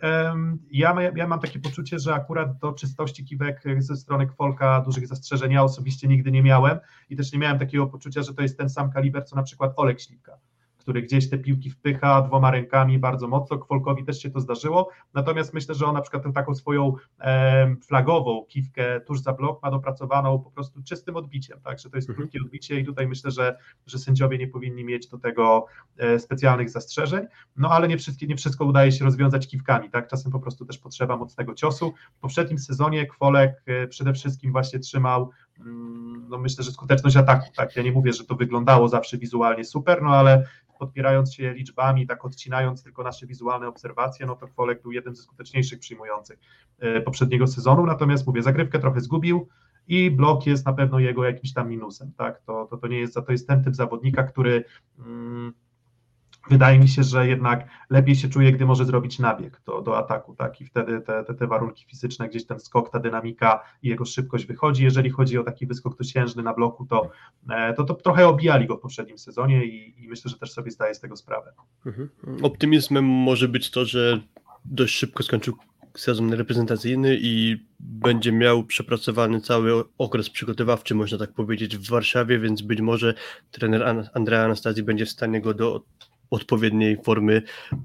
ja, 0.72 0.96
ja 1.16 1.28
mam 1.28 1.40
takie 1.40 1.60
poczucie, 1.60 2.00
że 2.00 2.14
akurat 2.14 2.58
do 2.58 2.74
czystości 2.74 3.26
kiwek 3.26 3.64
ze 3.80 3.96
strony 3.96 4.28
Kwolka 4.28 4.82
dużych 4.82 5.08
zastrzeżeń 5.08 5.52
ja 5.52 5.64
osobiście 5.64 6.08
nigdy 6.08 6.32
nie 6.32 6.44
miałem 6.44 6.80
i 7.10 7.16
też 7.16 7.34
nie 7.34 7.40
miałem 7.40 7.60
takiego 7.60 7.88
poczucia, 7.88 8.22
że 8.22 8.34
to 8.34 8.42
jest 8.42 8.58
ten 8.58 8.70
sam 8.70 8.92
kaliber, 8.92 9.26
co 9.26 9.36
na 9.36 9.44
przykład 9.44 9.74
Olek 9.76 10.02
Śliwka 10.02 10.38
który 10.90 11.02
gdzieś 11.02 11.30
te 11.30 11.38
piłki 11.38 11.70
wpycha 11.70 12.22
dwoma 12.22 12.52
rękami 12.52 13.00
bardzo 13.00 13.28
mocno. 13.28 13.58
Kwolkowi 13.58 14.04
też 14.04 14.22
się 14.22 14.30
to 14.30 14.40
zdarzyło. 14.40 14.90
Natomiast 15.14 15.54
myślę, 15.54 15.76
że 15.76 15.86
on 15.86 15.94
na 15.94 16.02
przykład 16.02 16.24
tę 16.24 16.34
taką 16.34 16.56
swoją 16.56 16.94
flagową 17.88 18.46
kiwkę 18.46 19.02
tuż 19.02 19.20
za 19.20 19.34
blok 19.34 19.64
ma 19.64 19.72
dopracowaną 19.72 20.40
po 20.40 20.52
prostu 20.52 20.84
czystym 20.84 21.16
odbiciem, 21.16 21.60
tak, 21.62 21.80
że 21.80 21.90
to 21.90 21.98
jest 21.98 22.10
mhm. 22.10 22.28
krótkie 22.28 22.46
odbicie 22.46 22.80
i 22.80 22.86
tutaj 22.86 23.08
myślę, 23.08 23.32
że, 23.32 23.58
że 23.88 23.98
sędziowie 23.98 24.38
nie 24.38 24.48
powinni 24.48 24.84
mieć 24.84 25.08
do 25.08 25.18
tego 25.18 25.66
e, 25.98 26.20
specjalnych 26.20 26.70
zastrzeżeń. 26.70 27.26
No 27.58 27.70
ale 27.70 27.88
nie, 27.88 27.98
wszystkie, 27.98 28.28
nie 28.28 28.36
wszystko 28.36 28.66
udaje 28.66 28.92
się 28.92 29.06
rozwiązać 29.06 29.48
kiwkami, 29.48 29.90
tak, 29.90 30.08
czasem 30.08 30.32
po 30.32 30.40
prostu 30.40 30.66
też 30.66 30.78
potrzeba 30.78 31.18
mocnego 31.18 31.54
ciosu. 31.54 31.94
W 32.18 32.20
poprzednim 32.20 32.60
sezonie 32.60 33.06
Kwolek 33.06 33.64
e, 33.66 33.88
przede 33.88 34.14
wszystkim 34.14 34.52
właśnie 34.52 34.80
trzymał 34.80 35.30
no 36.30 36.38
myślę, 36.38 36.64
że 36.64 36.72
skuteczność 36.72 37.18
ataku, 37.18 37.46
tak, 37.56 37.76
ja 37.76 37.84
nie 37.84 37.92
mówię, 37.92 38.14
że 38.14 38.26
to 38.26 38.36
wyglądało 38.36 38.88
zawsze 38.88 39.18
wizualnie 39.18 39.64
super, 39.66 40.02
no 40.02 40.10
ale 40.10 40.44
podpierając 40.80 41.34
się 41.34 41.54
liczbami, 41.54 42.08
tak 42.08 42.26
odcinając 42.26 42.84
tylko 42.84 43.04
nasze 43.04 43.28
wizualne 43.28 43.68
obserwacje, 43.68 44.26
no 44.26 44.36
to 44.36 44.48
Kwolek 44.48 44.82
był 44.82 44.92
jednym 44.92 45.16
ze 45.16 45.24
skuteczniejszych 45.24 45.80
przyjmujących 45.80 46.40
e, 46.80 47.02
poprzedniego 47.02 47.48
sezonu, 47.48 47.86
natomiast 47.86 48.28
mówię, 48.28 48.42
zagrywkę 48.44 48.80
trochę 48.80 49.02
zgubił 49.02 49.48
i 49.88 50.12
blok 50.12 50.46
jest 50.46 50.66
na 50.66 50.74
pewno 50.74 51.00
jego 51.00 51.26
jakimś 51.26 51.54
tam 51.54 51.70
minusem, 51.70 52.12
tak, 52.18 52.42
to, 52.42 52.66
to, 52.66 52.78
to 52.78 52.88
nie 52.88 53.00
jest, 53.00 53.14
to 53.14 53.32
jest 53.32 53.48
ten 53.48 53.64
typ 53.64 53.76
zawodnika, 53.76 54.24
który 54.24 54.64
mm, 55.00 55.54
wydaje 56.50 56.80
mi 56.80 56.88
się, 56.88 57.04
że 57.04 57.28
jednak 57.28 57.68
lepiej 57.90 58.16
się 58.16 58.30
czuje, 58.30 58.52
gdy 58.52 58.66
może 58.66 58.86
zrobić 58.86 59.20
nabieg 59.20 59.62
do, 59.66 59.82
do 59.82 59.98
ataku, 59.98 60.36
tak? 60.36 60.62
I 60.62 60.66
wtedy 60.66 61.02
te, 61.02 61.24
te, 61.24 61.34
te 61.34 61.48
warunki 61.48 61.86
fizyczne, 61.86 62.30
gdzieś 62.30 62.46
ten 62.46 62.60
skok, 62.60 62.90
ta 62.90 63.00
dynamika 63.00 63.64
i 63.84 63.90
jego 63.90 64.06
szybkość 64.06 64.46
wychodzi. 64.46 64.84
Jeżeli 64.84 65.10
chodzi 65.10 65.38
o 65.38 65.44
taki 65.44 65.68
wyskok 65.68 65.98
dosiężny 65.98 66.44
na 66.44 66.54
bloku, 66.54 66.86
to, 66.86 67.12
e, 67.50 67.74
to, 67.74 67.84
to 67.84 67.94
trochę 67.94 68.28
obijali 68.28 68.68
go 68.68 68.78
w 68.78 68.80
poprzednim 68.80 69.18
sezonie 69.18 69.66
i, 69.66 70.04
i 70.04 70.08
myślę, 70.08 70.32
że 70.32 70.38
też 70.38 70.52
sobie 70.52 70.72
zdaje 70.72 70.96
z 70.96 71.00
tego 71.00 71.16
sprawę. 71.16 71.54
Mhm. 71.86 72.10
Optymizmem 72.42 73.06
może 73.06 73.48
być 73.48 73.72
to, 73.72 73.86
że 73.86 74.22
dość 74.66 74.96
szybko 74.96 75.24
skończył 75.24 75.54
sezon 75.98 76.34
reprezentacyjny 76.34 77.18
i 77.22 77.66
będzie 77.80 78.32
miał 78.32 78.64
przepracowany 78.64 79.42
cały 79.42 79.84
okres 79.98 80.30
przygotowawczy, 80.30 80.96
można 80.96 81.18
tak 81.18 81.34
powiedzieć, 81.34 81.78
w 81.78 81.90
Warszawie, 81.90 82.40
więc 82.40 82.62
być 82.62 82.82
może 82.82 83.14
trener 83.52 84.08
Andrea 84.14 84.46
Anastazji 84.46 84.84
będzie 84.84 85.06
w 85.06 85.10
stanie 85.10 85.42
go 85.42 85.54
do 85.54 85.84
odpowiedniej 86.30 86.98
formy 87.04 87.42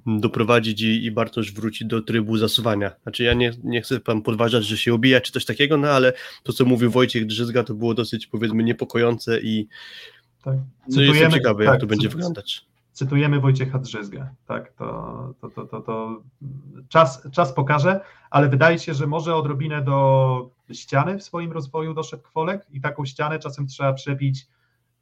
doprowadzić 0.06 0.82
i, 0.82 1.04
i 1.04 1.10
Bartosz 1.10 1.52
wróci 1.52 1.86
do 1.86 2.02
trybu 2.02 2.36
zasuwania. 2.36 2.90
Znaczy 3.02 3.22
ja 3.22 3.34
nie, 3.34 3.52
nie 3.64 3.82
chcę 3.82 4.00
pan 4.00 4.22
podważać, 4.22 4.64
że 4.64 4.76
się 4.76 4.94
obija 4.94 5.20
czy 5.20 5.32
coś 5.32 5.44
takiego, 5.44 5.76
no 5.76 5.88
ale 5.88 6.12
to 6.42 6.52
co 6.52 6.64
mówił 6.64 6.90
Wojciech 6.90 7.26
Drzyzga 7.26 7.64
to 7.64 7.74
było 7.74 7.94
dosyć 7.94 8.26
powiedzmy 8.26 8.64
niepokojące 8.64 9.40
i 9.40 9.68
tak. 10.42 10.56
no 10.88 11.02
jestem 11.02 11.30
ciekawy 11.30 11.64
jak 11.64 11.72
tak, 11.72 11.80
to 11.80 11.86
będzie 11.86 12.08
wyglądać. 12.08 12.66
cytujemy 12.92 13.40
Wojciecha 13.40 13.78
Drzyzgę. 13.78 14.28
Tak, 14.46 14.72
to, 14.72 15.34
to, 15.40 15.50
to, 15.50 15.66
to, 15.66 15.80
to 15.80 16.22
czas, 16.88 17.28
czas 17.32 17.52
pokaże, 17.52 18.00
ale 18.30 18.48
wydaje 18.48 18.78
się, 18.78 18.94
że 18.94 19.06
może 19.06 19.36
odrobinę 19.36 19.82
do 19.82 20.50
ściany 20.72 21.18
w 21.18 21.22
swoim 21.22 21.52
rozwoju 21.52 21.94
doszedł 21.94 22.22
Kwolek 22.22 22.66
i 22.70 22.80
taką 22.80 23.04
ścianę 23.04 23.38
czasem 23.38 23.66
trzeba 23.66 23.92
przebić 23.92 24.46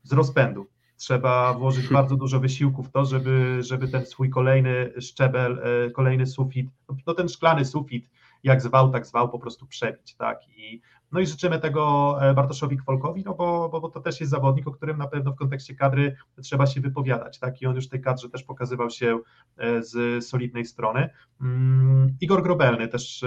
z 0.03 0.13
rozpędu. 0.13 0.67
Trzeba 1.03 1.55
włożyć 1.55 1.89
bardzo 1.89 2.17
dużo 2.17 2.41
wysiłku 2.41 2.83
w 2.83 2.91
to, 2.91 3.05
żeby, 3.05 3.59
żeby 3.63 3.89
ten 3.89 4.07
swój 4.07 4.31
kolejny 4.31 4.93
szczebel, 5.01 5.63
e, 5.63 5.91
kolejny 5.91 6.27
sufit, 6.27 6.71
no 7.07 7.15
ten 7.15 7.29
szklany 7.29 7.65
sufit, 7.65 8.11
jak 8.43 8.63
zwał, 8.63 8.91
tak 8.91 9.07
zwał, 9.07 9.29
po 9.29 9.39
prostu 9.39 9.67
przebić, 9.67 10.15
tak, 10.15 10.49
i 10.49 10.81
no 11.13 11.21
i 11.21 11.27
życzymy 11.27 11.61
tego 11.61 12.17
e, 12.21 12.35
Bartoszowi 12.35 12.77
Kwolkowi, 12.77 13.23
no 13.25 13.35
bo, 13.35 13.69
bo, 13.69 13.81
bo 13.81 13.89
to 13.89 14.01
też 14.01 14.21
jest 14.21 14.31
zawodnik, 14.31 14.69
o 14.69 14.73
którym 14.73 14.99
na 14.99 15.07
pewno 15.07 15.33
w 15.33 15.37
kontekście 15.37 15.75
kadry 15.75 16.17
trzeba 16.43 16.67
się 16.67 16.81
wypowiadać, 16.81 17.39
tak, 17.39 17.63
i 17.63 17.67
on 17.67 17.77
już 17.77 17.87
w 17.87 17.91
tej 17.91 18.01
kadrze 18.01 18.29
też 18.29 18.43
pokazywał 18.43 18.91
się 18.91 19.19
e, 19.57 19.83
z 19.83 20.25
solidnej 20.25 20.65
strony. 20.65 21.11
Mm, 21.41 22.17
Igor 22.21 22.43
Grobelny 22.43 22.89
też 22.89 23.25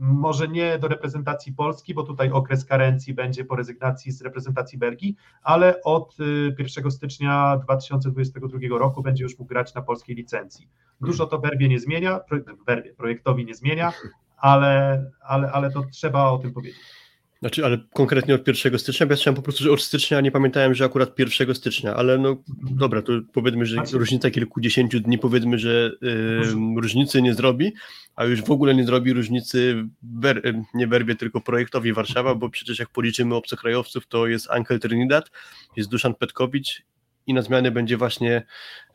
może 0.00 0.48
nie 0.48 0.78
do 0.78 0.88
reprezentacji 0.88 1.52
Polski, 1.52 1.94
bo 1.94 2.02
tutaj 2.02 2.30
okres 2.30 2.64
karencji 2.64 3.14
będzie 3.14 3.44
po 3.44 3.56
rezygnacji 3.56 4.12
z 4.12 4.22
reprezentacji 4.22 4.78
Belgii, 4.78 5.16
ale 5.42 5.82
od 5.82 6.16
1 6.58 6.86
y, 6.86 6.90
stycznia 6.90 7.56
2022 7.64 8.78
roku 8.78 9.02
będzie 9.02 9.24
już 9.24 9.38
mógł 9.38 9.48
grać 9.48 9.74
na 9.74 9.82
polskiej 9.82 10.16
licencji. 10.16 10.68
Dużo 11.00 11.26
to 11.26 11.38
Werbie 11.38 11.68
nie 11.68 11.80
zmienia, 11.80 12.20
Werbie, 12.66 12.94
projektowi 12.94 13.44
nie 13.44 13.54
zmienia, 13.54 13.92
ale, 14.36 15.04
ale, 15.20 15.52
ale 15.52 15.70
to 15.70 15.84
trzeba 15.92 16.30
o 16.30 16.38
tym 16.38 16.52
powiedzieć. 16.52 16.97
Znaczy, 17.40 17.64
ale 17.64 17.78
konkretnie 17.92 18.34
od 18.34 18.48
1 18.48 18.78
stycznia, 18.78 19.06
bo 19.06 19.12
ja 19.12 19.16
chciałem 19.16 19.36
po 19.36 19.42
prostu, 19.42 19.64
że 19.64 19.70
od 19.72 19.82
stycznia 19.82 20.20
nie 20.20 20.30
pamiętałem, 20.30 20.74
że 20.74 20.84
akurat 20.84 21.18
1 21.18 21.54
stycznia, 21.54 21.94
ale 21.94 22.18
no 22.18 22.36
dobra, 22.70 23.02
to 23.02 23.12
powiedzmy, 23.32 23.66
że 23.66 23.74
znaczy... 23.74 23.98
różnica 23.98 24.30
kilkudziesięciu 24.30 25.00
dni, 25.00 25.18
powiedzmy, 25.18 25.58
że 25.58 25.90
yy, 26.02 26.80
różnicy 26.80 27.22
nie 27.22 27.34
zrobi, 27.34 27.72
a 28.16 28.24
już 28.24 28.42
w 28.42 28.50
ogóle 28.50 28.74
nie 28.74 28.84
zrobi 28.84 29.12
różnicy 29.12 29.84
wer, 30.02 30.54
nie 30.74 30.86
Werbie, 30.86 31.14
tylko 31.14 31.40
projektowi 31.40 31.92
Warszawa, 31.92 32.34
bo 32.34 32.50
przecież 32.50 32.78
jak 32.78 32.88
policzymy 32.88 33.34
obcokrajowców, 33.34 34.06
to 34.06 34.26
jest 34.26 34.50
Ankel 34.50 34.80
Trinidad, 34.80 35.30
jest 35.76 35.90
Duszan 35.90 36.14
Petkowicz 36.14 36.82
i 37.26 37.34
na 37.34 37.42
zmianę 37.42 37.70
będzie 37.70 37.96
właśnie 37.96 38.42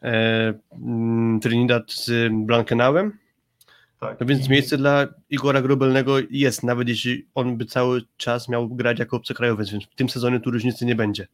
e, 0.01 0.53
Trinidad 1.41 1.91
z 1.91 2.31
Blankenauem, 2.45 3.22
tak. 4.03 4.19
No 4.19 4.25
więc 4.25 4.49
miejsce 4.49 4.77
dla 4.77 5.07
Igora 5.29 5.61
Grobelnego 5.61 6.15
jest, 6.29 6.63
nawet 6.63 6.87
jeśli 6.87 7.27
on 7.35 7.57
by 7.57 7.65
cały 7.65 8.01
czas 8.17 8.49
miał 8.49 8.69
grać 8.69 8.99
jako 8.99 9.17
obcokrajowiec, 9.17 9.69
więc 9.69 9.83
w 9.83 9.95
tym 9.95 10.09
sezonie 10.09 10.39
tu 10.39 10.51
różnicy 10.51 10.85
nie 10.85 10.95
będzie. 10.95 11.27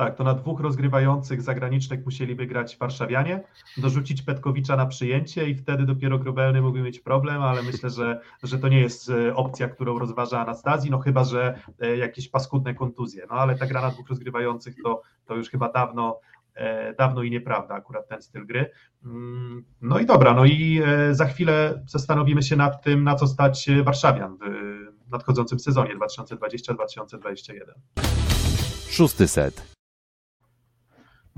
Tak, 0.00 0.16
to 0.16 0.24
na 0.24 0.34
dwóch 0.34 0.60
rozgrywających 0.60 1.42
zagranicznych 1.42 2.04
musieliby 2.04 2.46
grać 2.46 2.76
warszawianie, 2.76 3.42
dorzucić 3.76 4.22
Petkowicza 4.22 4.76
na 4.76 4.86
przyjęcie 4.86 5.48
i 5.48 5.54
wtedy 5.54 5.86
dopiero 5.86 6.18
Grobelny 6.18 6.62
mógłby 6.62 6.82
mieć 6.82 7.00
problem, 7.00 7.42
ale 7.42 7.62
myślę, 7.62 7.90
że, 7.90 8.20
że 8.42 8.58
to 8.58 8.68
nie 8.68 8.80
jest 8.80 9.10
e, 9.10 9.34
opcja, 9.34 9.68
którą 9.68 9.98
rozważa 9.98 10.40
Anastazji, 10.40 10.90
no 10.90 10.98
chyba, 10.98 11.24
że 11.24 11.58
e, 11.80 11.96
jakieś 11.96 12.28
paskudne 12.28 12.74
kontuzje, 12.74 13.26
no 13.30 13.36
ale 13.36 13.58
ta 13.58 13.66
gra 13.66 13.80
na 13.80 13.90
dwóch 13.90 14.08
rozgrywających 14.08 14.74
to, 14.84 15.02
to 15.26 15.36
już 15.36 15.50
chyba 15.50 15.72
dawno 15.72 16.20
dawno 16.98 17.22
i 17.22 17.30
nieprawda, 17.30 17.74
akurat 17.74 18.08
ten 18.08 18.22
styl 18.22 18.46
gry. 18.46 18.70
Mm, 19.04 19.64
no 19.80 19.98
i 19.98 20.06
dobra, 20.06 20.34
no 20.34 20.44
i 20.44 20.82
e, 20.86 21.14
za 21.14 21.24
chwilę 21.24 21.82
zastanowimy 21.86 22.42
się 22.42 22.56
nad 22.56 22.82
tym, 22.82 23.04
na 23.04 23.14
co 23.14 23.26
stać 23.26 23.68
Warszawian 23.84 24.36
w 25.06 25.10
nadchodzącym 25.10 25.58
sezonie 25.58 25.96
2020-2021. 25.96 27.52
Szósty 28.90 29.28
set. 29.28 29.70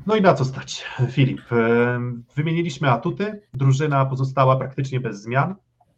No 0.07 0.17
i 0.17 0.23
na 0.23 0.35
co 0.35 0.45
stać, 0.45 0.87
Filip? 1.15 1.53
E, 1.53 2.01
wymieniliśmy 2.37 2.91
atuty, 2.91 3.41
drużyna 3.55 4.07
pozostała 4.07 4.57
praktycznie 4.57 5.01
bez 5.01 5.23
zmian. 5.23 5.55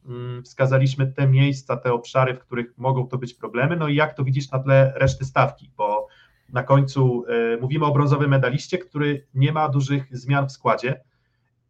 Mm, 0.06 0.42
wskazaliśmy 0.42 1.12
te 1.12 1.28
miejsca, 1.28 1.76
te 1.76 1.92
obszary, 1.92 2.34
w 2.34 2.38
których 2.38 2.78
mogą 2.78 3.06
to 3.06 3.18
być 3.18 3.34
problemy. 3.34 3.76
No 3.76 3.88
i 3.88 3.94
jak 3.94 4.14
to 4.14 4.24
widzisz 4.24 4.50
na 4.50 4.58
tle 4.58 4.92
reszty 4.96 5.24
stawki, 5.24 5.70
bo 5.76 6.03
na 6.54 6.62
końcu 6.62 7.24
e, 7.28 7.56
mówimy 7.60 7.84
o 7.84 7.92
brązowym 7.92 8.30
medaliście, 8.30 8.78
który 8.78 9.26
nie 9.34 9.52
ma 9.52 9.68
dużych 9.68 10.16
zmian 10.16 10.46
w 10.48 10.52
składzie. 10.52 11.00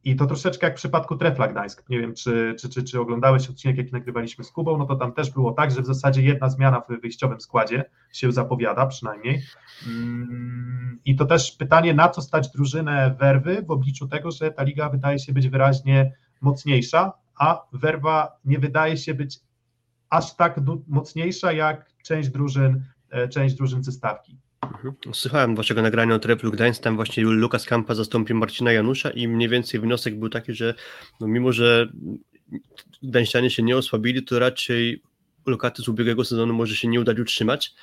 I 0.05 0.17
to 0.17 0.27
troszeczkę 0.27 0.67
jak 0.67 0.75
w 0.75 0.77
przypadku 0.77 1.17
Trefla 1.17 1.49
Gdańsk. 1.49 1.89
Nie 1.89 2.01
wiem, 2.01 2.15
czy, 2.15 2.55
czy, 2.61 2.69
czy, 2.69 2.85
czy 2.85 3.01
oglądałeś 3.01 3.51
odcinek, 3.51 3.77
jaki 3.77 3.93
nagrywaliśmy 3.93 4.45
z 4.45 4.51
Kubą, 4.51 4.79
no 4.79 4.87
to 4.87 4.97
tam 4.97 5.13
też 5.13 5.31
było 5.31 5.53
tak, 5.53 5.71
że 5.71 5.83
w 5.83 5.87
zasadzie 5.87 6.23
jedna 6.23 6.49
zmiana 6.49 6.81
w 6.81 7.01
wyjściowym 7.01 7.41
składzie 7.41 7.85
się 8.13 8.33
zapowiada 8.33 8.87
przynajmniej. 8.87 9.43
Mm, 9.87 10.99
I 11.05 11.17
to 11.17 11.25
też 11.25 11.53
pytanie, 11.53 11.95
na 11.95 12.09
co 12.09 12.23
stać 12.23 12.49
drużynę 12.49 13.17
Werwy 13.19 13.63
w 13.63 13.71
obliczu 13.71 14.09
tego, 14.09 14.31
że 14.31 14.51
ta 14.51 14.63
liga 14.63 14.89
wydaje 14.89 15.19
się 15.19 15.33
być 15.33 15.49
wyraźnie 15.49 16.13
mocniejsza, 16.41 17.13
a 17.39 17.63
Werwa 17.73 18.39
nie 18.45 18.59
wydaje 18.59 18.97
się 18.97 19.15
być 19.15 19.41
aż 20.11 20.37
tak 20.37 20.61
mocniejsza 20.87 21.53
jak 21.53 21.91
część 22.03 22.29
drużyn, 22.29 22.85
e, 23.11 23.29
część 23.29 23.55
drużyn 23.55 23.85
ze 23.85 23.93
stawki. 23.93 24.39
Mhm. 24.73 24.95
Słuchałem 25.13 25.57
waszego 25.57 25.83
nagrania 25.83 26.15
o 26.15 26.19
Treplu 26.19 26.51
Gdańsk, 26.51 26.83
tam 26.83 26.97
właśnie 26.97 27.25
Lukas 27.25 27.65
Kampa 27.67 27.95
zastąpił 27.95 28.37
Marcina 28.37 28.73
Janusza 28.73 29.11
i 29.11 29.29
mniej 29.29 29.49
więcej 29.49 29.81
wniosek 29.81 30.19
był 30.19 30.29
taki, 30.29 30.55
że 30.55 30.75
no 31.21 31.27
mimo, 31.27 31.53
że 31.53 31.89
Gdańszczanie 33.03 33.51
się 33.51 33.63
nie 33.63 33.77
osłabili, 33.77 34.23
to 34.23 34.39
raczej 34.39 35.03
lokaty 35.47 35.83
z 35.83 35.89
ubiegłego 35.89 36.25
sezonu 36.25 36.55
może 36.55 36.77
się 36.77 36.89
nie 36.89 37.01
udać 37.01 37.21
utrzymać 37.21 37.75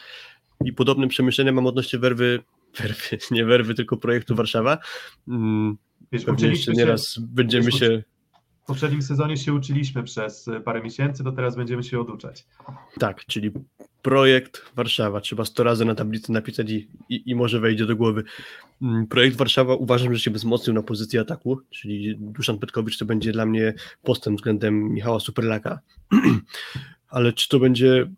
i 0.65 0.73
podobne 0.73 1.07
przemyślenia 1.07 1.51
mam 1.51 1.67
odnośnie 1.67 1.99
werwy, 1.99 2.43
werwy 2.79 3.17
nie 3.31 3.45
werwy, 3.45 3.73
tylko 3.73 3.97
projektu 3.97 4.35
Warszawa. 4.35 4.77
Hmm, 5.25 5.77
Wiesz, 6.11 6.23
jeszcze 6.41 6.71
nieraz 6.71 7.19
będziemy 7.19 7.71
się 7.71 8.03
w 8.63 8.65
poprzednim 8.65 9.01
sezonie 9.01 9.37
się 9.37 9.53
uczyliśmy 9.53 10.03
przez 10.03 10.49
parę 10.65 10.81
miesięcy, 10.81 11.23
to 11.23 11.31
teraz 11.31 11.55
będziemy 11.55 11.83
się 11.83 11.99
oduczać. 11.99 12.45
Tak, 12.99 13.25
czyli 13.25 13.51
projekt 14.01 14.65
Warszawa. 14.75 15.21
Trzeba 15.21 15.45
100 15.45 15.63
razy 15.63 15.85
na 15.85 15.95
tablicy 15.95 16.31
napisać 16.31 16.69
i, 16.69 16.87
i, 17.09 17.29
i, 17.29 17.35
może 17.35 17.59
wejdzie 17.59 17.85
do 17.85 17.95
głowy. 17.95 18.23
Mm, 18.81 19.07
projekt 19.07 19.37
Warszawa 19.37 19.75
uważam, 19.75 20.13
że 20.13 20.19
się 20.19 20.31
wzmocnił 20.31 20.73
na 20.73 20.83
pozycji 20.83 21.19
ataku, 21.19 21.59
czyli 21.69 22.15
Duszan 22.19 22.59
Petkowicz 22.59 22.97
to 22.97 23.05
będzie 23.05 23.31
dla 23.31 23.45
mnie 23.45 23.73
postęp 24.03 24.37
względem 24.37 24.93
Michała 24.93 25.19
Superlaka. 25.19 25.79
Ale 27.09 27.33
czy 27.33 27.49
to 27.49 27.59
będzie 27.59 28.11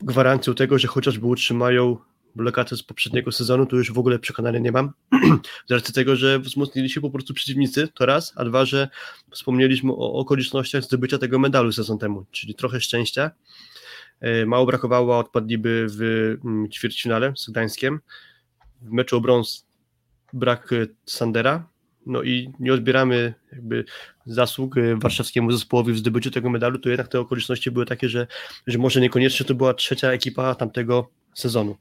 gwarancją 0.00 0.54
tego, 0.54 0.78
że 0.78 0.88
chociażby 0.88 1.26
utrzymają 1.26 1.96
lokatę 2.36 2.76
z 2.76 2.82
poprzedniego 2.82 3.32
sezonu, 3.32 3.66
to 3.66 3.76
już 3.76 3.92
w 3.92 3.98
ogóle 3.98 4.18
przekonania 4.18 4.58
nie 4.58 4.72
mam. 4.72 4.92
z 5.68 5.72
racji 5.72 5.94
tego, 5.94 6.16
że 6.16 6.38
wzmocnili 6.38 6.90
się 6.90 7.00
po 7.00 7.10
prostu 7.10 7.34
przeciwnicy, 7.34 7.88
to 7.94 8.06
raz, 8.06 8.32
a 8.36 8.44
dwa, 8.44 8.64
że 8.64 8.88
wspomnieliśmy 9.30 9.92
o 9.92 10.12
okolicznościach 10.12 10.82
zdobycia 10.82 11.18
tego 11.18 11.38
medalu 11.38 11.72
sezon 11.72 11.98
temu, 11.98 12.26
czyli 12.30 12.54
trochę 12.54 12.80
szczęścia. 12.80 13.30
E, 14.20 14.46
mało 14.46 14.66
brakowało, 14.66 15.18
odpadliby 15.18 15.86
w 15.88 16.02
mm, 16.44 16.70
ćwierćfinale 16.70 17.32
z 17.36 17.50
Gdańskiem. 17.50 18.00
W 18.82 18.92
meczu 18.92 19.16
o 19.16 19.20
brąz 19.20 19.66
brak 20.32 20.72
e, 20.72 20.86
Sandera, 21.06 21.69
no 22.06 22.22
i 22.22 22.52
nie 22.60 22.74
odbieramy 22.74 23.34
jakby 23.52 23.84
zasług 24.26 24.76
e, 24.76 24.96
warszawskiemu 24.96 25.52
zespołowi 25.52 25.92
w 25.92 25.98
zdobyciu 25.98 26.30
tego 26.30 26.50
medalu, 26.50 26.78
to 26.78 26.88
jednak 26.88 27.08
te 27.08 27.20
okoliczności 27.20 27.70
były 27.70 27.86
takie, 27.86 28.08
że, 28.08 28.26
że 28.66 28.78
może 28.78 29.00
niekoniecznie 29.00 29.46
to 29.46 29.54
była 29.54 29.74
trzecia 29.74 30.12
ekipa 30.12 30.54
tamtego 30.54 31.10
sezonu. 31.34 31.76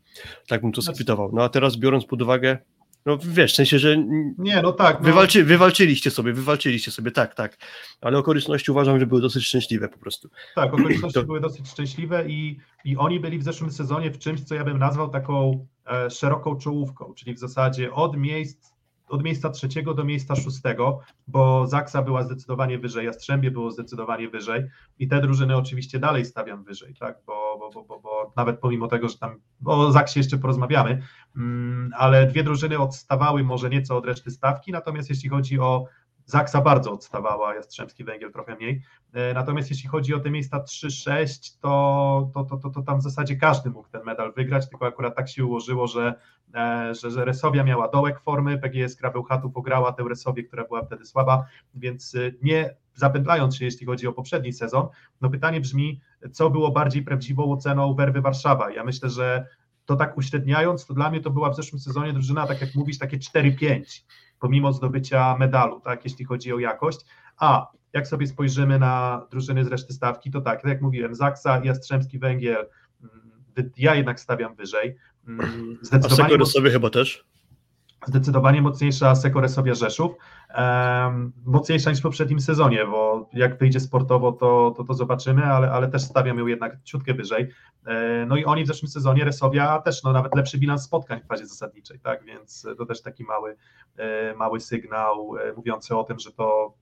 Tak 0.48 0.62
bym 0.62 0.72
to 0.72 0.82
znaczy- 0.82 0.96
skwitował. 0.96 1.32
No 1.34 1.44
a 1.44 1.50
teraz 1.50 1.76
biorąc 1.76 2.06
pod 2.06 2.22
uwagę, 2.22 2.58
no 3.06 3.18
wiesz, 3.22 3.54
w 3.54 3.56
sensie, 3.56 3.80
że 3.80 3.98
nie, 4.38 4.62
no 4.62 4.72
tak. 4.72 5.00
No. 5.00 5.06
Wywalczy, 5.06 5.44
wywalczyliście 5.44 6.12
sobie, 6.12 6.34
wywalczyliście 6.34 6.92
sobie, 6.92 7.12
tak, 7.12 7.36
tak. 7.36 7.58
Ale 8.02 8.18
okoliczności 8.18 8.72
uważam, 8.72 9.00
że 9.00 9.06
były 9.06 9.22
dosyć 9.22 9.46
szczęśliwe 9.46 9.90
po 9.90 9.98
prostu. 9.98 10.30
Tak, 10.56 10.74
okoliczności 10.74 11.20
to... 11.20 11.24
były 11.24 11.40
dosyć 11.40 11.68
szczęśliwe 11.68 12.30
i, 12.30 12.60
i 12.86 12.98
oni 12.98 13.20
byli 13.20 13.40
w 13.40 13.44
zeszłym 13.44 13.72
sezonie 13.72 14.12
w 14.12 14.18
czymś, 14.18 14.42
co 14.42 14.56
ja 14.56 14.64
bym 14.64 14.78
nazwał 14.80 15.10
taką 15.10 15.66
e, 15.88 16.10
szeroką 16.10 16.56
czołówką, 16.56 17.14
czyli 17.14 17.34
w 17.34 17.40
zasadzie 17.40 17.94
od 17.94 18.18
miejsc 18.18 18.69
od 19.10 19.24
miejsca 19.24 19.50
trzeciego 19.50 19.94
do 19.94 20.04
miejsca 20.04 20.36
szóstego, 20.36 21.00
bo 21.28 21.68
Zaksa 21.68 22.02
była 22.02 22.24
zdecydowanie 22.24 22.80
wyżej, 22.80 23.06
Jastrzębie 23.06 23.52
było 23.52 23.72
zdecydowanie 23.72 24.30
wyżej. 24.30 24.64
I 25.00 25.08
te 25.08 25.22
drużyny 25.22 25.58
oczywiście 25.58 26.00
dalej 26.00 26.26
stawiam 26.26 26.64
wyżej, 26.64 26.96
tak, 27.00 27.18
bo, 27.26 27.58
bo, 27.60 27.70
bo, 27.72 27.84
bo, 27.84 28.00
bo 28.00 28.34
nawet 28.36 28.60
pomimo 28.60 28.88
tego, 28.88 29.10
że 29.10 29.18
tam 29.18 29.40
o 29.66 29.92
Zaksie 29.92 30.20
jeszcze 30.20 30.38
porozmawiamy, 30.38 31.02
mm, 31.36 31.92
ale 31.98 32.28
dwie 32.28 32.44
drużyny 32.44 32.80
odstawały 32.80 33.44
może 33.44 33.70
nieco 33.70 33.98
od 33.98 34.06
reszty 34.06 34.32
stawki, 34.32 34.72
natomiast 34.72 35.10
jeśli 35.10 35.30
chodzi 35.30 35.60
o 35.60 35.86
Zaksa 36.30 36.62
bardzo 36.62 36.92
odstawała, 36.92 37.56
Jastrzębski 37.56 38.04
Węgiel 38.04 38.32
trochę 38.32 38.56
mniej. 38.56 38.82
E, 39.14 39.34
natomiast 39.34 39.70
jeśli 39.70 39.90
chodzi 39.90 40.14
o 40.14 40.20
te 40.20 40.32
miejsca 40.32 40.60
3-6, 40.60 41.58
to, 41.62 42.32
to, 42.34 42.44
to, 42.44 42.58
to, 42.58 42.70
to 42.70 42.82
tam 42.82 43.00
w 43.00 43.04
zasadzie 43.04 43.36
każdy 43.36 43.70
mógł 43.70 43.90
ten 43.90 44.04
medal 44.04 44.34
wygrać, 44.34 44.70
tylko 44.70 44.88
akurat 44.88 45.16
tak 45.16 45.30
się 45.30 45.46
ułożyło, 45.46 45.88
że, 45.88 46.14
e, 46.56 46.96
że, 46.96 47.12
że 47.12 47.26
Resowia 47.26 47.64
miała 47.64 47.88
dołek 47.88 48.20
formy, 48.20 48.58
PGS 48.58 48.96
Krabełchatów 48.96 49.58
ograła 49.58 49.92
tę 49.92 50.04
Resowię, 50.10 50.44
która 50.44 50.64
była 50.64 50.86
wtedy 50.86 51.06
słaba, 51.06 51.46
więc 51.76 52.16
e, 52.16 52.32
nie 52.42 52.76
zapętlając 52.94 53.56
się, 53.56 53.66
jeśli 53.66 53.86
chodzi 53.86 54.08
o 54.08 54.14
poprzedni 54.14 54.54
sezon, 54.54 54.88
no 55.22 55.30
pytanie 55.30 55.62
brzmi, 55.62 56.02
co 56.32 56.50
było 56.50 56.72
bardziej 56.72 57.04
prawdziwą 57.04 57.52
oceną 57.52 57.94
Werwy 57.94 58.22
Warszawa? 58.22 58.72
Ja 58.72 58.84
myślę, 58.84 59.10
że 59.10 59.46
to 59.86 59.96
tak 59.96 60.18
uśredniając, 60.18 60.86
to 60.86 60.94
dla 60.94 61.10
mnie 61.10 61.22
to 61.22 61.30
była 61.30 61.50
w 61.50 61.56
zeszłym 61.56 61.80
sezonie 61.80 62.14
drużyna, 62.14 62.48
tak 62.48 62.62
jak 62.62 62.76
mówisz, 62.76 62.98
takie 62.98 63.18
4-5 63.18 64.04
pomimo 64.40 64.74
zdobycia 64.74 65.36
medalu, 65.40 65.80
tak, 65.80 66.04
jeśli 66.04 66.26
chodzi 66.26 66.54
o 66.54 66.60
jakość. 66.60 67.00
A 67.38 67.68
jak 67.94 68.08
sobie 68.08 68.28
spojrzymy 68.28 68.80
na 68.80 69.26
drużyny 69.32 69.66
z 69.66 69.68
reszty 69.68 69.94
stawki, 69.94 70.32
to 70.32 70.42
tak, 70.42 70.62
tak 70.62 70.70
jak 70.70 70.82
mówiłem, 70.82 71.16
Zaksa, 71.16 71.62
Jastrzębski 71.64 72.20
Węgiel, 72.20 72.68
mm, 73.02 73.72
ja 73.78 73.96
jednak 73.96 74.20
stawiam 74.20 74.56
wyżej. 74.56 74.96
Mm, 75.28 75.78
zdecydowanie 75.82 76.38
A 76.42 76.46
sobie 76.46 76.72
chyba 76.72 76.90
też? 76.90 77.26
Zdecydowanie 78.06 78.62
mocniejsza 78.62 79.16
Sekoresowia 79.16 79.74
Rzeszów, 79.74 80.12
mocniejsza 81.46 81.90
niż 81.90 82.00
w 82.00 82.04
poprzednim 82.04 82.40
sezonie, 82.40 82.86
bo 82.86 83.30
jak 83.34 83.58
wyjdzie 83.58 83.80
sportowo, 83.80 84.32
to, 84.32 84.74
to, 84.78 84.84
to 84.84 84.94
zobaczymy, 84.94 85.44
ale, 85.46 85.72
ale 85.72 85.88
też 85.88 86.02
stawiam 86.02 86.38
ją 86.38 86.48
jednak 86.48 86.84
ciutkę 86.84 87.14
wyżej. 87.14 87.50
E, 87.86 88.26
no 88.26 88.38
i 88.38 88.46
oni 88.46 88.64
w 88.64 88.68
zeszłym 88.68 88.90
sezonie, 88.90 89.24
Resowia 89.24 89.82
też 89.82 90.04
no, 90.04 90.14
nawet 90.14 90.36
lepszy 90.36 90.58
bilans 90.58 90.84
spotkań 90.84 91.22
w 91.22 91.28
fazie 91.28 91.46
zasadniczej, 91.46 92.00
tak, 92.00 92.24
więc 92.24 92.68
to 92.78 92.86
też 92.86 93.02
taki 93.02 93.24
mały, 93.24 93.56
e, 93.98 94.34
mały 94.36 94.60
sygnał 94.60 95.38
e, 95.38 95.54
mówiący 95.54 95.98
o 95.98 96.04
tym, 96.04 96.20
że 96.20 96.32
to 96.32 96.74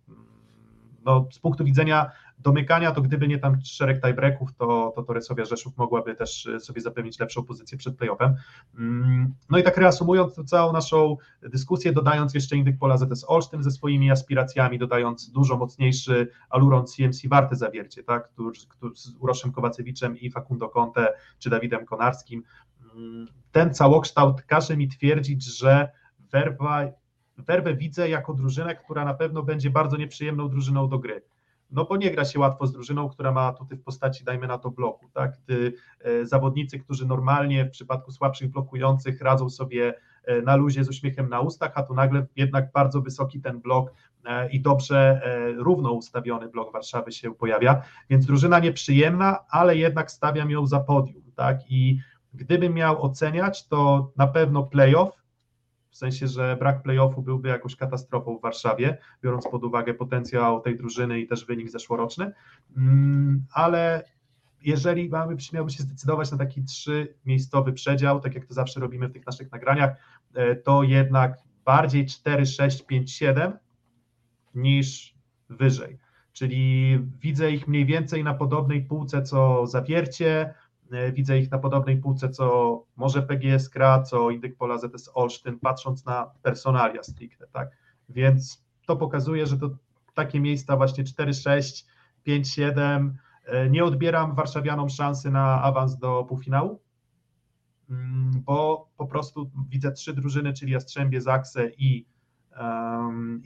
no, 1.06 1.28
z 1.32 1.40
punktu 1.40 1.64
widzenia 1.64 2.12
domykania, 2.38 2.92
to 2.92 3.02
gdyby 3.02 3.28
nie 3.28 3.40
tam 3.40 3.58
szereg 3.64 4.02
tiebreaków, 4.02 4.54
to, 4.54 4.94
to, 4.96 5.04
to 5.04 5.14
Resowia 5.14 5.46
Rzeszów 5.46 5.78
mogłaby 5.78 6.16
też 6.16 6.46
e, 6.46 6.60
sobie 6.60 6.82
zapewnić 6.82 7.20
lepszą 7.20 7.44
pozycję 7.44 7.78
przed 7.78 7.98
playoffem. 7.98 8.36
Mm, 8.78 9.34
no 9.50 9.58
i 9.58 9.64
tak 9.64 9.78
reasumując 9.78 10.36
całą 10.46 10.74
naszą 10.74 11.18
dyskusję, 11.42 11.94
dodając 11.94 12.34
jeszcze 12.34 12.58
Indyk 12.58 12.78
Pola 12.80 12.98
ZS 12.98 13.26
Olsztyn 13.28 13.64
ze 13.64 13.72
swoimi 13.72 14.12
aspiracjami, 14.12 14.80
dodając 14.80 15.32
dużo 15.32 15.58
mocniejszy 15.58 16.28
aluron 16.50 16.86
CMC 16.88 17.28
Warte 17.28 17.56
Zawiercie, 17.56 18.04
tak, 18.04 18.30
z 18.96 19.16
Uroszem 19.20 19.52
Kowacewiczem 19.52 20.18
i 20.18 20.32
Facundo 20.32 20.70
Conte 20.70 21.14
czy 21.40 21.50
Dawidem 21.50 21.86
Konarskim. 21.86 22.44
Mm, 22.96 23.28
ten 23.52 23.74
całokształt 23.74 24.42
każe 24.42 24.78
mi 24.78 24.88
twierdzić, 24.88 25.58
że 25.58 25.92
Werba 26.32 26.86
Werbę 27.38 27.76
widzę 27.76 28.10
jako 28.10 28.34
drużynę, 28.34 28.76
która 28.76 29.06
na 29.06 29.14
pewno 29.14 29.44
będzie 29.44 29.70
bardzo 29.70 29.98
nieprzyjemną 29.98 30.50
drużyną 30.50 30.90
do 30.90 31.00
gry. 31.00 31.22
No 31.72 31.86
bo 31.86 31.98
nie 31.98 32.12
gra 32.12 32.26
się 32.26 32.40
łatwo 32.40 32.68
z 32.68 32.72
drużyną, 32.72 33.10
która 33.10 33.32
ma 33.32 33.54
tutaj 33.54 33.78
w 33.78 33.84
postaci, 33.84 34.24
dajmy 34.24 34.48
na 34.48 34.58
to, 34.58 34.72
bloku, 34.72 35.10
tak? 35.14 35.38
Gdy 35.44 35.74
e, 36.02 36.26
zawodnicy, 36.26 36.80
którzy 36.80 37.06
normalnie 37.08 37.66
w 37.66 37.70
przypadku 37.70 38.12
słabszych 38.12 38.52
blokujących 38.52 39.22
radzą 39.22 39.50
sobie 39.50 39.94
e, 40.24 40.42
na 40.42 40.56
luzie 40.56 40.84
z 40.84 40.90
uśmiechem 40.90 41.30
na 41.30 41.40
ustach, 41.40 41.72
a 41.76 41.84
tu 41.84 41.94
nagle 41.94 42.26
jednak 42.36 42.72
bardzo 42.72 43.02
wysoki 43.02 43.42
ten 43.42 43.62
blok 43.62 43.94
e, 44.26 44.50
i 44.50 44.62
dobrze 44.62 45.22
równo 45.58 45.92
ustawiony 45.92 46.48
blok 46.50 46.74
Warszawy 46.74 47.12
się 47.12 47.36
pojawia, 47.36 47.82
więc 48.10 48.26
drużyna 48.26 48.60
nieprzyjemna, 48.60 49.40
ale 49.50 49.78
jednak 49.78 50.12
stawiam 50.12 50.52
ją 50.52 50.68
za 50.68 50.80
podium, 50.80 51.24
tak? 51.36 51.72
I 51.72 52.00
gdybym 52.34 52.74
miał 52.74 53.04
oceniać, 53.04 53.68
to 53.68 54.12
na 54.18 54.28
pewno 54.28 54.64
playoff, 54.64 55.27
w 55.98 56.00
sensie, 56.00 56.28
że 56.28 56.58
brak 56.60 56.82
playoffu 56.82 57.22
byłby 57.22 57.50
jakąś 57.50 57.76
katastrofą 57.76 58.38
w 58.38 58.42
Warszawie, 58.42 58.98
biorąc 59.24 59.48
pod 59.52 59.64
uwagę 59.64 59.94
potencjał 59.94 60.62
tej 60.62 60.78
drużyny 60.78 61.20
i 61.20 61.28
też 61.28 61.46
wynik 61.46 61.70
zeszłoroczny, 61.70 62.32
mm, 62.78 63.46
ale 63.54 64.04
jeżeli 64.62 65.10
mamy, 65.10 65.36
miałby 65.54 65.72
się 65.72 65.84
zdecydować 65.84 66.32
na 66.32 66.38
taki 66.38 66.64
trzymiejscowy 66.64 67.74
przedział, 67.74 68.20
tak 68.20 68.36
jak 68.36 68.46
to 68.46 68.54
zawsze 68.54 68.80
robimy 68.80 69.08
w 69.08 69.14
tych 69.14 69.26
naszych 69.26 69.52
nagraniach, 69.52 69.96
e, 70.34 70.56
to 70.56 70.84
jednak 70.84 71.38
bardziej 71.66 72.06
4, 72.06 72.46
6, 72.46 72.86
5, 72.86 73.12
7 73.12 73.58
niż 74.56 75.16
wyżej. 75.50 75.98
Czyli 76.34 77.00
widzę 77.22 77.52
ich 77.52 77.68
mniej 77.68 77.86
więcej 77.86 78.24
na 78.24 78.34
podobnej 78.34 78.82
półce 78.82 79.22
co 79.22 79.68
Zawiercie, 79.68 80.54
widzę 81.14 81.40
ich 81.40 81.52
na 81.52 81.60
podobnej 81.60 81.98
półce, 81.98 82.30
co 82.30 82.84
może 82.96 83.22
PGS 83.22 83.70
Kra, 83.70 84.04
co 84.04 84.30
Indyk 84.30 84.58
Pola 84.58 84.78
ZS 84.78 85.10
Olsztyn, 85.14 85.60
patrząc 85.60 86.06
na 86.06 86.32
personalia 86.42 87.04
stricte, 87.04 87.48
tak? 87.54 87.70
Więc 88.10 88.66
to 88.86 88.96
pokazuje, 88.96 89.48
że 89.48 89.58
to 89.58 89.70
takie 90.14 90.40
miejsca 90.40 90.78
właśnie 90.78 91.04
4-6, 91.04 91.86
5-7, 92.28 93.14
e, 93.46 93.70
nie 93.70 93.86
odbieram 93.86 94.36
warszawianom 94.36 94.90
szansy 94.90 95.32
na 95.32 95.62
awans 95.62 95.98
do 95.98 96.24
półfinału, 96.24 96.80
mm, 97.90 98.32
bo 98.46 98.90
po 98.98 99.08
prostu 99.08 99.52
widzę 99.70 99.92
trzy 99.92 100.14
drużyny, 100.14 100.54
czyli 100.54 100.72
Jastrzębie, 100.72 101.22
Zakse 101.22 101.70
i, 101.78 102.06
um, 102.60 103.42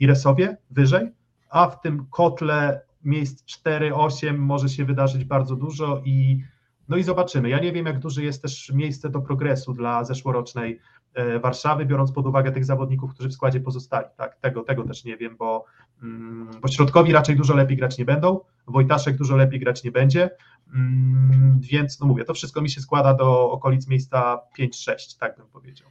wyżej, 0.70 1.12
a 1.50 1.68
w 1.68 1.80
tym 1.80 2.06
kotle 2.10 2.80
miejsc 3.04 3.44
4-8 3.44 4.38
może 4.38 4.68
się 4.68 4.84
wydarzyć 4.84 5.24
bardzo 5.24 5.56
dużo 5.56 6.02
i 6.04 6.44
no 6.92 6.98
i 6.98 7.02
zobaczymy. 7.02 7.48
Ja 7.48 7.58
nie 7.58 7.72
wiem, 7.72 7.86
jak 7.86 7.98
duże 7.98 8.22
jest 8.22 8.42
też 8.42 8.72
miejsce 8.74 9.10
do 9.10 9.20
progresu 9.20 9.74
dla 9.74 10.04
zeszłorocznej 10.04 10.80
e, 11.14 11.38
Warszawy, 11.38 11.86
biorąc 11.86 12.12
pod 12.12 12.26
uwagę 12.26 12.52
tych 12.52 12.64
zawodników, 12.64 13.14
którzy 13.14 13.28
w 13.28 13.32
składzie 13.32 13.60
pozostali. 13.60 14.06
Tak? 14.16 14.36
Tego, 14.36 14.62
tego 14.62 14.84
też 14.84 15.04
nie 15.04 15.16
wiem, 15.16 15.36
bo, 15.36 15.64
mm, 16.02 16.50
bo 16.60 16.68
środkowi 16.68 17.12
raczej 17.12 17.36
dużo 17.36 17.54
lepiej 17.54 17.76
grać 17.76 17.98
nie 17.98 18.04
będą, 18.04 18.40
Wojtaszek 18.66 19.16
dużo 19.16 19.36
lepiej 19.36 19.60
grać 19.60 19.84
nie 19.84 19.92
będzie, 19.92 20.30
mm, 20.74 21.60
więc 21.60 22.00
no 22.00 22.06
mówię, 22.06 22.24
to 22.24 22.34
wszystko 22.34 22.62
mi 22.62 22.70
się 22.70 22.80
składa 22.80 23.14
do 23.14 23.50
okolic 23.50 23.88
miejsca 23.88 24.40
5-6, 24.58 25.18
tak 25.18 25.36
bym 25.36 25.46
powiedział. 25.46 25.88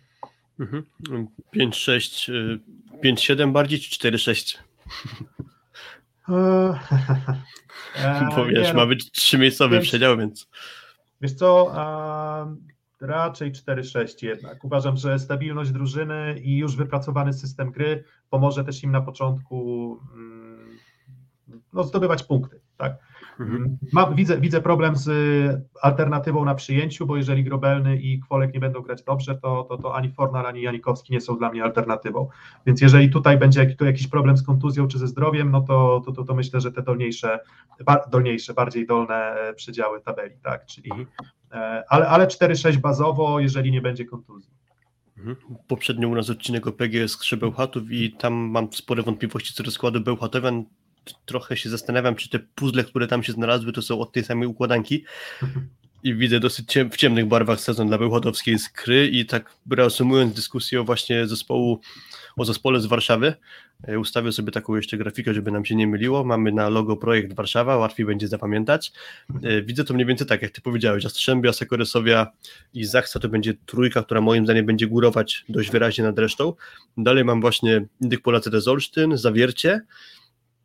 5-6, 1.55 2.31
5-7 3.03 3.49
y, 3.49 3.51
bardziej 3.51 3.79
czy 3.79 4.11
4-6? 4.11 4.57
Bo 8.35 8.45
wiesz, 8.45 8.67
nie, 8.67 8.73
no, 8.73 8.79
ma 8.79 8.85
być 8.85 9.11
trzymiejscowy 9.11 9.79
przedział, 9.79 10.17
więc... 10.17 10.47
Wiesz 11.21 11.33
co, 11.33 11.71
a, 11.73 12.47
raczej 13.01 13.51
4-6 13.51 14.25
jednak. 14.25 14.63
Uważam, 14.63 14.97
że 14.97 15.19
stabilność 15.19 15.71
drużyny 15.71 16.39
i 16.43 16.57
już 16.57 16.75
wypracowany 16.75 17.33
system 17.33 17.71
gry 17.71 18.03
pomoże 18.29 18.63
też 18.63 18.83
im 18.83 18.91
na 18.91 19.01
początku 19.01 19.97
mm, 20.13 20.77
no, 21.73 21.83
zdobywać 21.83 22.23
punkty. 22.23 22.61
Tak? 22.77 23.10
Mhm. 23.39 23.77
Mam, 23.93 24.15
widzę, 24.15 24.41
widzę 24.41 24.61
problem 24.61 24.95
z 24.95 25.09
alternatywą 25.81 26.45
na 26.45 26.55
przyjęciu, 26.55 27.05
bo 27.05 27.17
jeżeli 27.17 27.43
Grobelny 27.43 27.97
i 27.97 28.19
Kwolek 28.19 28.53
nie 28.53 28.59
będą 28.59 28.81
grać 28.81 29.03
dobrze, 29.03 29.35
to, 29.35 29.63
to, 29.63 29.77
to 29.77 29.95
ani 29.95 30.11
Fornal, 30.11 30.45
ani 30.45 30.61
Janikowski 30.61 31.13
nie 31.13 31.21
są 31.21 31.37
dla 31.37 31.51
mnie 31.51 31.63
alternatywą. 31.63 32.29
Więc 32.65 32.81
jeżeli 32.81 33.09
tutaj 33.09 33.37
będzie 33.37 33.75
tu 33.75 33.85
jakiś 33.85 34.07
problem 34.07 34.37
z 34.37 34.43
kontuzją 34.43 34.87
czy 34.87 34.97
ze 34.97 35.07
zdrowiem, 35.07 35.51
no 35.51 35.61
to, 35.61 36.01
to, 36.05 36.11
to, 36.11 36.23
to 36.23 36.35
myślę, 36.35 36.61
że 36.61 36.71
te 36.71 36.81
dolniejsze, 36.81 37.39
dolniejsze, 38.11 38.53
bardziej 38.53 38.87
dolne 38.87 39.15
e, 39.15 39.53
przedziały 39.53 40.01
tabeli, 40.01 40.35
tak, 40.43 40.65
czyli 40.65 40.91
mhm. 40.91 41.07
e, 41.51 41.83
ale, 41.89 42.07
ale 42.07 42.27
4-6 42.27 42.77
bazowo, 42.77 43.39
jeżeli 43.39 43.71
nie 43.71 43.81
będzie 43.81 44.05
kontuzji. 44.05 44.51
Mhm. 45.17 45.35
Poprzednio 45.67 46.09
u 46.09 46.15
nas 46.15 46.29
odcinek 46.29 46.67
o 46.67 46.71
PGS 46.71 47.17
Krzybełchatów 47.17 47.91
i 47.91 48.11
tam 48.11 48.33
mam 48.33 48.73
spore 48.73 49.03
wątpliwości 49.03 49.53
co 49.53 49.63
do 49.63 49.71
składu 49.71 50.01
Bełchatowian 50.01 50.65
trochę 51.25 51.57
się 51.57 51.69
zastanawiam, 51.69 52.15
czy 52.15 52.29
te 52.29 52.39
puzzle, 52.39 52.83
które 52.83 53.07
tam 53.07 53.23
się 53.23 53.33
znalazły, 53.33 53.73
to 53.73 53.81
są 53.81 53.99
od 53.99 54.11
tej 54.11 54.23
samej 54.23 54.47
układanki. 54.47 55.05
I 56.03 56.15
widzę 56.15 56.39
dosyć 56.39 56.71
ciem 56.71 56.91
w 56.91 56.97
ciemnych 56.97 57.25
barwach 57.25 57.59
sezon 57.59 57.87
dla 57.87 57.97
Bełchatowskiej 57.97 58.59
skry 58.59 59.07
i 59.07 59.25
tak 59.25 59.55
reasumując 59.71 60.33
dyskusję 60.33 60.81
o 60.81 60.83
właśnie 60.83 61.27
zespołu, 61.27 61.79
o 62.37 62.45
zespole 62.45 62.79
z 62.79 62.85
Warszawy, 62.85 63.33
e, 63.87 63.99
ustawię 63.99 64.31
sobie 64.31 64.51
taką 64.51 64.75
jeszcze 64.75 64.97
grafikę, 64.97 65.33
żeby 65.33 65.51
nam 65.51 65.65
się 65.65 65.75
nie 65.75 65.87
myliło. 65.87 66.23
Mamy 66.23 66.51
na 66.51 66.69
logo 66.69 66.97
projekt 66.97 67.33
Warszawa, 67.33 67.77
łatwiej 67.77 68.05
będzie 68.05 68.27
zapamiętać. 68.27 68.91
E, 69.43 69.61
widzę 69.61 69.83
to 69.83 69.93
mniej 69.93 70.05
więcej 70.05 70.27
tak, 70.27 70.41
jak 70.41 70.51
ty 70.51 70.61
powiedziałeś, 70.61 71.03
Jastrzębia, 71.03 71.53
Sekorysowia 71.53 72.31
i 72.73 72.85
Zachsa 72.85 73.19
to 73.19 73.29
będzie 73.29 73.53
trójka, 73.65 74.03
która 74.03 74.21
moim 74.21 74.45
zdaniem 74.45 74.65
będzie 74.65 74.87
górować 74.87 75.45
dość 75.49 75.71
wyraźnie 75.71 76.03
nad 76.03 76.19
resztą. 76.19 76.53
Dalej 76.97 77.25
mam 77.25 77.41
właśnie 77.41 77.85
Indyk 78.01 78.21
Polacy 78.21 78.49
Olsztyn, 78.67 79.17
Zawiercie, 79.17 79.81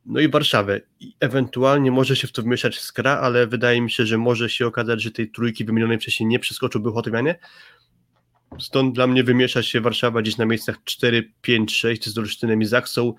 no 0.07 0.20
i 0.20 0.28
Warszawę. 0.28 0.80
I 1.00 1.16
ewentualnie 1.20 1.90
może 1.90 2.16
się 2.16 2.28
w 2.28 2.32
to 2.32 2.42
wmieszać 2.42 2.80
Skra, 2.80 3.18
ale 3.18 3.46
wydaje 3.46 3.80
mi 3.80 3.90
się, 3.90 4.07
że 4.07 4.18
może 4.18 4.50
się 4.50 4.66
okazać, 4.66 5.02
że 5.02 5.11
tej 5.11 5.30
trójki 5.30 5.64
wymienionej 5.64 5.98
wcześniej 5.98 6.26
nie 6.26 6.38
przeskoczyłby 6.38 6.92
Chotywianie. 6.92 7.38
Stąd 8.59 8.94
dla 8.94 9.07
mnie 9.07 9.24
wymiesza 9.24 9.62
się 9.62 9.80
Warszawa 9.80 10.22
gdzieś 10.22 10.36
na 10.36 10.46
miejscach 10.46 10.76
4, 10.84 11.32
5, 11.40 11.76
6 11.76 12.09
z 12.09 12.18
Olsztynem 12.18 12.62
i 12.62 12.64
Zaksą. 12.64 13.14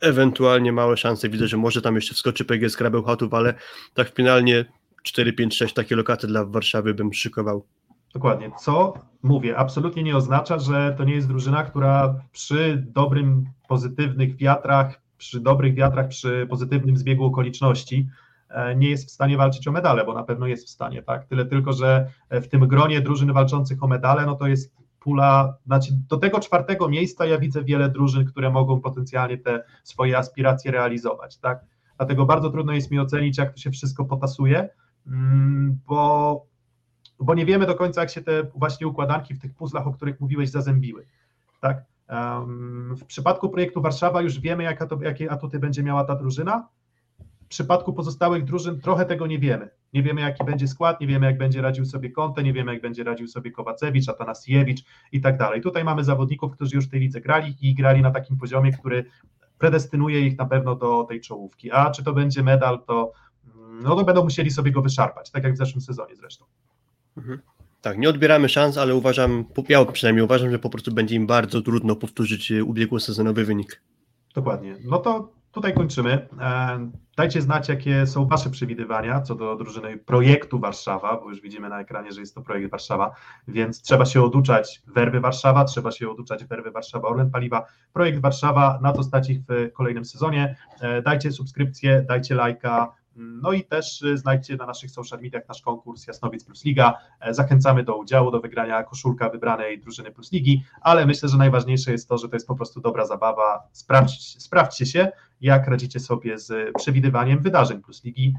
Ewentualnie 0.00 0.72
małe 0.72 0.96
szanse 0.96 1.28
widzę, 1.28 1.48
że 1.48 1.56
może 1.56 1.82
tam 1.82 1.94
jeszcze 1.94 2.14
wskoczy 2.14 2.44
PGS 2.44 2.76
Krabełchatów, 2.76 3.34
ale 3.34 3.54
tak 3.94 4.14
finalnie 4.14 4.64
4, 5.02 5.32
5, 5.32 5.56
6 5.56 5.74
takie 5.74 5.96
lokaty 5.96 6.26
dla 6.26 6.44
Warszawy 6.44 6.94
bym 6.94 7.12
szykował. 7.12 7.66
Dokładnie. 8.14 8.50
Co 8.60 8.94
mówię, 9.22 9.56
absolutnie 9.56 10.02
nie 10.02 10.16
oznacza, 10.16 10.58
że 10.58 10.94
to 10.98 11.04
nie 11.04 11.14
jest 11.14 11.28
drużyna, 11.28 11.62
która 11.62 12.14
przy 12.32 12.86
dobrym, 12.86 13.46
pozytywnych 13.68 14.36
wiatrach 14.36 15.01
przy 15.22 15.40
dobrych 15.40 15.74
wiatrach, 15.74 16.08
przy 16.08 16.46
pozytywnym 16.50 16.96
zbiegu 16.96 17.24
okoliczności 17.24 18.08
e, 18.48 18.76
nie 18.76 18.90
jest 18.90 19.08
w 19.08 19.10
stanie 19.10 19.36
walczyć 19.36 19.68
o 19.68 19.72
medale, 19.72 20.04
bo 20.04 20.14
na 20.14 20.22
pewno 20.22 20.46
jest 20.46 20.66
w 20.66 20.70
stanie, 20.70 21.02
tak? 21.02 21.24
Tyle 21.26 21.46
tylko, 21.46 21.72
że 21.72 22.10
w 22.30 22.48
tym 22.48 22.68
gronie 22.68 23.00
drużyn 23.00 23.32
walczących 23.32 23.82
o 23.82 23.86
medale, 23.86 24.26
no 24.26 24.34
to 24.34 24.46
jest 24.46 24.74
pula, 25.00 25.56
znaczy 25.66 25.92
do 26.08 26.16
tego 26.16 26.40
czwartego 26.40 26.88
miejsca 26.88 27.26
ja 27.26 27.38
widzę 27.38 27.64
wiele 27.64 27.88
drużyn, 27.88 28.24
które 28.24 28.50
mogą 28.50 28.80
potencjalnie 28.80 29.38
te 29.38 29.64
swoje 29.84 30.18
aspiracje 30.18 30.70
realizować, 30.70 31.38
tak? 31.38 31.64
Dlatego 31.96 32.26
bardzo 32.26 32.50
trudno 32.50 32.72
jest 32.72 32.90
mi 32.90 32.98
ocenić, 32.98 33.38
jak 33.38 33.52
to 33.52 33.58
się 33.58 33.70
wszystko 33.70 34.04
potasuje, 34.04 34.68
mm, 35.06 35.78
bo, 35.86 36.46
bo 37.20 37.34
nie 37.34 37.46
wiemy 37.46 37.66
do 37.66 37.74
końca, 37.74 38.00
jak 38.00 38.10
się 38.10 38.22
te 38.22 38.42
właśnie 38.54 38.86
układanki 38.86 39.34
w 39.34 39.40
tych 39.40 39.54
puzzlach, 39.54 39.86
o 39.86 39.92
których 39.92 40.20
mówiłeś, 40.20 40.50
zazębiły, 40.50 41.06
tak? 41.60 41.91
W 42.96 43.04
przypadku 43.06 43.48
projektu 43.48 43.82
Warszawa 43.82 44.22
już 44.22 44.40
wiemy, 44.40 44.62
jaka 44.62 44.86
to, 44.86 44.98
jakie 45.02 45.30
atuty 45.30 45.58
będzie 45.58 45.82
miała 45.82 46.04
ta 46.04 46.14
drużyna. 46.14 46.68
W 47.44 47.48
przypadku 47.48 47.92
pozostałych 47.92 48.44
drużyn 48.44 48.80
trochę 48.80 49.06
tego 49.06 49.26
nie 49.26 49.38
wiemy. 49.38 49.70
Nie 49.92 50.02
wiemy, 50.02 50.20
jaki 50.20 50.44
będzie 50.44 50.68
skład, 50.68 51.00
nie 51.00 51.06
wiemy, 51.06 51.26
jak 51.26 51.38
będzie 51.38 51.62
radził 51.62 51.84
sobie 51.84 52.10
Conte, 52.10 52.42
nie 52.42 52.52
wiemy, 52.52 52.72
jak 52.72 52.82
będzie 52.82 53.04
radził 53.04 53.28
sobie 53.28 53.50
Kowacewicz, 53.50 54.08
Atanasiewicz 54.08 54.84
i 55.12 55.20
tak 55.20 55.38
dalej. 55.38 55.60
Tutaj 55.60 55.84
mamy 55.84 56.04
zawodników, 56.04 56.52
którzy 56.52 56.76
już 56.76 56.86
w 56.86 56.90
tej 56.90 57.00
lidze 57.00 57.20
grali 57.20 57.56
i 57.60 57.74
grali 57.74 58.02
na 58.02 58.10
takim 58.10 58.36
poziomie, 58.36 58.72
który 58.72 59.04
predestynuje 59.58 60.20
ich 60.20 60.38
na 60.38 60.46
pewno 60.46 60.74
do 60.74 61.04
tej 61.04 61.20
czołówki. 61.20 61.72
A 61.72 61.90
czy 61.90 62.04
to 62.04 62.12
będzie 62.12 62.42
medal, 62.42 62.84
to, 62.84 63.12
no 63.82 63.96
to 63.96 64.04
będą 64.04 64.24
musieli 64.24 64.50
sobie 64.50 64.72
go 64.72 64.82
wyszarpać, 64.82 65.30
tak 65.30 65.44
jak 65.44 65.54
w 65.54 65.56
zeszłym 65.56 65.80
sezonie 65.80 66.16
zresztą. 66.16 66.44
Mhm. 67.16 67.42
Tak, 67.82 67.98
nie 67.98 68.08
odbieramy 68.08 68.48
szans, 68.48 68.78
ale 68.78 68.94
uważam, 68.94 69.44
ja 69.68 69.84
przynajmniej 69.84 70.24
uważam, 70.24 70.50
że 70.50 70.58
po 70.58 70.70
prostu 70.70 70.92
będzie 70.92 71.14
im 71.14 71.26
bardzo 71.26 71.62
trudno 71.62 71.96
powtórzyć 71.96 72.52
ubiegłosezonowy 72.66 73.44
wynik. 73.44 73.82
Dokładnie. 74.34 74.76
No 74.84 74.98
to 74.98 75.32
tutaj 75.52 75.74
kończymy. 75.74 76.28
E, 76.40 76.90
dajcie 77.16 77.42
znać, 77.42 77.68
jakie 77.68 78.06
są 78.06 78.26
Wasze 78.26 78.50
przewidywania 78.50 79.20
co 79.20 79.34
do 79.34 79.56
drużyny 79.56 79.98
projektu 79.98 80.58
Warszawa, 80.58 81.16
bo 81.16 81.30
już 81.30 81.40
widzimy 81.40 81.68
na 81.68 81.80
ekranie, 81.80 82.12
że 82.12 82.20
jest 82.20 82.34
to 82.34 82.42
projekt 82.42 82.70
Warszawa, 82.70 83.14
więc 83.48 83.82
trzeba 83.82 84.04
się 84.04 84.22
oduczać 84.22 84.82
werby 84.86 85.20
Warszawa, 85.20 85.64
trzeba 85.64 85.90
się 85.90 86.10
oduczać 86.10 86.44
werby 86.44 86.70
Warszawa 86.70 87.08
Orlen 87.08 87.30
Paliwa. 87.30 87.66
Projekt 87.92 88.20
Warszawa, 88.20 88.78
na 88.82 88.92
to 88.92 89.02
stać 89.02 89.30
ich 89.30 89.40
w 89.48 89.72
kolejnym 89.72 90.04
sezonie. 90.04 90.56
E, 90.80 91.02
dajcie 91.02 91.32
subskrypcję, 91.32 92.04
dajcie 92.08 92.34
lajka, 92.34 92.92
no 93.16 93.52
i 93.52 93.64
też 93.64 94.02
y, 94.02 94.18
znajdźcie 94.18 94.56
na 94.56 94.66
naszych 94.66 94.90
social 94.90 95.20
mediach 95.20 95.48
nasz 95.48 95.62
konkurs 95.62 96.06
Jasnowic 96.06 96.44
Plus 96.44 96.64
Liga. 96.64 96.98
E, 97.20 97.34
zachęcamy 97.34 97.84
do 97.84 97.96
udziału, 97.96 98.30
do 98.30 98.40
wygrania 98.40 98.82
koszulka 98.82 99.28
wybranej 99.28 99.80
drużyny 99.80 100.10
Plus 100.10 100.32
Ligi, 100.32 100.64
ale 100.80 101.06
myślę, 101.06 101.28
że 101.28 101.36
najważniejsze 101.36 101.92
jest 101.92 102.08
to, 102.08 102.18
że 102.18 102.28
to 102.28 102.36
jest 102.36 102.46
po 102.46 102.54
prostu 102.54 102.80
dobra 102.80 103.06
zabawa. 103.06 103.68
Sprawdź, 103.72 104.42
sprawdźcie 104.42 104.86
się, 104.86 105.12
jak 105.40 105.68
radzicie 105.68 106.00
sobie 106.00 106.38
z 106.38 106.76
przewidywaniem 106.76 107.38
wydarzeń 107.38 107.82
Plus 107.82 108.04
Ligi 108.04 108.34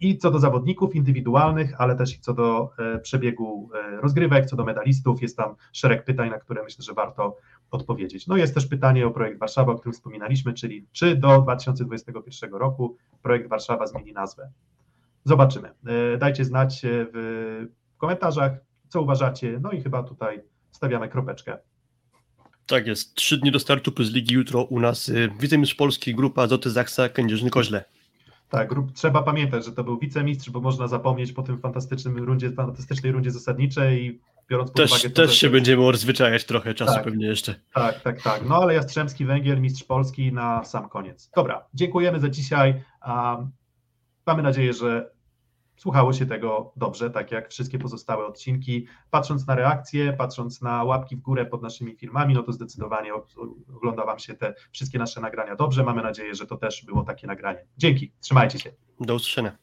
i 0.00 0.18
co 0.18 0.30
do 0.30 0.38
zawodników 0.38 0.94
indywidualnych, 0.94 1.74
ale 1.78 1.96
też 1.96 2.16
i 2.16 2.20
co 2.20 2.34
do 2.34 2.70
e, 2.78 2.98
przebiegu 2.98 3.70
e, 3.74 4.00
rozgrywek, 4.00 4.46
co 4.46 4.56
do 4.56 4.64
medalistów. 4.64 5.22
Jest 5.22 5.36
tam 5.36 5.54
szereg 5.72 6.04
pytań, 6.04 6.30
na 6.30 6.38
które 6.38 6.62
myślę, 6.62 6.84
że 6.84 6.94
warto 6.94 7.36
odpowiedzieć. 7.70 8.26
No 8.26 8.36
jest 8.36 8.54
też 8.54 8.66
pytanie 8.66 9.06
o 9.06 9.10
projekt 9.10 9.38
Warszawa, 9.38 9.72
o 9.72 9.74
którym 9.74 9.92
wspominaliśmy, 9.92 10.54
czyli 10.54 10.86
czy 10.92 11.16
do 11.16 11.42
2021 11.42 12.54
roku 12.54 12.96
projekt 13.22 13.48
Warszawa 13.48 13.86
zmieni 13.86 14.12
nazwę. 14.12 14.50
Zobaczymy. 15.24 15.70
E, 16.14 16.18
dajcie 16.18 16.44
znać 16.44 16.80
w 16.84 17.66
komentarzach, 17.98 18.52
co 18.88 19.02
uważacie, 19.02 19.58
no 19.62 19.70
i 19.70 19.82
chyba 19.82 20.02
tutaj 20.02 20.42
stawiamy 20.70 21.08
kropeczkę. 21.08 21.58
Tak 22.66 22.86
jest. 22.86 23.14
Trzy 23.14 23.38
dni 23.38 23.52
do 23.52 23.58
startu 23.58 23.92
plus 23.92 24.12
ligi 24.12 24.34
jutro 24.34 24.62
u 24.62 24.80
nas 24.80 25.12
wicemistrz 25.40 25.74
Polski, 25.74 26.14
grupa 26.14 26.42
Azoty 26.42 26.70
Zaksa, 26.70 27.08
Kędzierzny 27.08 27.50
Koźle. 27.50 27.84
Tak, 28.48 28.74
trzeba 28.94 29.22
pamiętać, 29.22 29.64
że 29.64 29.72
to 29.72 29.84
był 29.84 29.98
wicemistrz, 29.98 30.50
bo 30.50 30.60
można 30.60 30.88
zapomnieć 30.88 31.32
po 31.32 31.42
tym 31.42 31.60
fantastycznym 31.60 32.18
rundzie, 32.18 32.52
fantastycznej 32.52 33.12
rundzie 33.12 33.30
zasadniczej 33.30 34.04
i 34.04 34.20
biorąc 34.50 34.70
pod 34.70 34.76
też, 34.76 34.90
uwagę... 34.90 35.10
To, 35.10 35.22
też 35.22 35.38
się 35.38 35.50
będziemy 35.50 35.86
odzwyczajać 35.86 36.44
trochę 36.44 36.74
czasu 36.74 36.94
tak, 36.94 37.04
pewnie 37.04 37.26
jeszcze. 37.26 37.54
Tak, 37.74 38.00
tak, 38.00 38.22
tak. 38.22 38.42
No 38.48 38.56
ale 38.56 38.74
Jastrzębski 38.74 39.24
Węgiel, 39.24 39.60
mistrz 39.60 39.84
Polski 39.84 40.32
na 40.32 40.64
sam 40.64 40.88
koniec. 40.88 41.30
Dobra, 41.36 41.64
dziękujemy 41.74 42.20
za 42.20 42.28
dzisiaj. 42.28 42.82
Um, 43.06 43.50
mamy 44.26 44.42
nadzieję, 44.42 44.72
że 44.72 45.10
słuchało 45.76 46.12
się 46.12 46.26
tego 46.26 46.72
dobrze, 46.76 47.10
tak 47.10 47.32
jak 47.32 47.50
wszystkie 47.50 47.78
pozostałe 47.78 48.26
odcinki. 48.26 48.86
Patrząc 49.10 49.46
na 49.46 49.54
reakcje, 49.54 50.12
patrząc 50.12 50.62
na 50.62 50.84
łapki 50.84 51.16
w 51.16 51.20
górę 51.20 51.46
pod 51.46 51.62
naszymi 51.62 51.96
filmami, 51.96 52.34
no 52.34 52.42
to 52.42 52.52
zdecydowanie 52.52 53.10
ogląda 53.76 54.04
Wam 54.04 54.18
się 54.18 54.34
te 54.34 54.54
wszystkie 54.72 54.98
nasze 54.98 55.20
nagrania 55.20 55.56
dobrze. 55.56 55.84
Mamy 55.84 56.02
nadzieję, 56.02 56.34
że 56.34 56.46
to 56.46 56.56
też 56.56 56.84
było 56.84 57.02
takie 57.02 57.26
nagranie. 57.26 57.64
Dzięki, 57.78 58.12
trzymajcie 58.20 58.58
się. 58.58 58.72
Do 59.00 59.14
usłyszenia. 59.14 59.56